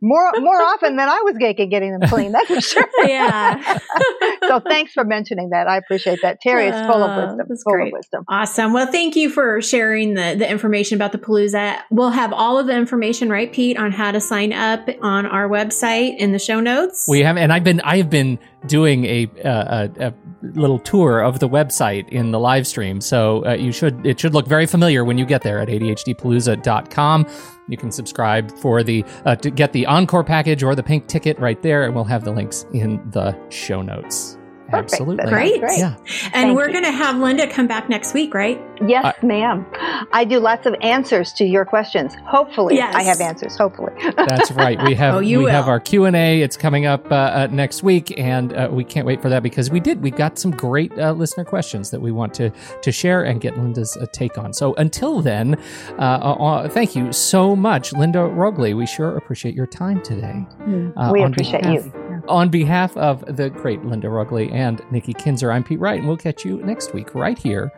More 0.00 0.32
more 0.38 0.62
often 0.62 0.96
than 0.96 1.08
I 1.08 1.20
was 1.24 1.36
getting 1.38 1.98
them 1.98 2.08
clean. 2.08 2.32
That's 2.32 2.46
for 2.46 2.60
sure. 2.60 2.88
Yeah. 3.00 3.78
so 4.46 4.60
thanks 4.60 4.92
for 4.92 5.04
mentioning 5.04 5.50
that. 5.50 5.66
I 5.66 5.78
appreciate 5.78 6.20
that. 6.22 6.40
Terry 6.40 6.66
is 6.66 6.74
full 6.86 7.02
of 7.02 7.16
wisdom. 7.16 7.46
That's 7.48 7.62
full 7.62 7.72
great. 7.72 7.88
of 7.88 7.92
wisdom. 7.94 8.24
Awesome. 8.28 8.72
Well, 8.72 8.86
thank 8.86 9.16
you 9.16 9.30
for 9.30 9.60
sharing 9.60 10.14
the 10.14 10.36
the 10.38 10.48
information 10.48 10.96
about 10.96 11.12
the 11.12 11.18
Palooza. 11.18 11.80
We'll 11.90 12.10
have 12.10 12.32
all 12.32 12.58
of 12.58 12.66
the 12.66 12.76
information, 12.76 13.30
right, 13.30 13.52
Pete, 13.52 13.78
on 13.78 13.90
how 13.90 14.12
to 14.12 14.20
sign 14.20 14.52
up 14.52 14.88
on 15.02 15.26
our 15.26 15.48
website 15.48 16.16
in 16.18 16.32
the 16.32 16.38
show 16.38 16.60
notes. 16.60 17.06
We 17.08 17.20
have, 17.20 17.36
and 17.36 17.52
I've 17.52 17.64
been 17.64 17.80
I 17.80 17.96
have 17.96 18.10
been 18.10 18.38
doing 18.66 19.04
a, 19.06 19.30
uh, 19.44 19.88
a, 19.98 20.06
a 20.08 20.14
little 20.42 20.78
tour 20.78 21.20
of 21.20 21.38
the 21.38 21.48
website 21.48 22.08
in 22.10 22.30
the 22.30 22.38
live 22.38 22.66
stream. 22.66 23.00
So 23.00 23.44
uh, 23.46 23.52
you 23.52 23.72
should 23.72 23.79
it 23.82 24.18
should 24.20 24.34
look 24.34 24.46
very 24.46 24.66
familiar 24.66 25.04
when 25.04 25.18
you 25.18 25.26
get 25.26 25.42
there 25.42 25.58
at 25.60 25.68
ADHDpalooza.com. 25.68 27.26
You 27.68 27.76
can 27.76 27.92
subscribe 27.92 28.56
for 28.58 28.82
the 28.82 29.04
uh, 29.24 29.36
to 29.36 29.50
get 29.50 29.72
the 29.72 29.86
encore 29.86 30.24
package 30.24 30.62
or 30.62 30.74
the 30.74 30.82
pink 30.82 31.06
ticket 31.06 31.38
right 31.38 31.60
there, 31.62 31.84
and 31.84 31.94
we'll 31.94 32.04
have 32.04 32.24
the 32.24 32.32
links 32.32 32.66
in 32.72 33.00
the 33.10 33.36
show 33.50 33.82
notes. 33.82 34.36
Perfect. 34.70 34.92
Absolutely. 34.92 35.30
Great. 35.30 35.60
Great. 35.60 35.78
Yeah. 35.78 35.96
And 35.96 36.32
Thank 36.32 36.56
we're 36.56 36.70
going 36.70 36.84
to 36.84 36.92
have 36.92 37.18
Linda 37.18 37.46
come 37.48 37.66
back 37.66 37.88
next 37.88 38.14
week, 38.14 38.34
right? 38.34 38.60
Yes, 38.86 39.04
uh, 39.04 39.26
ma'am. 39.26 39.66
I 40.12 40.24
do 40.24 40.38
lots 40.38 40.66
of 40.66 40.74
answers 40.80 41.32
to 41.34 41.44
your 41.44 41.64
questions. 41.64 42.14
Hopefully, 42.24 42.76
yes. 42.76 42.94
I 42.94 43.02
have 43.02 43.20
answers. 43.20 43.56
Hopefully. 43.56 43.92
That's 44.16 44.50
right. 44.52 44.82
We 44.84 44.94
have 44.94 45.16
oh, 45.16 45.18
we 45.20 45.36
will. 45.36 45.48
have 45.48 45.68
our 45.68 45.80
Q&A. 45.80 46.40
It's 46.40 46.56
coming 46.56 46.86
up 46.86 47.10
uh, 47.10 47.14
uh, 47.14 47.48
next 47.50 47.82
week 47.82 48.18
and 48.18 48.52
uh, 48.52 48.68
we 48.70 48.84
can't 48.84 49.06
wait 49.06 49.20
for 49.20 49.28
that 49.28 49.42
because 49.42 49.70
we 49.70 49.80
did 49.80 50.02
we 50.02 50.10
got 50.10 50.38
some 50.38 50.50
great 50.50 50.96
uh, 50.98 51.12
listener 51.12 51.44
questions 51.44 51.90
that 51.90 52.00
we 52.00 52.10
want 52.10 52.32
to 52.34 52.50
to 52.82 52.92
share 52.92 53.22
and 53.22 53.40
get 53.40 53.58
Linda's 53.58 53.96
uh, 53.96 54.06
take 54.12 54.38
on. 54.38 54.52
So 54.52 54.74
until 54.74 55.20
then, 55.20 55.56
thank 55.98 56.96
you 56.96 57.12
so 57.12 57.54
much 57.54 57.92
Linda 57.92 58.20
Roggli. 58.20 58.76
We 58.76 58.86
sure 58.86 59.16
appreciate 59.16 59.54
your 59.54 59.66
time 59.66 60.02
today. 60.02 60.46
Mm, 60.60 61.12
we 61.12 61.22
appreciate 61.22 61.62
behalf, 61.62 61.84
you. 61.84 62.09
On 62.30 62.48
behalf 62.48 62.96
of 62.96 63.24
the 63.36 63.50
great 63.50 63.84
Linda 63.84 64.06
Roggli 64.06 64.52
and 64.52 64.80
Nikki 64.92 65.12
Kinzer, 65.12 65.50
I'm 65.50 65.64
Pete 65.64 65.80
Wright, 65.80 65.98
and 65.98 66.06
we'll 66.06 66.16
catch 66.16 66.44
you 66.44 66.62
next 66.62 66.94
week 66.94 67.12
right 67.12 67.36
here 67.36 67.72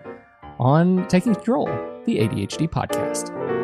on 0.58 1.08
Taking 1.08 1.34
Control, 1.34 1.68
the 2.04 2.18
ADHD 2.18 2.68
podcast. 2.68 3.61